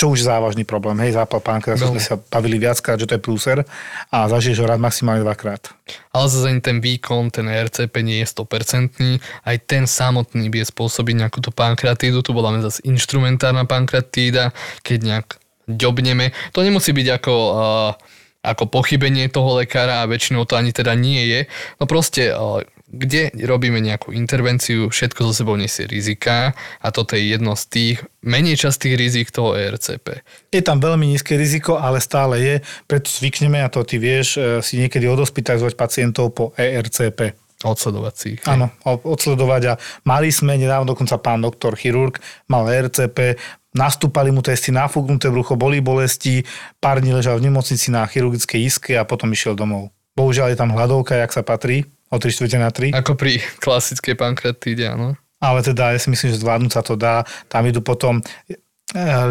čo 0.00 0.16
už 0.16 0.24
je 0.24 0.32
závažný 0.32 0.64
problém. 0.64 0.96
Hej, 1.04 1.20
zápal 1.20 1.44
pankreasu 1.44 1.84
No. 1.84 1.92
sme 1.92 2.00
sa 2.00 2.16
bavili 2.16 2.56
viackrát, 2.56 2.96
že 2.96 3.04
to 3.04 3.20
je 3.20 3.20
prúser 3.20 3.60
a 4.08 4.24
zažiješ 4.32 4.64
ho 4.64 4.66
rád 4.72 4.80
maximálne 4.80 5.20
dvakrát. 5.20 5.76
Ale 6.16 6.24
zase 6.24 6.56
ten 6.64 6.80
výkon, 6.80 7.28
ten 7.28 7.44
RCP 7.44 8.00
nie 8.00 8.24
je 8.24 8.32
100%, 8.32 9.20
aj 9.44 9.56
ten 9.68 9.84
samotný 9.84 10.48
vie 10.48 10.64
spôsobiť 10.64 11.14
nejakú 11.20 11.44
tú 11.44 11.52
pankreatídu, 11.52 12.24
tu 12.24 12.32
bola 12.32 12.48
zase 12.64 12.80
inštrumentárna 12.88 13.68
pankreatída, 13.68 14.56
keď 14.80 14.98
nejak 15.04 15.26
ďobneme. 15.68 16.32
To 16.56 16.64
nemusí 16.64 16.96
byť 16.96 17.20
ako, 17.20 17.32
uh, 17.36 17.92
ako 18.40 18.72
pochybenie 18.72 19.28
toho 19.28 19.60
lekára 19.60 20.04
a 20.04 20.08
väčšinou 20.08 20.48
to 20.48 20.56
ani 20.56 20.72
teda 20.72 20.96
nie 20.96 21.28
je. 21.28 21.40
No 21.76 21.84
proste, 21.84 22.32
uh, 22.32 22.64
kde 22.90 23.30
robíme 23.46 23.78
nejakú 23.78 24.10
intervenciu, 24.10 24.90
všetko 24.90 25.30
zo 25.30 25.32
sebou 25.32 25.54
nesie 25.54 25.86
rizika 25.86 26.58
a 26.82 26.88
toto 26.90 27.14
je 27.14 27.30
jedno 27.30 27.54
z 27.54 27.64
tých 27.70 27.96
menej 28.26 28.58
častých 28.58 28.98
rizik 28.98 29.30
toho 29.30 29.54
E 29.54 29.70
ERCP. 29.70 30.26
Je 30.50 30.62
tam 30.64 30.82
veľmi 30.82 31.06
nízke 31.06 31.38
riziko, 31.38 31.78
ale 31.78 32.02
stále 32.02 32.42
je, 32.42 32.54
preto 32.90 33.06
zvykneme, 33.06 33.62
a 33.62 33.70
to 33.70 33.86
ty 33.86 34.02
vieš, 34.02 34.42
e, 34.42 34.58
si 34.66 34.82
niekedy 34.82 35.06
odospitalizovať 35.06 35.78
pacientov 35.78 36.34
po 36.34 36.44
E 36.58 36.66
ERCP. 36.66 37.49
Odsledovať 37.60 38.14
si 38.16 38.26
ich. 38.40 38.42
Áno, 38.48 38.72
odsledovať 38.88 39.62
a 39.68 39.74
mali 40.08 40.32
sme 40.32 40.56
nedávno 40.56 40.96
dokonca 40.96 41.20
pán 41.20 41.44
doktor 41.44 41.76
chirurg, 41.76 42.16
mal 42.48 42.64
RCP, 42.64 43.36
nastúpali 43.76 44.32
mu 44.32 44.40
testy, 44.40 44.72
nafúknuté 44.72 45.28
brucho, 45.28 45.60
boli 45.60 45.84
bolesti, 45.84 46.40
pár 46.80 47.04
dní 47.04 47.12
ležal 47.12 47.36
v 47.36 47.52
nemocnici 47.52 47.92
na 47.92 48.08
chirurgickej 48.08 48.60
iske 48.64 48.92
a 48.96 49.04
potom 49.04 49.28
išiel 49.30 49.52
domov. 49.52 49.92
Bohužiaľ 50.16 50.56
je 50.56 50.58
tam 50.58 50.72
hladovka, 50.72 51.20
jak 51.20 51.36
sa 51.36 51.44
patrí, 51.44 51.84
o 52.08 52.16
3 52.16 52.32
čtvrte 52.32 52.58
na 52.58 52.72
3. 52.72 52.96
Ako 52.96 53.14
pri 53.14 53.44
klasickej 53.60 54.16
pankreatíde, 54.16 54.84
áno. 54.90 55.20
Ale 55.40 55.64
teda 55.64 55.96
ja 55.96 55.98
si 56.00 56.12
myslím, 56.12 56.32
že 56.32 56.42
zvládnuť 56.42 56.72
sa 56.72 56.82
to 56.84 57.00
dá. 57.00 57.24
Tam 57.48 57.64
idú 57.64 57.80
potom 57.80 58.20
e, 58.20 58.54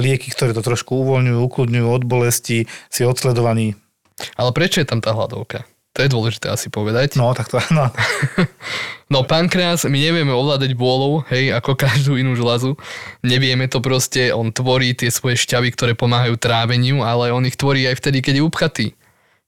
lieky, 0.02 0.34
ktoré 0.34 0.58
to 0.58 0.66
trošku 0.66 0.98
uvoľňujú, 1.06 1.38
ukludňujú 1.38 1.86
od 1.86 2.04
bolesti, 2.06 2.66
si 2.90 3.02
odsledovaný. 3.06 3.78
Ale 4.34 4.50
prečo 4.50 4.82
je 4.82 4.90
tam 4.90 5.06
tá 5.06 5.14
hladovka? 5.14 5.70
To 6.00 6.08
je 6.08 6.16
dôležité 6.16 6.48
asi 6.48 6.72
povedať. 6.72 7.20
No, 7.20 7.36
tak 7.36 7.52
to 7.52 7.60
áno. 7.68 7.92
No 9.12 9.28
pankreas 9.28 9.84
my 9.84 10.00
nevieme 10.00 10.32
ovládať 10.32 10.72
bôľou, 10.80 11.28
hej, 11.28 11.52
ako 11.52 11.76
každú 11.76 12.16
inú 12.16 12.40
žľazu. 12.40 12.80
Nevieme 13.20 13.68
to 13.68 13.84
proste, 13.84 14.32
on 14.32 14.56
tvorí 14.56 14.96
tie 14.96 15.12
svoje 15.12 15.36
šťavy, 15.36 15.76
ktoré 15.76 16.00
pomáhajú 16.00 16.40
tráveniu, 16.40 17.04
ale 17.04 17.36
on 17.36 17.44
ich 17.44 17.60
tvorí 17.60 17.84
aj 17.84 18.00
vtedy, 18.00 18.24
keď 18.24 18.40
je 18.40 18.48
upchatý. 18.48 18.88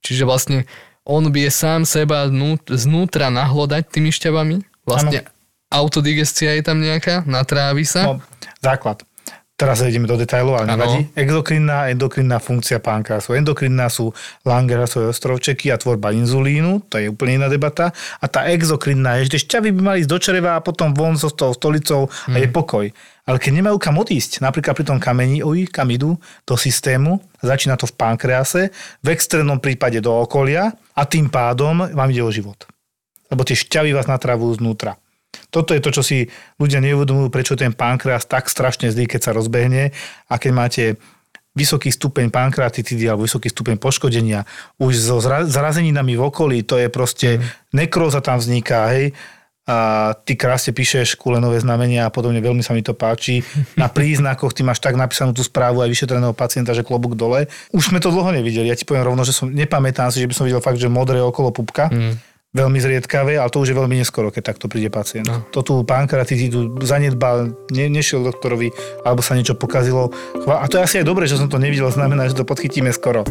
Čiže 0.04 0.28
vlastne 0.28 0.68
on 1.08 1.32
vie 1.32 1.48
sám 1.48 1.88
seba 1.88 2.28
znú- 2.28 2.60
znútra 2.68 3.32
nahlodať 3.32 3.88
tými 3.88 4.12
šťavami. 4.12 4.84
Vlastne 4.84 5.24
autodigestia 5.72 6.60
je 6.60 6.64
tam 6.68 6.84
nejaká, 6.84 7.24
natrávi 7.24 7.88
sa. 7.88 8.12
No, 8.12 8.14
základ. 8.60 9.08
Teraz 9.62 9.78
ideme 9.86 10.10
do 10.10 10.18
detailov, 10.18 10.58
ale 10.58 10.74
nevadí. 10.74 11.06
Exokrinná 11.14 11.86
a 11.86 11.94
endokrinná 11.94 12.42
funkcia 12.42 12.82
pankreasu. 12.82 13.38
Endokrinná 13.38 13.94
sú 13.94 14.10
Langerhasové 14.42 15.14
ostrovčeky 15.14 15.70
a 15.70 15.78
tvorba 15.78 16.10
inzulínu, 16.10 16.90
to 16.90 16.98
je 16.98 17.14
úplne 17.14 17.38
iná 17.38 17.46
debata. 17.46 17.94
A 18.18 18.26
tá 18.26 18.50
exokrinná 18.50 19.22
je, 19.22 19.38
že 19.38 19.46
šťavy 19.46 19.70
by 19.78 19.82
mali 19.86 19.98
ísť 20.02 20.10
do 20.10 20.18
čreva 20.18 20.58
a 20.58 20.66
potom 20.66 20.98
von 20.98 21.14
so 21.14 21.30
tou 21.30 21.54
stolicou 21.54 22.10
a 22.10 22.42
je 22.42 22.50
pokoj. 22.50 22.90
Ale 23.30 23.38
keď 23.38 23.62
nemajú 23.62 23.78
kam 23.78 24.02
odísť, 24.02 24.42
napríklad 24.42 24.74
pri 24.74 24.86
tom 24.90 24.98
kameni, 24.98 25.46
uj, 25.46 25.70
kam 25.70 25.94
idú, 25.94 26.18
do 26.42 26.58
systému, 26.58 27.22
začína 27.46 27.78
to 27.78 27.86
v 27.86 27.94
pankrease, 27.94 28.74
v 29.06 29.08
extrémnom 29.14 29.62
prípade 29.62 30.02
do 30.02 30.10
okolia 30.10 30.74
a 30.98 31.06
tým 31.06 31.30
pádom 31.30 31.86
vám 31.86 32.10
ide 32.10 32.26
o 32.26 32.34
život. 32.34 32.66
Lebo 33.30 33.46
tie 33.46 33.54
šťavy 33.54 33.94
vás 33.94 34.10
natravujú 34.10 34.58
znútra. 34.58 34.98
Toto 35.52 35.76
je 35.76 35.84
to, 35.84 35.92
čo 35.92 36.04
si 36.04 36.28
ľudia 36.60 36.80
neuvedomujú, 36.80 37.28
prečo 37.32 37.60
ten 37.60 37.76
pankreas 37.76 38.28
tak 38.28 38.48
strašne 38.48 38.92
zlý, 38.92 39.08
keď 39.08 39.20
sa 39.20 39.32
rozbehne 39.36 39.92
a 40.28 40.34
keď 40.40 40.52
máte 40.52 40.84
vysoký 41.52 41.92
stupeň 41.92 42.32
pankreatitidy 42.32 43.12
alebo 43.12 43.28
vysoký 43.28 43.52
stupeň 43.52 43.76
poškodenia, 43.76 44.48
už 44.80 44.96
so 44.96 45.20
zra- 45.20 45.44
zrazeninami 45.44 46.16
v 46.16 46.24
okolí, 46.24 46.58
to 46.64 46.80
je 46.80 46.88
proste, 46.88 47.44
nekróza 47.76 48.24
tam 48.24 48.40
vzniká, 48.40 48.88
hej, 48.96 49.12
a 49.62 50.12
ty 50.26 50.34
krásne 50.34 50.74
píšeš 50.74 51.22
kulenové 51.22 51.62
znamenia 51.62 52.10
a 52.10 52.12
podobne, 52.12 52.42
veľmi 52.42 52.66
sa 52.66 52.74
mi 52.74 52.82
to 52.82 52.98
páči. 52.98 53.46
Na 53.78 53.94
príznakoch 53.94 54.58
ty 54.58 54.66
máš 54.66 54.82
tak 54.82 54.98
napísanú 54.98 55.38
tú 55.38 55.46
správu 55.46 55.86
aj 55.86 55.90
vyšetreného 55.94 56.34
pacienta, 56.34 56.74
že 56.74 56.82
klobúk 56.82 57.14
dole. 57.14 57.46
Už 57.70 57.94
sme 57.94 58.02
to 58.02 58.10
dlho 58.10 58.34
nevideli, 58.34 58.68
ja 58.68 58.76
ti 58.76 58.90
poviem 58.90 59.14
rovno, 59.14 59.22
že 59.22 59.38
som, 59.38 59.48
nepamätám 59.54 60.10
si, 60.10 60.18
že 60.18 60.28
by 60.28 60.34
som 60.34 60.46
videl 60.50 60.66
fakt, 60.66 60.82
že 60.82 60.90
modré 60.90 61.22
okolo 61.22 61.54
pupka. 61.54 61.94
Veľmi 62.52 62.84
zriedkavé, 62.84 63.40
ale 63.40 63.48
to 63.48 63.64
už 63.64 63.72
je 63.72 63.80
veľmi 63.80 63.96
neskoro, 63.96 64.28
keď 64.28 64.52
takto 64.52 64.68
príde 64.68 64.92
pacient. 64.92 65.24
No. 65.24 65.48
To 65.56 65.64
tu 65.64 65.74
pankreatitidu 65.88 66.84
zanedbal, 66.84 67.56
ne, 67.72 67.88
nešiel 67.88 68.28
doktorovi, 68.28 68.76
alebo 69.08 69.24
sa 69.24 69.40
niečo 69.40 69.56
pokazilo. 69.56 70.12
A 70.52 70.68
to 70.68 70.76
je 70.76 70.84
asi 70.84 70.96
aj 71.00 71.08
dobre, 71.08 71.32
že 71.32 71.40
som 71.40 71.48
to 71.48 71.56
nevidel, 71.56 71.88
znamená, 71.88 72.28
že 72.28 72.36
to 72.36 72.44
podchytíme 72.44 72.92
skoro. 72.92 73.24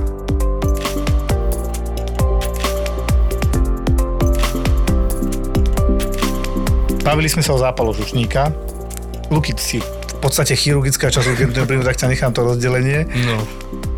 Bavili 7.04 7.28
sme 7.28 7.44
sa 7.44 7.52
o 7.52 7.60
zápalu 7.60 7.92
žučníka. 7.92 8.48
Si 9.60 9.84
v 9.84 10.18
podstate 10.24 10.56
chirurgická 10.56 11.12
časť 11.12 11.28
urgentného 11.28 11.68
príjmu, 11.68 11.84
tak 11.84 12.00
ťa 12.00 12.08
nechám 12.08 12.32
to 12.32 12.40
rozdelenie. 12.40 13.04
No. 13.28 13.44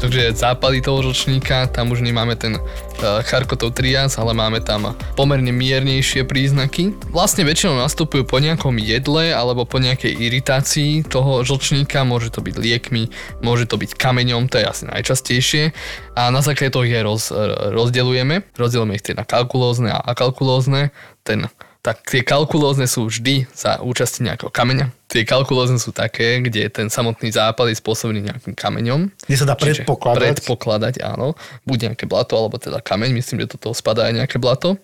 Takže 0.03 0.35
zápaly 0.35 0.83
toho 0.83 0.99
ročníka, 0.99 1.71
tam 1.71 1.95
už 1.95 2.03
nemáme 2.03 2.35
ten 2.35 2.59
uh, 2.59 3.23
Charkotov 3.23 3.71
trias, 3.79 4.19
ale 4.19 4.35
máme 4.35 4.59
tam 4.59 4.99
pomerne 5.15 5.55
miernejšie 5.55 6.27
príznaky. 6.27 6.91
Vlastne 7.15 7.47
väčšinou 7.47 7.79
nastupujú 7.79 8.27
po 8.27 8.43
nejakom 8.43 8.83
jedle 8.83 9.31
alebo 9.31 9.63
po 9.63 9.79
nejakej 9.79 10.19
iritácii 10.19 11.07
toho 11.07 11.47
žlčníka, 11.47 12.03
môže 12.03 12.35
to 12.35 12.43
byť 12.43 12.55
liekmi, 12.59 13.15
môže 13.47 13.71
to 13.71 13.79
byť 13.79 13.95
kameňom, 13.95 14.51
to 14.51 14.59
je 14.59 14.67
asi 14.67 14.85
najčastejšie. 14.91 15.71
A 16.19 16.35
na 16.35 16.43
základe 16.43 16.75
toho 16.75 16.83
aj 16.83 17.05
roz, 17.07 17.23
rozdeľujeme. 17.71 18.59
Rozdeľujeme 18.59 18.99
ich 18.99 19.07
teda 19.07 19.23
na 19.23 19.25
kalkulózne 19.25 19.95
a 19.95 20.03
akalkulózne. 20.03 20.91
Ten 21.23 21.47
tak 21.83 22.07
tie 22.07 22.23
kalkulózne 22.23 22.87
sú 22.87 23.11
vždy 23.11 23.51
za 23.51 23.83
účasti 23.83 24.23
nejakého 24.23 24.55
kameňa. 24.55 24.95
Tie 25.11 25.27
kalkulózne 25.27 25.83
sú 25.83 25.91
také, 25.91 26.39
kde 26.39 26.71
ten 26.71 26.87
samotný 26.87 27.35
zápal 27.35 27.69
je 27.69 27.77
spôsobený 27.83 28.23
nejakým 28.31 28.55
kameňom. 28.55 29.11
Kde 29.27 29.37
sa 29.37 29.45
dá 29.51 29.59
Čiže 29.59 29.83
predpokladať. 29.83 30.23
Predpokladať, 30.23 30.95
áno. 31.03 31.35
Buď 31.67 31.91
nejaké 31.91 32.07
blato, 32.07 32.39
alebo 32.39 32.55
teda 32.57 32.79
kameň, 32.79 33.11
myslím, 33.19 33.45
že 33.45 33.59
do 33.59 33.59
toho 33.59 33.75
spadá 33.75 34.07
aj 34.09 34.15
nejaké 34.15 34.39
blato. 34.39 34.79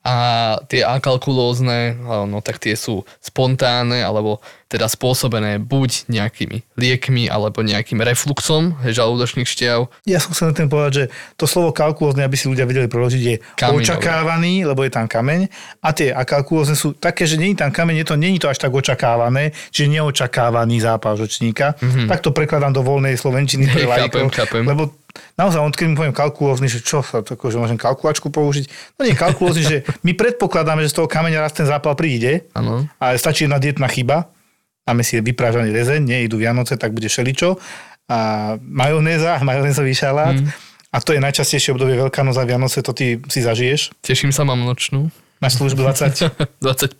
A 0.00 0.56
tie 0.64 0.80
akalkulózne, 0.80 2.00
no 2.24 2.40
tak 2.40 2.56
tie 2.56 2.72
sú 2.72 3.04
spontánne, 3.20 4.00
alebo 4.00 4.40
teda 4.70 4.86
spôsobené 4.86 5.58
buď 5.58 6.06
nejakými 6.08 6.62
liekmi, 6.78 7.26
alebo 7.26 7.60
nejakým 7.60 8.00
refluxom 8.00 8.78
žalúdočných 8.86 9.44
šťav. 9.44 9.90
Ja 10.06 10.22
som 10.22 10.30
chcel 10.30 10.54
ten 10.54 10.70
povedať, 10.70 10.92
že 10.94 11.04
to 11.34 11.44
slovo 11.50 11.74
kalkulózne, 11.74 12.22
aby 12.22 12.38
si 12.38 12.46
ľudia 12.46 12.64
vedeli 12.64 12.86
preložiť, 12.86 13.22
je 13.22 13.36
Kameňové. 13.58 13.82
očakávaný, 13.82 14.52
lebo 14.64 14.86
je 14.86 14.92
tam 14.94 15.10
kameň. 15.10 15.50
A 15.82 15.90
tie 15.90 16.14
akalkulózne 16.14 16.78
sú 16.78 16.94
také, 16.94 17.26
že 17.26 17.34
je 17.34 17.58
tam 17.58 17.74
kameň, 17.74 18.00
je 18.00 18.06
to, 18.06 18.14
je 18.14 18.40
to 18.40 18.48
až 18.48 18.58
tak 18.62 18.70
očakávané, 18.70 19.52
čiže 19.74 20.00
neočakávaný 20.00 20.80
zápal 20.80 21.18
žočníka. 21.18 21.74
Mm-hmm. 21.76 22.06
Tak 22.06 22.22
to 22.22 22.30
prekladám 22.30 22.70
do 22.70 22.86
voľnej 22.86 23.18
slovenčiny 23.18 23.66
pre 23.68 23.84
chápem. 23.84 24.64
lebo 24.64 24.96
naozaj, 25.34 25.60
on 25.60 25.72
keď 25.72 25.86
mi 25.90 25.96
poviem 25.96 26.14
kalkulózny, 26.16 26.66
že 26.66 26.80
čo 26.80 27.04
sa, 27.04 27.24
tako, 27.24 27.50
že 27.50 27.60
môžem 27.60 27.76
kalkulačku 27.76 28.28
použiť. 28.28 28.68
No 28.96 29.06
nie 29.06 29.16
kalkulózny, 29.16 29.62
že 29.62 29.76
my 30.06 30.12
predpokladáme, 30.16 30.82
že 30.84 30.92
z 30.92 31.02
toho 31.02 31.08
kameňa 31.08 31.42
raz 31.42 31.52
ten 31.54 31.66
zápal 31.66 31.94
príde, 31.94 32.48
Áno. 32.54 32.86
ale 32.98 33.20
stačí 33.20 33.44
jedna 33.44 33.60
dietná 33.60 33.88
chyba. 33.88 34.30
Máme 34.88 35.06
si 35.06 35.20
vyprážaný 35.20 35.70
rezeň, 35.70 36.00
nie 36.02 36.18
idú 36.26 36.40
Vianoce, 36.40 36.74
tak 36.74 36.90
bude 36.90 37.06
šeličo. 37.06 37.60
A 38.10 38.18
majonéza, 38.58 39.38
majonézový 39.38 39.94
šalát. 39.94 40.34
Mm. 40.34 40.50
A 40.90 40.98
to 40.98 41.14
je 41.14 41.22
najčastejšie 41.22 41.70
obdobie 41.70 41.94
Veľká 41.94 42.26
noc 42.26 42.34
a 42.34 42.42
Vianoce, 42.42 42.82
to 42.82 42.90
ty 42.90 43.22
si 43.30 43.38
zažiješ. 43.38 43.94
Teším 44.02 44.34
sa, 44.34 44.42
mám 44.42 44.58
nočnú. 44.66 45.14
Máš 45.38 45.62
službu 45.62 45.86
20. 45.86 46.58
25. 46.58 46.98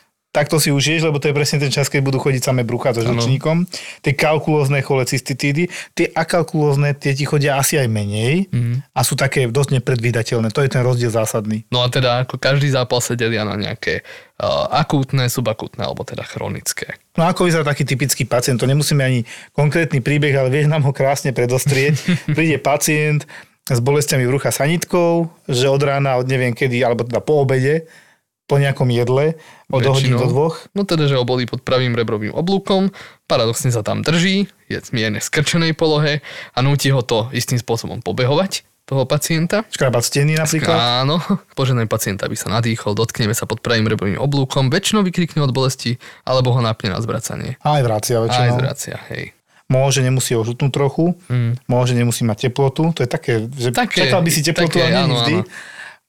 Takto 0.36 0.60
si 0.60 0.68
užiješ, 0.68 1.08
lebo 1.08 1.16
to 1.16 1.32
je 1.32 1.36
presne 1.36 1.56
ten 1.56 1.72
čas, 1.72 1.88
keď 1.88 2.12
budú 2.12 2.20
chodiť 2.20 2.44
samé 2.44 2.60
brucha 2.60 2.92
so 2.92 3.00
žlčníkom. 3.00 3.64
Tie 4.04 4.12
kalkulózne 4.12 4.84
cholecystitídy, 4.84 5.72
tie 5.96 6.12
akalkulózne, 6.12 6.92
tie 6.92 7.16
ti 7.16 7.24
chodia 7.24 7.56
asi 7.56 7.80
aj 7.80 7.88
menej 7.88 8.52
mm. 8.52 8.92
a 8.92 9.00
sú 9.00 9.16
také 9.16 9.48
dosť 9.48 9.80
nepredvídateľné. 9.80 10.52
To 10.52 10.60
je 10.60 10.68
ten 10.68 10.84
rozdiel 10.84 11.08
zásadný. 11.08 11.64
No 11.72 11.80
a 11.80 11.88
teda 11.88 12.28
ako 12.28 12.36
každý 12.36 12.68
zápal 12.68 13.00
sa 13.00 13.16
delia 13.16 13.48
na 13.48 13.56
nejaké 13.56 14.04
uh, 14.04 14.68
akútne, 14.76 15.24
subakútne 15.32 15.88
alebo 15.88 16.04
teda 16.04 16.28
chronické. 16.28 17.00
No 17.16 17.24
ako 17.24 17.48
vyzerá 17.48 17.64
taký 17.64 17.88
typický 17.88 18.28
pacient? 18.28 18.60
To 18.60 18.68
nemusíme 18.68 19.00
ani 19.00 19.24
konkrétny 19.56 20.04
príbeh, 20.04 20.36
ale 20.36 20.52
vieš 20.52 20.68
nám 20.68 20.84
ho 20.84 20.92
krásne 20.92 21.32
predostrieť. 21.32 21.96
Príde 22.36 22.60
pacient 22.60 23.24
s 23.64 23.80
bolestiami 23.80 24.28
brucha 24.28 24.52
sanitkou, 24.52 25.32
že 25.48 25.64
od 25.64 25.80
rána, 25.80 26.20
od 26.20 26.28
neviem 26.28 26.52
kedy, 26.52 26.84
alebo 26.84 27.08
teda 27.08 27.24
po 27.24 27.40
obede, 27.40 27.88
po 28.46 28.56
nejakom 28.56 28.86
jedle, 28.88 29.34
od 29.66 29.82
hodín 29.82 30.14
do 30.14 30.24
dvoch. 30.24 30.70
No 30.70 30.82
teda, 30.82 31.04
že 31.04 31.14
ho 31.14 31.22
bolí 31.22 31.44
pod 31.44 31.60
pravým 31.60 31.92
rebrovým 31.92 32.30
oblúkom, 32.30 32.94
paradoxne 33.24 33.68
sa 33.68 33.82
tam 33.82 34.00
drží, 34.00 34.46
je 34.66 34.78
v 34.78 34.90
mierne 34.90 35.18
skrčenej 35.18 35.74
polohe 35.74 36.22
a 36.52 36.58
núti 36.60 36.88
ho 36.88 37.02
to 37.02 37.26
istým 37.30 37.58
spôsobom 37.58 37.98
pobehovať 38.00 38.62
toho 38.84 39.02
pacienta. 39.02 39.66
Škrabať 39.66 40.02
steny 40.04 40.38
napríklad. 40.38 41.02
Áno, 41.02 41.18
požené 41.58 41.84
pacienta, 41.84 42.24
aby 42.24 42.38
sa 42.38 42.46
nadýchol, 42.48 42.94
dotkneme 42.94 43.34
sa 43.34 43.42
pod 43.42 43.58
pravým 43.58 43.82
rebrovým 43.84 44.14
oblúkom, 44.16 44.70
väčšinou 44.70 45.02
vykrikne 45.02 45.42
od 45.42 45.50
bolesti, 45.50 45.98
alebo 46.22 46.54
ho 46.54 46.62
napne 46.62 46.94
na 46.94 47.02
zvracanie. 47.02 47.58
Aj 47.60 47.82
vracia 47.82 48.14
Aj 48.16 48.30
väčšinou. 48.30 48.54
zvracia, 48.56 48.96
hej. 49.10 49.34
Môže, 49.66 49.98
nemusí 49.98 50.30
ožutnúť 50.30 50.70
trochu, 50.70 51.18
Mm. 51.26 51.58
môže, 51.66 51.98
nemusí 51.98 52.22
mať 52.22 52.46
teplotu. 52.46 52.94
To 52.94 53.02
je 53.02 53.10
také, 53.10 53.50
že 53.50 53.74
Také, 53.74 54.06
čakal 54.06 54.22
by 54.22 54.30
si 54.30 54.46
teplotu, 54.46 54.78
také, 54.78 54.86
ale 54.86 54.90
nie 54.94 55.02
áno, 55.02 55.14
vždy. 55.18 55.34
áno. 55.34 55.44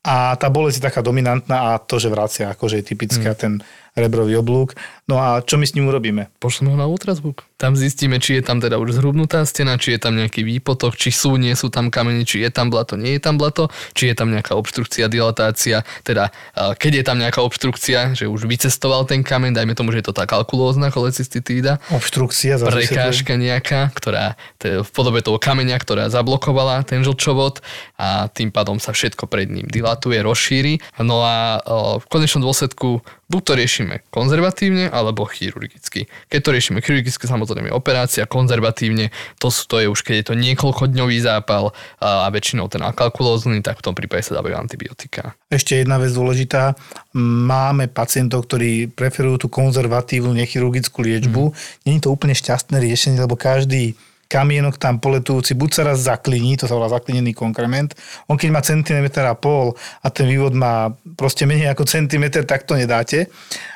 A 0.08 0.40
tá 0.40 0.48
bolesť 0.48 0.80
je 0.80 0.88
taká 0.88 1.04
dominantná 1.04 1.76
a 1.76 1.84
to, 1.84 2.00
že 2.00 2.08
vracia, 2.08 2.48
akože 2.56 2.80
je 2.80 2.86
typická 2.96 3.36
Mm. 3.36 3.40
ten 3.40 3.54
rebrový 3.92 4.40
oblúk. 4.40 4.72
No 5.12 5.20
a 5.20 5.44
čo 5.44 5.60
my 5.60 5.68
s 5.68 5.76
ním 5.76 5.92
urobíme? 5.92 6.32
Pošleme 6.40 6.72
ho 6.72 6.78
na 6.80 6.88
ultrazvuk. 6.88 7.44
Tam 7.58 7.74
zistíme, 7.74 8.22
či 8.22 8.38
je 8.38 8.46
tam 8.46 8.62
teda 8.62 8.78
už 8.78 9.02
zhrubnutá 9.02 9.42
stena, 9.50 9.82
či 9.82 9.98
je 9.98 10.00
tam 10.00 10.14
nejaký 10.14 10.46
výpotok, 10.46 10.94
či 10.94 11.10
sú, 11.10 11.42
nie 11.42 11.58
sú 11.58 11.74
tam 11.74 11.90
kamene, 11.90 12.22
či 12.22 12.46
je 12.46 12.54
tam 12.54 12.70
blato, 12.70 12.94
nie 13.02 13.18
je 13.18 13.22
tam 13.26 13.42
blato, 13.42 13.74
či 13.98 14.14
je 14.14 14.16
tam 14.16 14.30
nejaká 14.30 14.54
obštrukcia, 14.54 15.10
dilatácia, 15.10 15.82
teda 16.06 16.30
keď 16.54 17.02
je 17.02 17.04
tam 17.04 17.18
nejaká 17.18 17.42
obštrukcia, 17.42 18.14
že 18.14 18.30
už 18.30 18.46
vycestoval 18.46 19.10
ten 19.10 19.26
kameň, 19.26 19.58
dajme 19.58 19.74
tomu, 19.74 19.90
že 19.90 20.06
je 20.06 20.08
to 20.10 20.14
tá 20.14 20.30
kalkulózna 20.30 20.94
cholecystitída, 20.94 21.82
Obštrukcia. 21.90 22.62
prekážka 22.62 23.34
nejaká, 23.34 23.90
ktorá 23.98 24.38
t- 24.62 24.86
v 24.86 24.90
podobe 24.94 25.26
toho 25.26 25.42
kameňa, 25.42 25.82
ktorá 25.82 26.14
zablokovala 26.14 26.86
ten 26.86 27.02
žlčovod 27.02 27.66
a 27.98 28.30
tým 28.30 28.54
pádom 28.54 28.78
sa 28.78 28.94
všetko 28.94 29.26
pred 29.26 29.50
ním 29.50 29.66
dilatuje, 29.66 30.22
rozšíri. 30.22 30.78
No 31.02 31.26
a 31.26 31.58
v 31.98 32.06
konečnom 32.06 32.46
dôsledku 32.46 33.02
buď 33.28 33.42
to 33.44 33.54
riešime 33.60 33.96
konzervatívne 34.08 34.88
alebo 34.88 35.28
chirurgicky. 35.28 36.08
Keď 36.32 36.40
to 36.40 36.50
riešime 36.56 36.80
chirurgicky, 36.80 37.28
samozrejme 37.28 37.72
operácia, 37.76 38.24
konzervatívne, 38.24 39.12
to, 39.38 39.52
sú, 39.52 39.68
to 39.68 39.84
je 39.84 39.88
už 39.92 40.00
keď 40.04 40.16
je 40.24 40.26
to 40.32 40.36
niekoľkodňový 40.40 41.18
zápal 41.20 41.76
a, 42.00 42.26
a 42.26 42.28
väčšinou 42.32 42.72
ten 42.72 42.80
akalkulózny, 42.84 43.60
tak 43.60 43.84
v 43.84 43.86
tom 43.92 43.94
prípade 43.96 44.24
sa 44.24 44.40
dávajú 44.40 44.56
antibiotika. 44.56 45.36
Ešte 45.52 45.80
jedna 45.80 46.00
vec 46.00 46.16
dôležitá. 46.16 46.80
Máme 47.16 47.92
pacientov, 47.92 48.48
ktorí 48.48 48.92
preferujú 48.92 49.46
tú 49.46 49.48
konzervatívnu 49.52 50.32
nechirurgickú 50.32 51.04
liečbu. 51.04 51.52
Mm. 51.52 51.56
Není 51.88 51.98
to 52.04 52.12
úplne 52.12 52.36
šťastné 52.36 52.80
riešenie, 52.80 53.20
lebo 53.20 53.36
každý 53.36 54.00
kamienok 54.28 54.76
tam 54.78 55.00
poletujúci 55.00 55.56
buď 55.56 55.70
sa 55.72 55.82
raz 55.88 56.04
zakliní, 56.04 56.60
to 56.60 56.68
sa 56.68 56.76
volá 56.76 56.92
zaklinený 56.92 57.32
konkrement. 57.34 57.96
On 58.28 58.36
keď 58.36 58.50
má 58.52 58.62
centimeter 58.62 59.24
a 59.26 59.34
pol 59.34 59.74
a 60.04 60.08
ten 60.12 60.28
vývod 60.28 60.54
má 60.54 60.92
proste 61.16 61.48
menej 61.48 61.72
ako 61.72 61.88
centimeter, 61.88 62.44
tak 62.44 62.68
to 62.68 62.76
nedáte. 62.76 63.32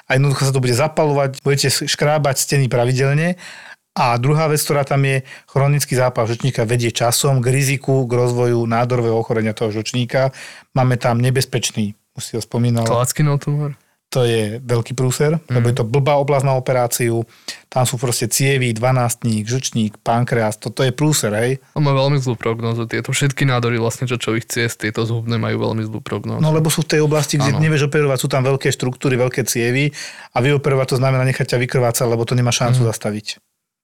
A 0.05 0.19
jednoducho 0.19 0.47
sa 0.47 0.53
to 0.53 0.59
bude 0.59 0.75
zapalovať, 0.75 1.39
budete 1.41 1.71
škrábať 1.87 2.35
steny 2.37 2.67
pravidelne. 2.67 3.39
A 3.91 4.15
druhá 4.15 4.47
vec, 4.47 4.63
ktorá 4.63 4.87
tam 4.87 5.03
je, 5.03 5.19
chronický 5.51 5.99
zápal 5.99 6.23
žlčníka 6.23 6.63
vedie 6.63 6.95
časom 6.95 7.43
k 7.43 7.51
riziku, 7.51 8.07
k 8.07 8.11
rozvoju 8.15 8.63
nádorového 8.63 9.19
ochorenia 9.19 9.51
toho 9.51 9.67
žlčníka. 9.67 10.31
Máme 10.71 10.95
tam 10.95 11.19
nebezpečný, 11.19 11.91
už 12.15 12.23
si 12.23 12.31
ho 12.39 12.41
spomínal, 12.43 12.87
Klackinov 12.87 13.43
tumor? 13.43 13.75
To 14.11 14.27
je 14.27 14.59
veľký 14.59 14.91
prúser, 14.91 15.39
mm. 15.39 15.55
lebo 15.55 15.71
je 15.71 15.75
to 15.79 15.87
blbá 15.87 16.19
oblasť 16.19 16.43
na 16.43 16.59
operáciu. 16.59 17.23
Tam 17.71 17.87
sú 17.87 17.95
proste 17.95 18.27
cievy, 18.27 18.75
dvanástník, 18.75 19.47
žlčník, 19.47 20.03
pankreas, 20.03 20.59
toto 20.59 20.83
je 20.83 20.91
prúser, 20.91 21.31
hej. 21.31 21.51
On 21.79 21.79
má 21.79 21.95
veľmi 21.95 22.19
zlú 22.19 22.35
prognózu. 22.35 22.83
Tieto 22.91 23.15
všetky 23.15 23.47
nádory 23.47 23.79
vlastne 23.79 24.11
čočových 24.11 24.51
ciest, 24.51 24.83
tieto 24.83 25.07
zhubné 25.07 25.39
majú 25.39 25.63
veľmi 25.63 25.87
zlú 25.87 26.03
prognózu. 26.03 26.43
No 26.43 26.51
lebo 26.51 26.67
sú 26.67 26.83
v 26.83 26.99
tej 26.99 27.01
oblasti, 27.07 27.39
kde 27.39 27.55
Áno. 27.55 27.63
nevieš 27.63 27.87
operovať, 27.87 28.19
sú 28.19 28.27
tam 28.27 28.43
veľké 28.43 28.67
štruktúry, 28.75 29.15
veľké 29.15 29.47
cievy 29.47 29.95
a 30.35 30.37
vyoperovať 30.43 30.87
to 30.91 30.97
znamená 30.99 31.23
nechať 31.23 31.55
ťa 31.55 31.57
vykrvácať, 31.63 32.03
lebo 32.11 32.27
to 32.27 32.35
nemá 32.35 32.51
šancu 32.51 32.83
mm. 32.83 32.87
zastaviť. 32.91 33.39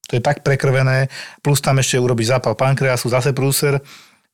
To 0.08 0.16
je 0.16 0.24
tak 0.24 0.44
prekrvené, 0.44 1.12
plus 1.44 1.60
tam 1.60 1.80
ešte 1.84 2.00
urobíš 2.00 2.32
zápal 2.36 2.56
pankreasu, 2.56 3.12
zase 3.12 3.36
prúser. 3.36 3.80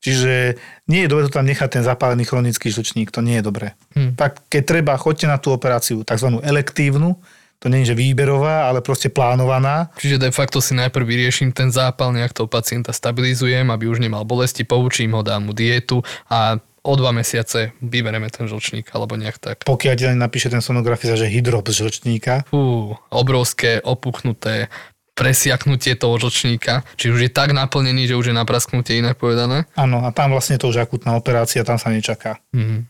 Čiže 0.04 0.60
nie 0.92 1.08
je 1.08 1.10
dobre 1.10 1.32
to 1.32 1.40
tam 1.40 1.48
nechať 1.48 1.80
ten 1.80 1.84
zapálený 1.88 2.28
chronický 2.28 2.68
žlčník, 2.68 3.08
to 3.08 3.24
nie 3.24 3.40
je 3.40 3.44
dobré. 3.48 3.68
Hm. 3.96 4.20
Tak 4.20 4.44
keď 4.52 4.62
treba, 4.68 5.00
choďte 5.00 5.32
na 5.32 5.40
tú 5.40 5.56
operáciu 5.56 6.04
tzv. 6.04 6.44
elektívnu, 6.44 7.16
to 7.64 7.72
nie 7.72 7.88
je 7.88 7.96
že 7.96 8.00
výberová, 8.04 8.68
ale 8.68 8.84
proste 8.84 9.08
plánovaná. 9.08 9.88
Čiže 9.96 10.20
de 10.20 10.36
facto 10.36 10.60
si 10.60 10.76
najprv 10.76 11.08
vyrieším 11.08 11.56
ten 11.56 11.72
zápal, 11.72 12.12
nejak 12.12 12.36
toho 12.36 12.52
pacienta 12.52 12.92
stabilizujem, 12.92 13.72
aby 13.72 13.88
už 13.88 14.04
nemal 14.04 14.28
bolesti, 14.28 14.68
poučím 14.68 15.16
ho, 15.16 15.24
dám 15.24 15.48
mu 15.48 15.56
dietu 15.56 16.04
a 16.28 16.60
o 16.84 16.94
dva 17.00 17.16
mesiace 17.16 17.72
vybereme 17.80 18.28
ten 18.28 18.44
žlčník 18.52 18.92
alebo 18.92 19.16
nejak 19.16 19.40
tak. 19.40 19.58
Pokiaľ 19.64 19.94
ti 19.96 20.04
napíše 20.12 20.52
ten 20.52 20.60
sonografista, 20.60 21.16
že 21.16 21.32
hydrop 21.32 21.72
z 21.72 21.88
žlčníka, 21.88 22.44
Fú, 22.52 23.00
obrovské, 23.08 23.80
opuchnuté 23.80 24.68
presiaknutie 25.14 25.94
toho 25.94 26.18
žlčníka, 26.18 26.82
či 26.98 27.14
už 27.14 27.30
je 27.30 27.30
tak 27.30 27.54
naplnený, 27.54 28.10
že 28.10 28.18
už 28.18 28.34
je 28.34 28.36
naprasknutie 28.36 28.98
inak 28.98 29.18
povedané. 29.22 29.70
áno, 29.78 30.02
a 30.06 30.10
tam 30.10 30.34
vlastne 30.34 30.58
to 30.58 30.70
už 30.74 30.82
akutná 30.82 31.14
operácia, 31.14 31.62
tam 31.66 31.78
sa 31.78 31.94
nečaká. 31.94 32.42
Mhm. 32.54 32.90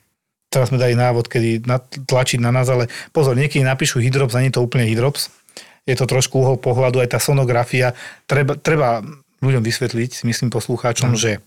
Teraz 0.54 0.70
sme 0.70 0.78
dali 0.78 0.94
návod, 0.94 1.26
kedy 1.34 1.66
tlačiť 2.06 2.38
na 2.38 2.54
nás, 2.54 2.70
ale 2.70 2.86
pozor, 3.10 3.34
niekedy 3.34 3.66
napíšu 3.66 3.98
hydrops, 3.98 4.38
a 4.38 4.42
nie 4.46 4.54
je 4.54 4.62
to 4.62 4.66
úplne 4.66 4.86
hydrops. 4.86 5.34
Je 5.90 5.98
to 5.98 6.06
trošku 6.06 6.46
uhol 6.46 6.62
pohľadu, 6.62 7.02
aj 7.02 7.18
tá 7.18 7.20
sonografia. 7.20 7.98
Treba, 8.30 8.54
treba 8.54 9.02
ľuďom 9.42 9.66
vysvetliť, 9.66 10.22
myslím 10.30 10.54
poslucháčom, 10.54 11.18
že 11.18 11.42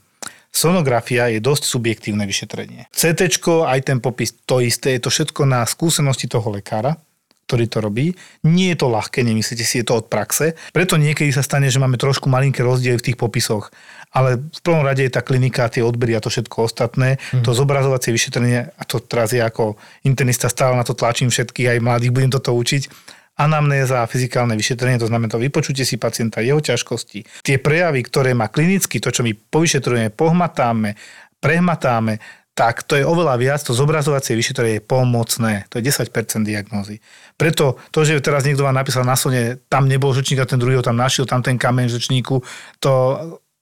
sonografia 0.51 1.31
je 1.31 1.39
dosť 1.39 1.71
subjektívne 1.71 2.27
vyšetrenie. 2.27 2.91
CT, 2.91 3.39
aj 3.63 3.81
ten 3.87 4.03
popis, 4.03 4.35
to 4.43 4.59
isté, 4.59 4.99
je 4.99 5.07
to 5.07 5.11
všetko 5.15 5.47
na 5.47 5.63
skúsenosti 5.65 6.27
toho 6.27 6.51
lekára, 6.51 6.99
ktorý 7.47 7.65
to 7.71 7.79
robí. 7.79 8.11
Nie 8.43 8.75
je 8.75 8.83
to 8.83 8.91
ľahké, 8.91 9.23
nemyslíte 9.23 9.63
si, 9.63 9.79
je 9.79 9.87
to 9.87 10.03
od 10.03 10.11
praxe. 10.11 10.59
Preto 10.75 10.99
niekedy 10.99 11.31
sa 11.31 11.47
stane, 11.47 11.71
že 11.71 11.79
máme 11.79 11.95
trošku 11.95 12.27
malinké 12.27 12.67
rozdiely 12.67 12.99
v 12.99 13.07
tých 13.13 13.19
popisoch. 13.19 13.71
Ale 14.11 14.43
v 14.43 14.61
prvom 14.67 14.83
rade 14.83 15.07
je 15.07 15.15
tá 15.15 15.23
klinika, 15.23 15.71
tie 15.71 15.87
odbery 15.87 16.19
a 16.19 16.25
to 16.25 16.27
všetko 16.27 16.67
ostatné. 16.67 17.23
Mm. 17.31 17.47
To 17.47 17.55
zobrazovacie 17.55 18.11
vyšetrenie, 18.11 18.75
a 18.75 18.83
to 18.83 18.99
teraz 18.99 19.31
je 19.31 19.39
ako 19.39 19.79
internista, 20.03 20.51
stále 20.51 20.75
na 20.75 20.83
to 20.83 20.99
tlačím 20.99 21.31
všetkých, 21.31 21.79
aj 21.79 21.85
mladých 21.85 22.11
budem 22.11 22.35
toto 22.35 22.51
učiť. 22.59 23.15
Anamnéza 23.37 24.01
a 24.01 24.09
fyzikálne 24.09 24.57
vyšetrenie, 24.57 24.97
to 24.97 25.13
znamená 25.13 25.29
to 25.29 25.37
vypočutie 25.37 25.85
si 25.85 26.01
pacienta, 26.01 26.41
jeho 26.41 26.59
ťažkosti. 26.59 27.45
Tie 27.45 27.57
prejavy, 27.61 28.01
ktoré 28.01 28.33
má 28.33 28.49
klinicky, 28.49 28.97
to, 28.97 29.13
čo 29.13 29.21
my 29.21 29.37
povyšetrujeme, 29.37 30.09
pohmatáme, 30.17 30.97
prehmatáme, 31.37 32.17
tak 32.57 32.89
to 32.89 32.97
je 32.97 33.05
oveľa 33.05 33.37
viac, 33.37 33.61
to 33.61 33.77
zobrazovacie 33.77 34.33
vyšetrenie 34.33 34.81
je 34.81 34.89
pomocné. 34.89 35.69
To 35.69 35.77
je 35.77 35.93
10% 35.93 36.09
diagnózy. 36.41 37.05
Preto 37.37 37.77
to, 37.93 38.01
že 38.01 38.25
teraz 38.25 38.49
niekto 38.49 38.65
vám 38.65 38.73
napísal 38.73 39.05
na 39.05 39.13
sone, 39.13 39.61
tam 39.69 39.85
nebol 39.85 40.17
žlčník 40.17 40.41
a 40.41 40.49
ten 40.49 40.57
druhý 40.57 40.81
ho 40.81 40.85
tam 40.85 40.97
našiel, 40.97 41.29
tam 41.29 41.45
ten 41.45 41.61
kameň 41.61 41.93
v 41.93 41.95
žlčníku, 42.01 42.41
to 42.81 42.93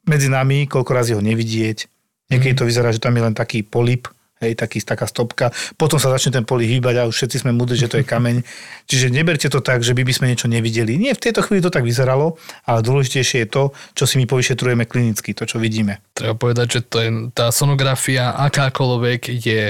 medzi 0.06 0.30
nami, 0.30 0.70
koľko 0.70 0.90
razy 0.94 1.12
ho 1.18 1.20
nevidieť. 1.20 1.90
Niekedy 2.30 2.54
to 2.54 2.68
vyzerá, 2.70 2.94
že 2.94 3.02
tam 3.02 3.18
je 3.18 3.26
len 3.26 3.34
taký 3.34 3.66
polip, 3.66 4.06
hej, 4.44 4.54
taký, 4.54 4.84
taká 4.84 5.08
stopka. 5.08 5.50
Potom 5.74 5.96
sa 5.96 6.12
začne 6.12 6.40
ten 6.40 6.44
polip 6.44 6.68
hýbať 6.68 6.94
a 7.00 7.08
už 7.08 7.14
všetci 7.16 7.44
sme 7.44 7.56
múdri, 7.56 7.80
že 7.80 7.88
to 7.88 7.98
je 8.00 8.04
kameň. 8.04 8.44
Čiže 8.90 9.08
neberte 9.08 9.48
to 9.48 9.64
tak, 9.64 9.80
že 9.80 9.96
by, 9.96 10.04
by 10.04 10.12
sme 10.12 10.30
niečo 10.30 10.46
nevideli. 10.46 11.00
Nie, 11.00 11.16
v 11.16 11.24
tejto 11.24 11.40
chvíli 11.40 11.64
to 11.64 11.72
tak 11.72 11.82
vyzeralo, 11.82 12.36
ale 12.68 12.84
dôležitejšie 12.84 13.44
je 13.44 13.48
to, 13.48 13.62
čo 13.96 14.04
si 14.04 14.20
my 14.20 14.28
povyšetrujeme 14.28 14.84
klinicky, 14.84 15.32
to, 15.32 15.48
čo 15.48 15.56
vidíme. 15.56 16.04
Treba 16.12 16.36
povedať, 16.36 16.66
že 16.68 16.80
to 16.84 16.96
je, 17.00 17.10
tá 17.32 17.48
sonografia 17.48 18.36
akákoľvek 18.36 19.20
je 19.40 19.62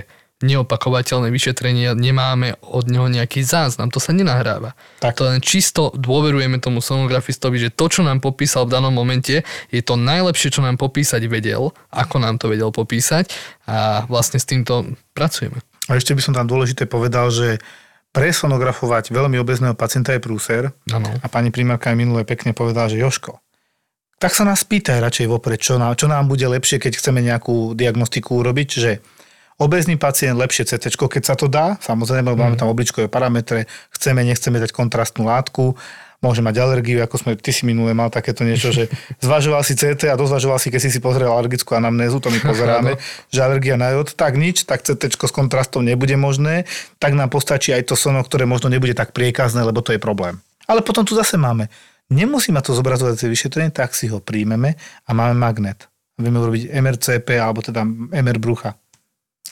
neopakovateľné 0.43 1.30
vyšetrenie, 1.30 1.95
nemáme 1.95 2.59
od 2.66 2.91
neho 2.91 3.07
nejaký 3.07 3.47
záznam, 3.47 3.89
to 3.89 4.03
sa 4.03 4.11
nenahráva. 4.11 4.74
Tak. 4.99 5.14
To 5.20 5.30
len 5.30 5.39
čisto 5.39 5.95
dôverujeme 5.95 6.59
tomu 6.59 6.82
sonografistovi, 6.82 7.62
že 7.62 7.70
to, 7.70 7.87
čo 7.87 8.01
nám 8.03 8.18
popísal 8.18 8.66
v 8.66 8.74
danom 8.74 8.91
momente, 8.91 9.47
je 9.70 9.82
to 9.85 9.95
najlepšie, 9.95 10.51
čo 10.51 10.61
nám 10.61 10.74
popísať 10.74 11.22
vedel, 11.30 11.70
ako 11.95 12.16
nám 12.18 12.43
to 12.43 12.51
vedel 12.51 12.74
popísať 12.74 13.30
a 13.70 14.05
vlastne 14.11 14.43
s 14.43 14.47
týmto 14.49 14.99
pracujeme. 15.14 15.62
A 15.87 16.01
ešte 16.01 16.16
by 16.16 16.22
som 16.24 16.35
tam 16.35 16.49
dôležité 16.49 16.91
povedal, 16.91 17.30
že 17.30 17.62
presonografovať 18.14 19.11
veľmi 19.11 19.37
obezného 19.43 19.74
pacienta 19.74 20.14
je 20.14 20.22
prúser. 20.22 20.70
Áno. 20.91 21.11
A 21.18 21.26
pani 21.26 21.51
primárka 21.51 21.91
aj 21.91 21.99
minule 21.99 22.22
pekne 22.22 22.55
povedala, 22.55 22.87
že 22.87 23.03
Joško, 23.03 23.43
tak 24.22 24.32
sa 24.32 24.47
nás 24.47 24.62
pýtaj 24.64 25.03
radšej 25.03 25.26
vopred, 25.26 25.59
čo 25.61 25.76
nám, 25.76 25.99
čo 25.99 26.07
nám 26.09 26.30
bude 26.30 26.47
lepšie, 26.47 26.78
keď 26.78 26.97
chceme 26.97 27.20
nejakú 27.20 27.74
diagnostiku 27.76 28.41
urobiť, 28.41 28.68
že 28.72 29.05
obezný 29.59 29.94
pacient 30.00 30.34
lepšie 30.38 30.66
CT, 30.66 30.94
keď 30.96 31.22
sa 31.22 31.34
to 31.38 31.46
dá, 31.46 31.78
samozrejme, 31.78 32.34
lebo 32.34 32.42
máme 32.42 32.59
tam 32.59 32.70
obličkové 32.70 33.07
parametre, 33.07 33.70
chceme, 33.94 34.26
nechceme 34.26 34.59
dať 34.59 34.74
kontrastnú 34.74 35.26
látku, 35.30 35.78
môže 36.24 36.40
mať 36.40 36.57
alergiu, 36.57 37.05
ako 37.05 37.20
sme, 37.20 37.30
ty 37.36 37.52
si 37.52 37.68
minule 37.68 37.92
mal 37.92 38.09
takéto 38.09 38.48
niečo, 38.48 38.72
že 38.72 38.88
zvažoval 39.26 39.61
si 39.61 39.76
CT 39.76 40.09
a 40.09 40.16
dozvažoval 40.16 40.57
si, 40.57 40.72
keď 40.72 40.80
si 40.80 40.90
si 40.96 41.00
pozrel 41.05 41.28
alergickú 41.28 41.76
anamnézu, 41.76 42.16
to 42.24 42.32
my 42.32 42.40
pozeráme, 42.50 42.96
že 43.28 43.44
alergia 43.44 43.76
na 43.76 43.92
jod, 43.92 44.16
tak 44.16 44.40
nič, 44.40 44.64
tak 44.64 44.80
CT 44.80 45.12
s 45.12 45.34
kontrastom 45.34 45.84
nebude 45.84 46.16
možné, 46.16 46.64
tak 46.96 47.12
nám 47.12 47.28
postačí 47.28 47.76
aj 47.76 47.92
to 47.92 47.94
sono, 47.94 48.24
ktoré 48.24 48.48
možno 48.48 48.72
nebude 48.72 48.96
tak 48.96 49.12
priekazné, 49.12 49.61
lebo 49.61 49.84
to 49.84 49.92
je 49.92 50.00
problém. 50.00 50.40
Ale 50.64 50.80
potom 50.80 51.05
tu 51.05 51.12
zase 51.12 51.36
máme. 51.36 51.68
Nemusí 52.09 52.52
mať 52.52 52.72
to 52.72 52.78
zobrazovacie 52.80 53.28
vyšetrenie, 53.28 53.72
tak 53.72 53.92
si 53.92 54.09
ho 54.09 54.20
príjmeme 54.20 54.76
a 55.05 55.11
máme 55.12 55.36
magnet. 55.36 55.88
Vieme 56.16 56.40
urobiť 56.40 56.72
MRCP 56.72 57.36
alebo 57.36 57.64
teda 57.64 57.84
MR 58.12 58.38
brucha. 58.38 58.76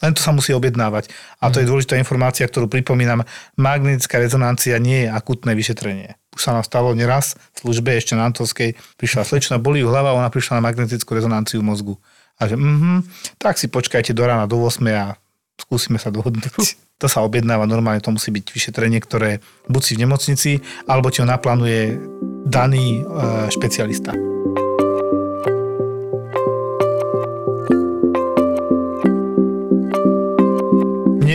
Len 0.03 0.11
to 0.11 0.19
sa 0.19 0.35
musí 0.35 0.51
objednávať. 0.51 1.07
A 1.39 1.47
to 1.47 1.63
je 1.63 1.69
dôležitá 1.69 1.95
informácia, 1.95 2.43
ktorú 2.43 2.67
pripomínam. 2.67 3.23
Magnetická 3.55 4.19
rezonancia 4.19 4.75
nie 4.75 5.07
je 5.07 5.09
akutné 5.09 5.55
vyšetrenie. 5.55 6.19
Už 6.35 6.43
sa 6.43 6.51
nám 6.51 6.67
stalo 6.67 6.91
neraz 6.91 7.39
v 7.55 7.57
službe 7.63 7.95
ešte 7.95 8.19
na 8.19 8.27
Antovskej. 8.27 8.75
Prišla 8.99 9.23
slečna, 9.23 9.63
bolí 9.63 9.79
ju 9.79 9.87
hlava, 9.87 10.11
ona 10.11 10.27
prišla 10.27 10.59
na 10.59 10.65
magnetickú 10.67 11.15
rezonanciu 11.15 11.63
mozgu. 11.63 11.95
A 12.41 12.51
že 12.51 12.59
mhm, 12.59 13.07
tak 13.39 13.55
si 13.55 13.71
počkajte 13.71 14.11
do 14.11 14.27
rána 14.27 14.43
do 14.43 14.59
8 14.59 14.83
a 14.91 15.15
skúsime 15.55 15.97
sa 15.97 16.11
dohodnúť. 16.11 16.75
To 17.01 17.11
sa 17.11 17.19
objednáva 17.19 17.67
normálne, 17.67 17.99
to 17.99 18.15
musí 18.15 18.31
byť 18.31 18.55
vyšetrenie, 18.55 19.03
ktoré 19.03 19.43
buď 19.67 19.81
si 19.83 19.91
v 19.99 20.07
nemocnici, 20.07 20.51
alebo 20.87 21.11
ti 21.11 21.19
ho 21.19 21.27
naplánuje 21.27 21.99
daný 22.47 23.03
e, 23.03 23.51
špecialista. 23.51 24.15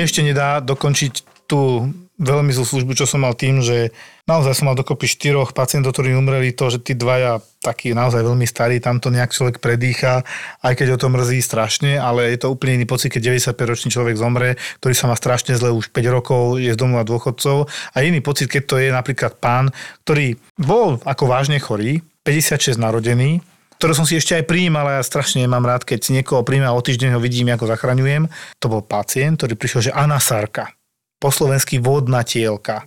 Ešte 0.08 0.24
nedá 0.24 0.64
dokončiť 0.64 1.44
tú 1.44 1.92
veľmi 2.18 2.50
zlú 2.50 2.66
službu, 2.66 2.98
čo 2.98 3.06
som 3.06 3.22
mal 3.22 3.38
tým, 3.38 3.62
že 3.62 3.94
naozaj 4.26 4.58
som 4.58 4.66
mal 4.66 4.74
dokopy 4.74 5.06
štyroch 5.06 5.54
pacientov, 5.54 5.94
ktorí 5.94 6.18
umreli, 6.18 6.50
to, 6.50 6.66
že 6.66 6.82
tí 6.82 6.98
dvaja 6.98 7.38
takí 7.62 7.94
naozaj 7.94 8.26
veľmi 8.26 8.42
starí, 8.42 8.82
tam 8.82 8.98
to 8.98 9.14
nejak 9.14 9.30
človek 9.30 9.62
predýcha, 9.62 10.26
aj 10.66 10.74
keď 10.74 10.98
o 10.98 11.00
to 11.00 11.14
mrzí 11.14 11.38
strašne, 11.38 11.94
ale 11.94 12.34
je 12.34 12.42
to 12.42 12.50
úplne 12.50 12.82
iný 12.82 12.86
pocit, 12.90 13.14
keď 13.14 13.38
95-ročný 13.38 13.88
človek 13.94 14.18
zomre, 14.18 14.58
ktorý 14.82 14.94
sa 14.98 15.06
má 15.06 15.14
strašne 15.14 15.54
zle 15.54 15.70
už 15.70 15.94
5 15.94 16.10
rokov, 16.10 16.58
je 16.58 16.74
z 16.74 16.78
domova 16.78 17.06
dôchodcov. 17.06 17.70
A 17.94 18.02
iný 18.02 18.18
pocit, 18.18 18.50
keď 18.50 18.62
to 18.66 18.76
je 18.82 18.90
napríklad 18.90 19.38
pán, 19.38 19.70
ktorý 20.02 20.34
bol 20.58 20.98
ako 21.06 21.24
vážne 21.30 21.62
chorý, 21.62 22.02
56 22.26 22.76
narodený, 22.76 23.40
ktorú 23.78 23.94
som 23.94 24.06
si 24.06 24.18
ešte 24.18 24.34
aj 24.34 24.50
prijímal, 24.50 24.84
ale 24.84 24.98
ja 24.98 25.06
strašne 25.06 25.46
nemám 25.46 25.62
rád, 25.62 25.86
keď 25.86 26.10
niekoho 26.10 26.42
príjma 26.42 26.74
a 26.74 26.76
o 26.76 26.82
týždeň 26.82 27.14
ho 27.14 27.20
vidím, 27.22 27.54
ako 27.54 27.70
zachraňujem. 27.70 28.26
To 28.58 28.66
bol 28.66 28.82
pacient, 28.82 29.38
ktorý 29.38 29.54
prišiel, 29.54 29.80
že 29.90 29.92
anasárka 29.94 30.74
po 31.18 31.30
slovensky 31.30 31.78
vodná 31.82 32.26
tielka. 32.26 32.86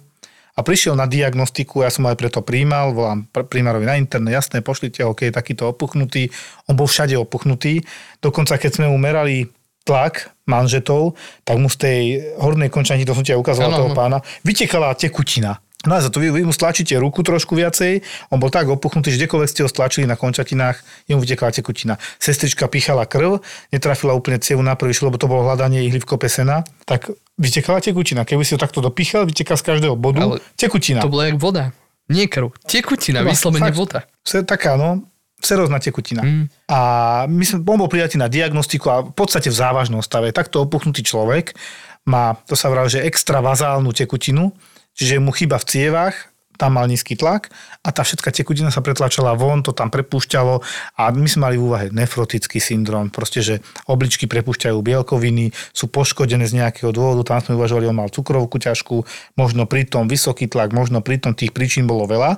A 0.52 0.60
prišiel 0.68 1.00
na 1.00 1.08
diagnostiku, 1.08 1.88
ja 1.88 1.92
som 1.92 2.04
aj 2.12 2.20
preto 2.20 2.44
príjmal, 2.44 2.92
volám 2.92 3.24
primárovi 3.32 3.88
na 3.88 3.96
internet, 3.96 4.36
jasné, 4.36 4.60
pošlite 4.60 5.00
ho, 5.00 5.16
keď 5.16 5.32
je 5.32 5.38
takýto 5.40 5.64
opuchnutý. 5.72 6.28
On 6.68 6.76
bol 6.76 6.92
všade 6.92 7.16
opuchnutý. 7.16 7.88
Dokonca 8.20 8.60
keď 8.60 8.72
sme 8.76 8.92
mu 8.92 9.00
merali 9.00 9.48
tlak 9.88 10.30
manžetov, 10.46 11.16
tak 11.48 11.56
mu 11.56 11.72
z 11.72 11.78
tej 11.80 12.00
hornej 12.36 12.68
končanky, 12.68 13.08
to 13.08 13.16
som 13.16 13.24
ti 13.24 13.32
aj 13.32 13.40
ukázal 13.40 13.72
toho 13.72 13.96
pána, 13.96 14.20
vytekala 14.44 14.92
tekutina. 14.94 15.56
No 15.90 15.98
a 15.98 16.00
za 16.02 16.14
to 16.14 16.22
vy, 16.22 16.30
vy 16.30 16.46
mu 16.46 16.54
stlačíte 16.54 16.94
ruku 17.02 17.26
trošku 17.26 17.58
viacej, 17.58 18.06
on 18.30 18.38
bol 18.38 18.54
tak 18.54 18.70
opuchnutý, 18.70 19.10
že 19.10 19.26
kdekoľvek 19.26 19.50
ste 19.50 19.62
ho 19.66 19.70
stlačili 19.70 20.06
na 20.06 20.14
končatinách, 20.14 20.78
jemu 21.10 21.18
vytekla 21.18 21.50
tekutina. 21.50 21.98
Sestrička 22.22 22.70
pichala 22.70 23.10
krv, 23.10 23.42
netrafila 23.74 24.14
úplne 24.14 24.38
cievu 24.38 24.62
na 24.62 24.78
prvý 24.78 24.94
lebo 25.02 25.18
to 25.18 25.26
bolo 25.26 25.50
hľadanie 25.50 25.82
ihly 25.90 25.98
v 25.98 26.06
kope 26.06 26.30
sena, 26.30 26.62
tak 26.86 27.10
vytekala 27.42 27.82
tekutina. 27.82 28.22
Keby 28.22 28.46
si 28.46 28.54
ho 28.54 28.62
takto 28.62 28.86
dopichal, 28.86 29.26
vyteká 29.26 29.58
z 29.58 29.64
každého 29.74 29.98
bodu 29.98 30.38
Ale 30.38 30.38
tekutina. 30.54 31.02
To 31.02 31.10
bola 31.10 31.34
jak 31.34 31.42
voda. 31.42 31.74
Nie 32.12 32.30
krv. 32.30 32.54
Tekutina, 32.68 33.26
no, 33.26 33.34
vyslovene 33.34 33.74
voda. 33.74 34.06
je 34.28 34.46
taká, 34.46 34.78
no, 34.78 35.02
serózna 35.42 35.82
tekutina. 35.82 36.22
Mm. 36.22 36.46
A 36.70 36.80
my 37.26 37.42
sme, 37.42 37.66
on 37.66 37.82
bol 37.82 37.90
prijatý 37.90 38.22
na 38.22 38.30
diagnostiku 38.30 38.86
a 38.94 38.98
v 39.02 39.14
podstate 39.18 39.50
v 39.50 39.58
závažnom 39.58 40.06
stave. 40.06 40.30
Takto 40.30 40.62
opuchnutý 40.62 41.02
človek 41.02 41.58
má, 42.06 42.38
to 42.46 42.54
sa 42.54 42.70
vrá, 42.70 42.86
že 42.86 43.02
extravazálnu 43.02 43.90
tekutinu, 43.94 44.54
čiže 45.02 45.18
mu 45.18 45.34
chyba 45.34 45.58
v 45.58 45.66
cievach, 45.66 46.30
tam 46.62 46.78
mal 46.78 46.86
nízky 46.86 47.18
tlak 47.18 47.50
a 47.82 47.90
tá 47.90 48.06
všetká 48.06 48.30
tekutina 48.30 48.70
sa 48.70 48.86
pretlačala 48.86 49.34
von, 49.34 49.66
to 49.66 49.74
tam 49.74 49.90
prepúšťalo 49.90 50.62
a 51.02 51.04
my 51.10 51.26
sme 51.26 51.50
mali 51.50 51.56
v 51.58 51.66
úvahe 51.66 51.88
nefrotický 51.90 52.62
syndrom, 52.62 53.10
proste, 53.10 53.42
že 53.42 53.66
obličky 53.90 54.30
prepúšťajú 54.30 54.78
bielkoviny, 54.78 55.50
sú 55.74 55.90
poškodené 55.90 56.46
z 56.46 56.62
nejakého 56.62 56.94
dôvodu, 56.94 57.34
tam 57.34 57.42
sme 57.42 57.58
uvažovali, 57.58 57.90
on 57.90 57.98
mal 57.98 58.14
cukrovku 58.14 58.62
ťažkú, 58.62 59.02
možno 59.42 59.66
pri 59.66 59.90
tom 59.90 60.06
vysoký 60.06 60.46
tlak, 60.46 60.70
možno 60.70 61.02
pri 61.02 61.18
tom 61.18 61.34
tých 61.34 61.50
príčin 61.50 61.90
bolo 61.90 62.06
veľa 62.06 62.38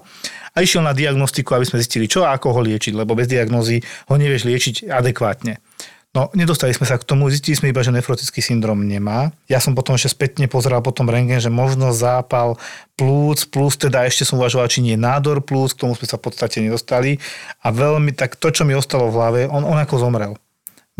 a 0.55 0.57
išiel 0.63 0.87
na 0.87 0.95
diagnostiku, 0.95 1.59
aby 1.59 1.67
sme 1.67 1.83
zistili, 1.83 2.07
čo 2.07 2.23
a 2.23 2.31
ako 2.31 2.55
ho 2.55 2.61
liečiť, 2.63 2.95
lebo 2.95 3.19
bez 3.19 3.27
diagnózy 3.27 3.83
ho 4.07 4.15
nevieš 4.15 4.47
liečiť 4.47 4.75
adekvátne. 4.87 5.72
No, 6.13 6.29
nedostali 6.37 6.69
sme 6.77 6.85
sa 6.85 7.01
k 7.01 7.09
tomu, 7.09 7.25
zistili 7.33 7.57
sme 7.57 7.73
iba, 7.73 7.81
že 7.81 7.89
nefrotický 7.89 8.37
syndrom 8.37 8.85
nemá. 8.85 9.33
Ja 9.49 9.57
som 9.57 9.73
potom 9.73 9.97
ešte 9.97 10.13
spätne 10.13 10.45
pozeral 10.45 10.85
potom 10.85 11.09
rengen, 11.09 11.41
že 11.41 11.49
možno 11.49 11.89
zápal 11.89 12.61
plúc, 12.93 13.49
plus 13.49 13.81
teda 13.81 14.05
ešte 14.05 14.21
som 14.21 14.37
uvažoval, 14.37 14.69
či 14.69 14.85
nie 14.85 14.93
nádor 14.93 15.41
plúc, 15.41 15.73
k 15.73 15.81
tomu 15.81 15.97
sme 15.97 16.05
sa 16.05 16.21
v 16.21 16.29
podstate 16.29 16.61
nedostali. 16.61 17.17
A 17.65 17.73
veľmi 17.73 18.13
tak 18.13 18.37
to, 18.37 18.53
čo 18.53 18.61
mi 18.61 18.77
ostalo 18.77 19.09
v 19.09 19.17
hlave, 19.17 19.41
on, 19.49 19.65
on 19.65 19.73
ako 19.81 20.05
zomrel. 20.05 20.37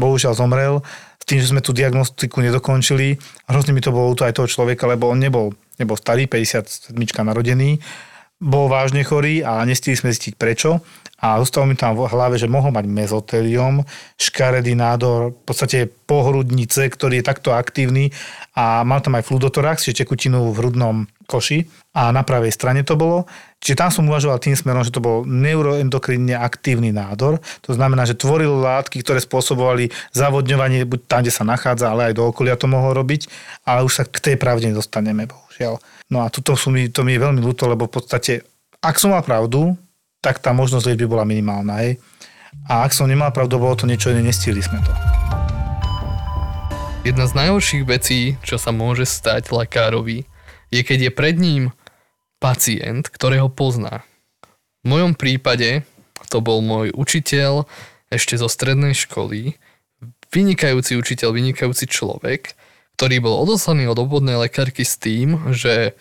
Bohužiaľ 0.02 0.34
zomrel, 0.34 0.82
s 1.22 1.26
tým, 1.30 1.38
že 1.38 1.54
sme 1.54 1.62
tú 1.62 1.78
diagnostiku 1.78 2.42
nedokončili. 2.42 3.22
Hrozne 3.46 3.78
mi 3.78 3.86
to 3.86 3.94
bolo 3.94 4.18
to 4.18 4.26
aj 4.26 4.34
toho 4.34 4.50
človeka, 4.50 4.90
lebo 4.90 5.14
on 5.14 5.22
nebol, 5.22 5.54
nebol 5.78 5.94
starý, 5.94 6.26
57 6.26 6.90
narodený, 7.22 7.78
bol 8.44 8.68
vážne 8.68 9.08
chorý 9.08 9.40
a 9.40 9.64
nestili 9.64 9.96
sme 9.96 10.12
zistiť 10.12 10.36
prečo. 10.36 10.84
A 11.24 11.40
zostalo 11.40 11.64
mi 11.64 11.80
tam 11.80 11.96
v 11.96 12.04
hlave, 12.12 12.36
že 12.36 12.52
mohol 12.52 12.76
mať 12.76 12.84
mezotelium, 12.84 13.88
škaredý 14.20 14.76
nádor, 14.76 15.32
v 15.32 15.44
podstate 15.48 15.88
pohrudnice, 15.88 16.92
ktorý 16.92 17.24
je 17.24 17.30
takto 17.32 17.56
aktívny. 17.56 18.12
A 18.60 18.84
mal 18.84 19.00
tam 19.00 19.16
aj 19.16 19.32
fludotorax, 19.32 19.88
čiže 19.88 20.04
tekutinu 20.04 20.52
v 20.52 20.60
hrudnom 20.60 21.08
koši. 21.24 21.64
A 21.96 22.12
na 22.12 22.28
pravej 22.28 22.52
strane 22.52 22.84
to 22.84 23.00
bolo. 23.00 23.24
Čiže 23.64 23.80
tam 23.80 23.90
som 23.96 24.04
uvažoval 24.12 24.44
tým 24.44 24.60
smerom, 24.60 24.84
že 24.84 24.92
to 24.92 25.00
bol 25.00 25.24
neuroendokrinne 25.24 26.36
aktívny 26.36 26.92
nádor. 26.92 27.40
To 27.64 27.72
znamená, 27.72 28.04
že 28.04 28.20
tvoril 28.20 28.60
látky, 28.60 29.00
ktoré 29.00 29.24
spôsobovali 29.24 29.96
zavodňovanie 30.12 30.84
buď 30.84 31.00
tam, 31.08 31.24
kde 31.24 31.32
sa 31.32 31.48
nachádza, 31.48 31.88
ale 31.88 32.12
aj 32.12 32.20
do 32.20 32.28
okolia 32.28 32.60
to 32.60 32.68
mohol 32.68 32.92
robiť, 32.92 33.32
ale 33.64 33.88
už 33.88 33.94
sa 33.96 34.04
k 34.04 34.20
tej 34.20 34.36
pravde 34.36 34.68
nedostaneme, 34.68 35.32
bohužiaľ. 35.54 35.78
No 36.10 36.26
a 36.26 36.34
tuto 36.34 36.58
sú 36.58 36.74
mi, 36.74 36.90
to 36.90 37.06
mi 37.06 37.14
je 37.14 37.22
veľmi 37.22 37.42
ľúto, 37.46 37.70
lebo 37.70 37.86
v 37.86 38.02
podstate, 38.02 38.42
ak 38.82 38.98
som 38.98 39.14
mal 39.14 39.22
pravdu, 39.22 39.78
tak 40.18 40.42
tá 40.42 40.50
možnosť 40.50 40.90
liečby 40.90 41.06
bola 41.06 41.30
minimálna. 41.30 41.86
Hej. 41.86 42.02
A 42.66 42.86
ak 42.86 42.94
som 42.98 43.06
nemal 43.06 43.30
pravdu, 43.30 43.62
bolo 43.62 43.78
to 43.78 43.86
niečo 43.86 44.10
iné, 44.10 44.26
nestihli 44.26 44.66
sme 44.66 44.82
to. 44.82 44.94
Jedna 47.04 47.28
z 47.28 47.36
najhorších 47.36 47.84
vecí, 47.86 48.40
čo 48.42 48.56
sa 48.58 48.72
môže 48.72 49.06
stať 49.06 49.52
lekárovi, 49.52 50.26
je 50.74 50.82
keď 50.82 51.00
je 51.10 51.12
pred 51.12 51.36
ním 51.38 51.76
pacient, 52.40 53.12
ktorého 53.12 53.52
pozná. 53.52 54.08
V 54.82 54.96
mojom 54.96 55.14
prípade 55.14 55.84
to 56.32 56.40
bol 56.40 56.64
môj 56.64 56.96
učiteľ 56.96 57.68
ešte 58.08 58.40
zo 58.40 58.48
strednej 58.48 58.96
školy, 58.96 59.60
vynikajúci 60.32 60.96
učiteľ, 60.96 61.36
vynikajúci 61.36 61.86
človek, 61.92 62.56
ktorý 62.96 63.20
bol 63.24 63.42
odoslaný 63.44 63.90
od 63.90 63.98
obvodnej 63.98 64.38
lekárky 64.38 64.86
s 64.86 64.96
tým, 64.98 65.52
že 65.52 65.98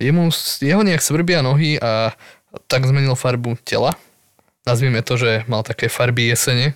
jemu, 0.00 0.32
jeho 0.60 0.82
nejak 0.82 1.04
svrbia 1.04 1.44
nohy 1.44 1.78
a 1.78 2.16
tak 2.66 2.86
zmenil 2.88 3.14
farbu 3.14 3.60
tela. 3.62 3.94
Nazvime 4.64 5.04
to, 5.04 5.20
že 5.20 5.44
mal 5.46 5.60
také 5.60 5.92
farby 5.92 6.32
jesene, 6.32 6.72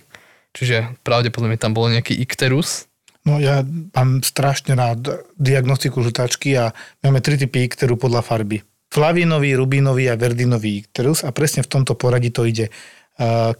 čiže 0.53 0.93
pravdepodobne 1.01 1.57
tam 1.57 1.73
bol 1.73 1.89
nejaký 1.89 2.13
ikterus. 2.21 2.85
No 3.27 3.41
ja 3.41 3.65
mám 3.97 4.23
strašne 4.23 4.77
rád 4.77 5.25
diagnostiku 5.35 5.99
žltačky 6.05 6.55
a 6.55 6.71
máme 7.03 7.19
tri 7.19 7.35
typy 7.35 7.67
ikteru 7.67 7.99
podľa 7.99 8.23
farby. 8.23 8.63
Flavinový, 8.89 9.53
rubinový 9.53 10.09
a 10.09 10.17
verdinový 10.17 10.81
ikterus 10.81 11.21
a 11.21 11.29
presne 11.29 11.61
v 11.61 11.69
tomto 11.69 11.93
poradí 11.93 12.33
to 12.33 12.47
ide, 12.47 12.73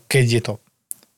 keď 0.09 0.25
je 0.25 0.41
to 0.41 0.53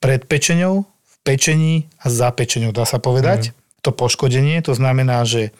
pred 0.02 0.26
pečenou, 0.26 0.84
v 0.84 1.16
pečení 1.24 1.88
a 2.02 2.10
za 2.10 2.34
pečenou, 2.34 2.74
dá 2.74 2.84
sa 2.84 2.98
povedať. 2.98 3.54
Mm. 3.54 3.61
To 3.82 3.90
poškodenie, 3.90 4.62
to 4.62 4.78
znamená, 4.78 5.26
že 5.26 5.54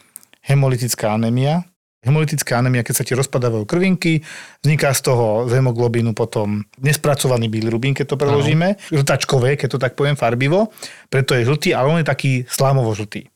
hemolytická 0.46 1.18
anémia, 1.18 1.66
Hemolytická 2.02 2.58
anémia, 2.58 2.82
keď 2.82 2.96
sa 2.98 3.06
ti 3.06 3.14
rozpadávajú 3.14 3.62
krvinky, 3.70 4.26
vzniká 4.66 4.90
z 4.90 5.06
toho 5.06 5.46
z 5.46 5.62
hemoglobínu 5.62 6.18
potom 6.18 6.66
nespracovaný 6.82 7.46
bilirubín, 7.46 7.94
keď 7.94 8.06
to 8.10 8.18
preložíme, 8.18 8.74
žltačkové, 8.90 9.54
keď 9.54 9.78
to 9.78 9.78
tak 9.78 9.94
poviem 9.94 10.18
farbivo, 10.18 10.74
preto 11.14 11.38
je 11.38 11.46
žltý, 11.46 11.78
ale 11.78 11.94
on 11.94 12.02
je 12.02 12.10
taký 12.10 12.50
slámovo-žltý. 12.50 13.30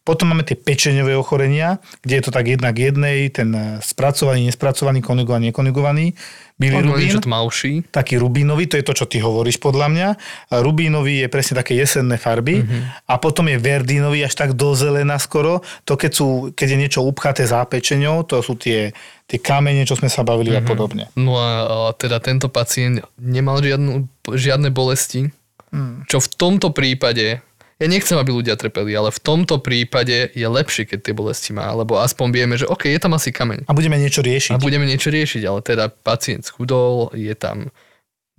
Potom 0.00 0.32
máme 0.32 0.42
tie 0.42 0.56
pečeňové 0.56 1.12
ochorenia, 1.12 1.78
kde 2.00 2.18
je 2.18 2.22
to 2.24 2.32
tak 2.32 2.48
jednak 2.48 2.72
jednej, 2.72 3.28
ten 3.28 3.52
spracovaný, 3.84 4.48
nespracovaný, 4.48 5.04
konjugovaný, 5.04 5.52
nekonjugovaný 5.52 6.16
bilirubín. 6.60 7.16
tmavší. 7.16 7.72
Taký 7.88 8.20
rubínový, 8.20 8.68
to 8.68 8.76
je 8.76 8.84
to, 8.84 8.92
čo 8.92 9.08
ty 9.08 9.16
hovoríš 9.16 9.56
podľa 9.56 9.88
mňa. 9.88 10.08
Rubínový 10.60 11.24
je 11.24 11.28
presne 11.32 11.56
také 11.56 11.72
jesenné 11.72 12.20
farby. 12.20 12.60
Mm-hmm. 12.60 13.08
A 13.08 13.14
potom 13.16 13.48
je 13.48 13.56
verdínový 13.56 14.28
až 14.28 14.36
tak 14.36 14.52
do 14.52 14.76
zelená 14.76 15.16
skoro. 15.16 15.64
To 15.88 15.96
keď, 15.96 16.12
sú, 16.12 16.28
keď 16.52 16.66
je 16.76 16.78
niečo 16.78 17.00
upchaté 17.00 17.48
zápečeňou, 17.48 18.28
to 18.28 18.44
sú 18.44 18.60
tie, 18.60 18.92
tie 19.24 19.38
kamene, 19.40 19.88
čo 19.88 19.96
sme 19.96 20.12
sa 20.12 20.20
bavili 20.20 20.52
mm-hmm. 20.52 20.60
a 20.60 20.68
mhm. 20.68 20.70
podobne. 20.70 21.04
No 21.16 21.40
a, 21.40 21.48
a 21.64 21.76
teda 21.96 22.20
tento 22.20 22.52
pacient 22.52 23.00
nemal 23.16 23.64
žiadnu, 23.64 24.04
žiadne 24.28 24.68
bolesti, 24.68 25.32
mm. 25.72 26.04
čo 26.12 26.20
v 26.20 26.28
tomto 26.36 26.76
prípade 26.76 27.40
ja 27.80 27.86
nechcem, 27.88 28.20
aby 28.20 28.28
ľudia 28.28 28.60
trpeli, 28.60 28.92
ale 28.92 29.08
v 29.08 29.20
tomto 29.24 29.56
prípade 29.56 30.28
je 30.36 30.44
lepšie, 30.44 30.84
keď 30.84 30.98
tie 31.00 31.14
bolesti 31.16 31.56
má, 31.56 31.72
lebo 31.72 31.96
aspoň 31.96 32.28
vieme, 32.28 32.54
že 32.60 32.68
OK, 32.68 32.84
je 32.92 33.00
tam 33.00 33.16
asi 33.16 33.32
kameň. 33.32 33.64
A 33.64 33.72
budeme 33.72 33.96
niečo 33.96 34.20
riešiť. 34.20 34.52
A 34.52 34.60
budeme 34.60 34.84
niečo 34.84 35.08
riešiť, 35.08 35.42
ale 35.48 35.64
teda 35.64 35.88
pacient 35.88 36.44
schudol, 36.44 37.08
je 37.16 37.32
tam 37.32 37.72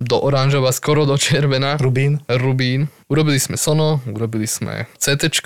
do 0.02 0.18
oranžova, 0.18 0.70
skoro 0.74 1.06
do 1.06 1.18
červená. 1.18 1.78
Rubín. 1.78 2.22
Rubín. 2.26 2.90
Urobili 3.10 3.38
sme 3.38 3.58
sono, 3.58 4.02
urobili 4.06 4.46
sme 4.46 4.86
CT, 4.98 5.42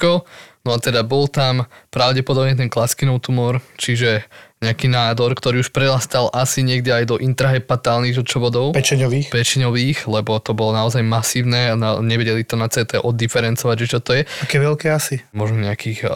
no 0.64 0.72
a 0.72 0.78
teda 0.80 1.04
bol 1.04 1.28
tam 1.28 1.68
pravdepodobne 1.92 2.56
ten 2.56 2.72
klaskinov 2.72 3.24
tumor, 3.24 3.60
čiže 3.80 4.24
nejaký 4.66 4.90
nádor, 4.90 5.32
ktorý 5.32 5.62
už 5.62 5.70
prelastal 5.70 6.26
asi 6.34 6.60
niekde 6.60 6.90
aj 6.90 7.04
do 7.06 7.16
intrahepatálnych 7.16 8.18
žlčovodov. 8.18 8.74
Pečeňových. 8.74 9.30
Pečeňových, 9.30 10.10
lebo 10.10 10.42
to 10.42 10.52
bolo 10.52 10.74
naozaj 10.74 11.00
masívne 11.00 11.72
a 11.72 11.74
nevedeli 12.02 12.42
to 12.42 12.58
na 12.58 12.66
CT 12.66 12.98
oddiferencovať, 13.00 13.76
že 13.78 13.86
čo 13.86 13.98
to 14.02 14.18
je. 14.18 14.22
Aké 14.42 14.58
veľké 14.58 14.90
asi? 14.90 15.22
Možno 15.30 15.62
nejakých 15.62 16.10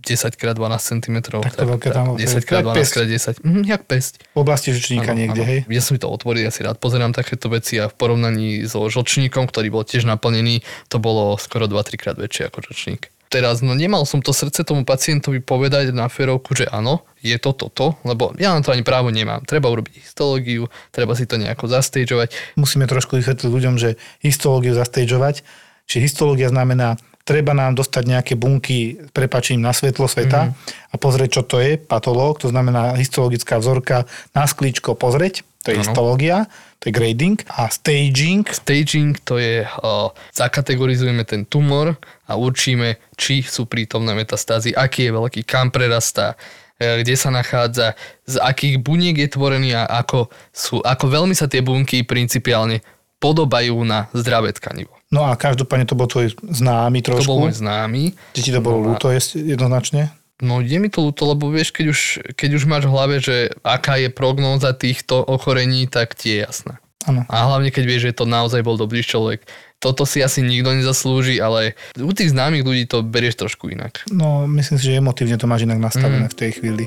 10x12 0.00 0.56
cm. 0.80 1.16
Tak 1.44 1.54
to 1.54 1.68
veľké 1.68 1.88
tam- 1.92 2.16
10x12 2.16 2.72
jak 2.72 2.88
x 2.88 2.90
10. 2.96 3.44
Mhm, 3.44 3.60
jak 3.68 3.82
pesť. 3.84 4.12
V 4.32 4.38
oblasti 4.40 4.72
žlčníka 4.72 5.12
Áno, 5.12 5.20
niekde, 5.20 5.42
áno. 5.44 5.50
hej? 5.52 5.58
Ja 5.68 5.82
som 5.84 5.92
mi 5.92 6.00
to 6.00 6.08
otvoril, 6.08 6.48
ja 6.48 6.52
si 6.52 6.64
rád 6.64 6.80
pozerám 6.80 7.12
takéto 7.12 7.52
veci 7.52 7.76
a 7.76 7.92
v 7.92 7.94
porovnaní 7.94 8.64
so 8.64 8.80
žlčníkom, 8.88 9.44
ktorý 9.44 9.68
bol 9.68 9.84
tiež 9.84 10.08
naplnený, 10.08 10.64
to 10.88 10.96
bolo 10.96 11.36
skoro 11.36 11.68
2-3 11.68 12.00
krát 12.00 12.16
väčšie 12.16 12.48
ako 12.48 12.64
žlčník. 12.64 13.12
Teraz, 13.30 13.62
no 13.62 13.78
nemal 13.78 14.02
som 14.10 14.18
to 14.18 14.34
srdce 14.34 14.66
tomu 14.66 14.82
pacientovi 14.82 15.38
povedať 15.38 15.94
na 15.94 16.10
ferovku, 16.10 16.50
že 16.58 16.66
áno, 16.66 17.06
je 17.22 17.38
to 17.38 17.54
toto, 17.54 17.94
lebo 18.02 18.34
ja 18.34 18.50
na 18.50 18.58
to 18.58 18.74
ani 18.74 18.82
právo 18.82 19.14
nemám. 19.14 19.46
Treba 19.46 19.70
urobiť 19.70 20.02
histológiu, 20.02 20.66
treba 20.90 21.14
si 21.14 21.30
to 21.30 21.38
nejako 21.38 21.70
zastejdžovať. 21.70 22.58
Musíme 22.58 22.90
trošku 22.90 23.14
vysvetliť 23.14 23.46
ľuďom, 23.46 23.78
že 23.78 24.02
histológiu 24.18 24.74
zastejdžovať, 24.74 25.46
či 25.86 25.96
histológia 26.02 26.50
znamená, 26.50 26.98
treba 27.22 27.54
nám 27.54 27.78
dostať 27.78 28.02
nejaké 28.02 28.34
bunky 28.34 28.98
s 28.98 29.10
prepačením 29.14 29.62
na 29.62 29.70
svetlo 29.70 30.10
sveta 30.10 30.50
mm-hmm. 30.50 30.90
a 30.90 30.94
pozrieť, 30.98 31.30
čo 31.38 31.42
to 31.46 31.62
je, 31.62 31.78
patológ, 31.78 32.42
to 32.42 32.50
znamená 32.50 32.98
histologická 32.98 33.62
vzorka 33.62 34.10
na 34.34 34.50
sklíčko 34.50 34.98
pozrieť, 34.98 35.46
to 35.60 35.70
je 35.70 35.76
Áno. 35.76 35.82
histológia, 35.82 36.48
to 36.76 36.88
je 36.88 36.92
grading 36.92 37.36
a 37.50 37.68
staging, 37.68 38.44
Staging 38.44 39.12
to 39.18 39.36
je, 39.36 39.60
uh, 39.62 40.08
zakategorizujeme 40.32 41.22
ten 41.22 41.44
tumor 41.44 41.94
a 42.24 42.34
určíme, 42.34 42.96
či 43.14 43.40
sú 43.40 43.64
prítomné 43.64 44.14
metastázy, 44.14 44.72
aký 44.72 45.06
je 45.06 45.12
veľký, 45.12 45.40
kam 45.42 45.68
prerastá, 45.68 46.40
e, 46.76 47.04
kde 47.04 47.12
sa 47.12 47.28
nachádza, 47.28 47.92
z 48.24 48.40
akých 48.40 48.78
buniek 48.78 49.12
je 49.14 49.28
tvorený 49.28 49.74
a 49.74 49.84
ako, 49.86 50.26
sú, 50.48 50.80
ako 50.80 51.04
veľmi 51.06 51.34
sa 51.34 51.44
tie 51.44 51.60
bunky 51.60 52.00
principiálne 52.02 52.80
podobajú 53.18 53.76
na 53.82 54.08
zdravé 54.10 54.48
tkanivo. 54.50 54.96
No 55.10 55.26
a 55.26 55.34
každopádne 55.34 55.84
to 55.84 55.92
bol 55.92 56.06
tvoj 56.06 56.32
známy 56.40 57.02
To 57.02 57.12
trošku. 57.12 57.28
bol 57.28 57.44
môj 57.44 57.58
známy. 57.58 58.16
Ti 58.32 58.48
to 58.48 58.62
bolo 58.62 58.78
No 58.78 58.82
a- 58.82 58.88
ľúto 58.94 59.06
je 59.10 59.20
jednoznačne? 59.44 60.08
No 60.40 60.60
je 60.60 60.76
mi 60.76 60.88
to 60.88 61.00
ľúto, 61.02 61.24
lebo 61.26 61.48
vieš, 61.48 61.70
keď 61.70 61.86
už, 61.88 62.00
keď 62.32 62.50
už 62.56 62.64
máš 62.64 62.84
v 62.84 62.92
hlave, 62.92 63.16
že 63.20 63.52
aká 63.60 63.96
je 63.96 64.08
prognóza 64.08 64.72
týchto 64.72 65.20
ochorení, 65.20 65.84
tak 65.84 66.16
ti 66.16 66.36
je 66.36 66.44
jasná. 66.44 66.80
Áno. 67.04 67.24
A 67.28 67.48
hlavne 67.48 67.72
keď 67.72 67.84
vieš, 67.84 68.02
že 68.08 68.16
to 68.16 68.24
naozaj 68.24 68.60
bol 68.60 68.76
dobrý 68.76 69.00
človek. 69.00 69.44
Toto 69.80 70.04
si 70.04 70.20
asi 70.20 70.44
nikto 70.44 70.76
nezaslúži, 70.76 71.40
ale 71.40 71.72
u 71.96 72.12
tých 72.12 72.36
známych 72.36 72.60
ľudí 72.60 72.84
to 72.84 73.00
berieš 73.00 73.40
trošku 73.40 73.72
inak. 73.72 74.04
No, 74.12 74.44
myslím 74.44 74.76
si, 74.76 74.92
že 74.92 75.00
emotívne 75.00 75.40
to 75.40 75.48
máš 75.48 75.64
inak 75.64 75.80
nastavené 75.80 76.28
Mm. 76.28 76.32
v 76.32 76.38
tej 76.38 76.50
chvíli. 76.60 76.84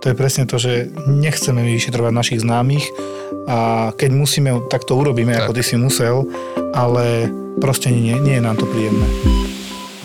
To 0.00 0.08
je 0.08 0.14
presne 0.14 0.46
to, 0.46 0.56
že 0.56 0.88
nechceme 1.04 1.60
my 1.60 1.70
vyšetrovať 1.74 2.12
našich 2.14 2.40
známych 2.40 2.86
a 3.44 3.90
keď 3.98 4.10
musíme, 4.14 4.50
tak 4.70 4.86
to 4.86 4.94
urobíme, 4.96 5.34
Tak. 5.34 5.50
ako 5.50 5.52
ty 5.58 5.62
si 5.66 5.74
musel, 5.76 6.24
ale 6.72 7.28
proste 7.60 7.90
nie, 7.90 8.14
nie 8.16 8.38
je 8.38 8.42
nám 8.46 8.56
to 8.56 8.64
príjemné. 8.64 9.04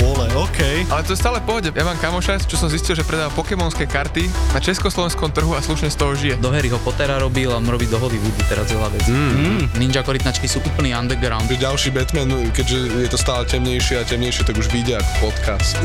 Vole, 0.00 0.32
OK. 0.32 0.88
Ale 0.88 1.04
to 1.04 1.12
je 1.12 1.20
stále 1.20 1.44
pohode. 1.44 1.68
Ja 1.76 1.84
mám 1.84 2.00
kamoša, 2.00 2.40
čo 2.48 2.56
som 2.56 2.72
zistil, 2.72 2.96
že 2.96 3.04
predáva 3.04 3.28
pokémonské 3.36 3.84
karty 3.84 4.32
na 4.56 4.60
československom 4.60 5.28
trhu 5.28 5.52
a 5.52 5.60
slušne 5.60 5.92
z 5.92 5.96
toho 6.00 6.12
žije. 6.16 6.34
Do 6.40 6.48
Harryho 6.48 6.80
Pottera 6.80 7.20
robil 7.20 7.52
a 7.52 7.60
on 7.60 7.68
robí 7.68 7.84
do 7.84 8.00
Hollywoodu 8.00 8.40
teraz 8.48 8.72
veľa 8.72 8.88
vecí. 8.96 9.12
Mm. 9.12 9.68
Ninja 9.76 10.00
korytnačky 10.00 10.48
sú 10.48 10.64
úplný 10.64 10.96
underground. 10.96 11.52
Ďalší 11.52 11.92
Batman, 11.92 12.32
keďže 12.56 12.78
je 13.04 13.10
to 13.12 13.18
stále 13.20 13.44
temnejšie 13.44 14.00
a 14.00 14.04
temnejšie, 14.08 14.48
tak 14.48 14.56
už 14.56 14.72
vyjde 14.72 14.96
ako 14.96 15.12
podcast. 15.28 15.76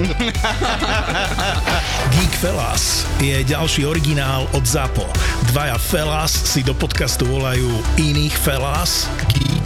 Geek 2.16 2.34
Fellas 2.40 3.04
je 3.20 3.36
ďalší 3.44 3.84
originál 3.84 4.48
od 4.56 4.64
ZAPO. 4.64 5.04
Dvaja 5.52 5.76
Fellas 5.76 6.32
si 6.32 6.64
do 6.64 6.72
podcastu 6.72 7.28
volajú 7.28 7.68
iných 8.00 8.36
Fellas, 8.40 9.12
Geeks 9.36 9.65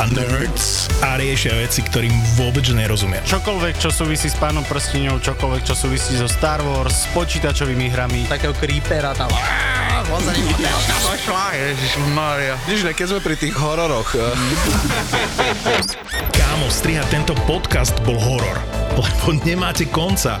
a 0.00 0.08
Nerds 0.16 0.88
a 1.04 1.20
riešia 1.20 1.52
veci, 1.60 1.84
ktorým 1.84 2.16
vôbec 2.40 2.64
nerozumia. 2.72 3.20
Čokoľvek, 3.28 3.76
čo 3.76 3.92
súvisí 3.92 4.32
s 4.32 4.36
pánom 4.40 4.64
prstiňou, 4.64 5.20
čokoľvek, 5.20 5.68
čo 5.68 5.76
súvisí 5.76 6.16
so 6.16 6.24
Star 6.24 6.64
Wars, 6.64 7.04
s 7.04 7.06
počítačovými 7.12 7.92
hrami. 7.92 8.24
Takého 8.24 8.56
creepera 8.56 9.12
tam. 9.12 9.28
Ne, 12.64 12.96
keď 12.96 13.06
sme 13.12 13.20
pri 13.20 13.36
tých 13.36 13.52
hororoch, 13.60 14.16
eh, 14.16 14.24
Kámo, 16.32 16.72
strihať 16.72 17.04
tento 17.12 17.36
podcast 17.44 17.92
bol 18.08 18.16
horor, 18.16 18.56
lebo 18.96 19.36
nemáte 19.44 19.84
konca. 19.84 20.40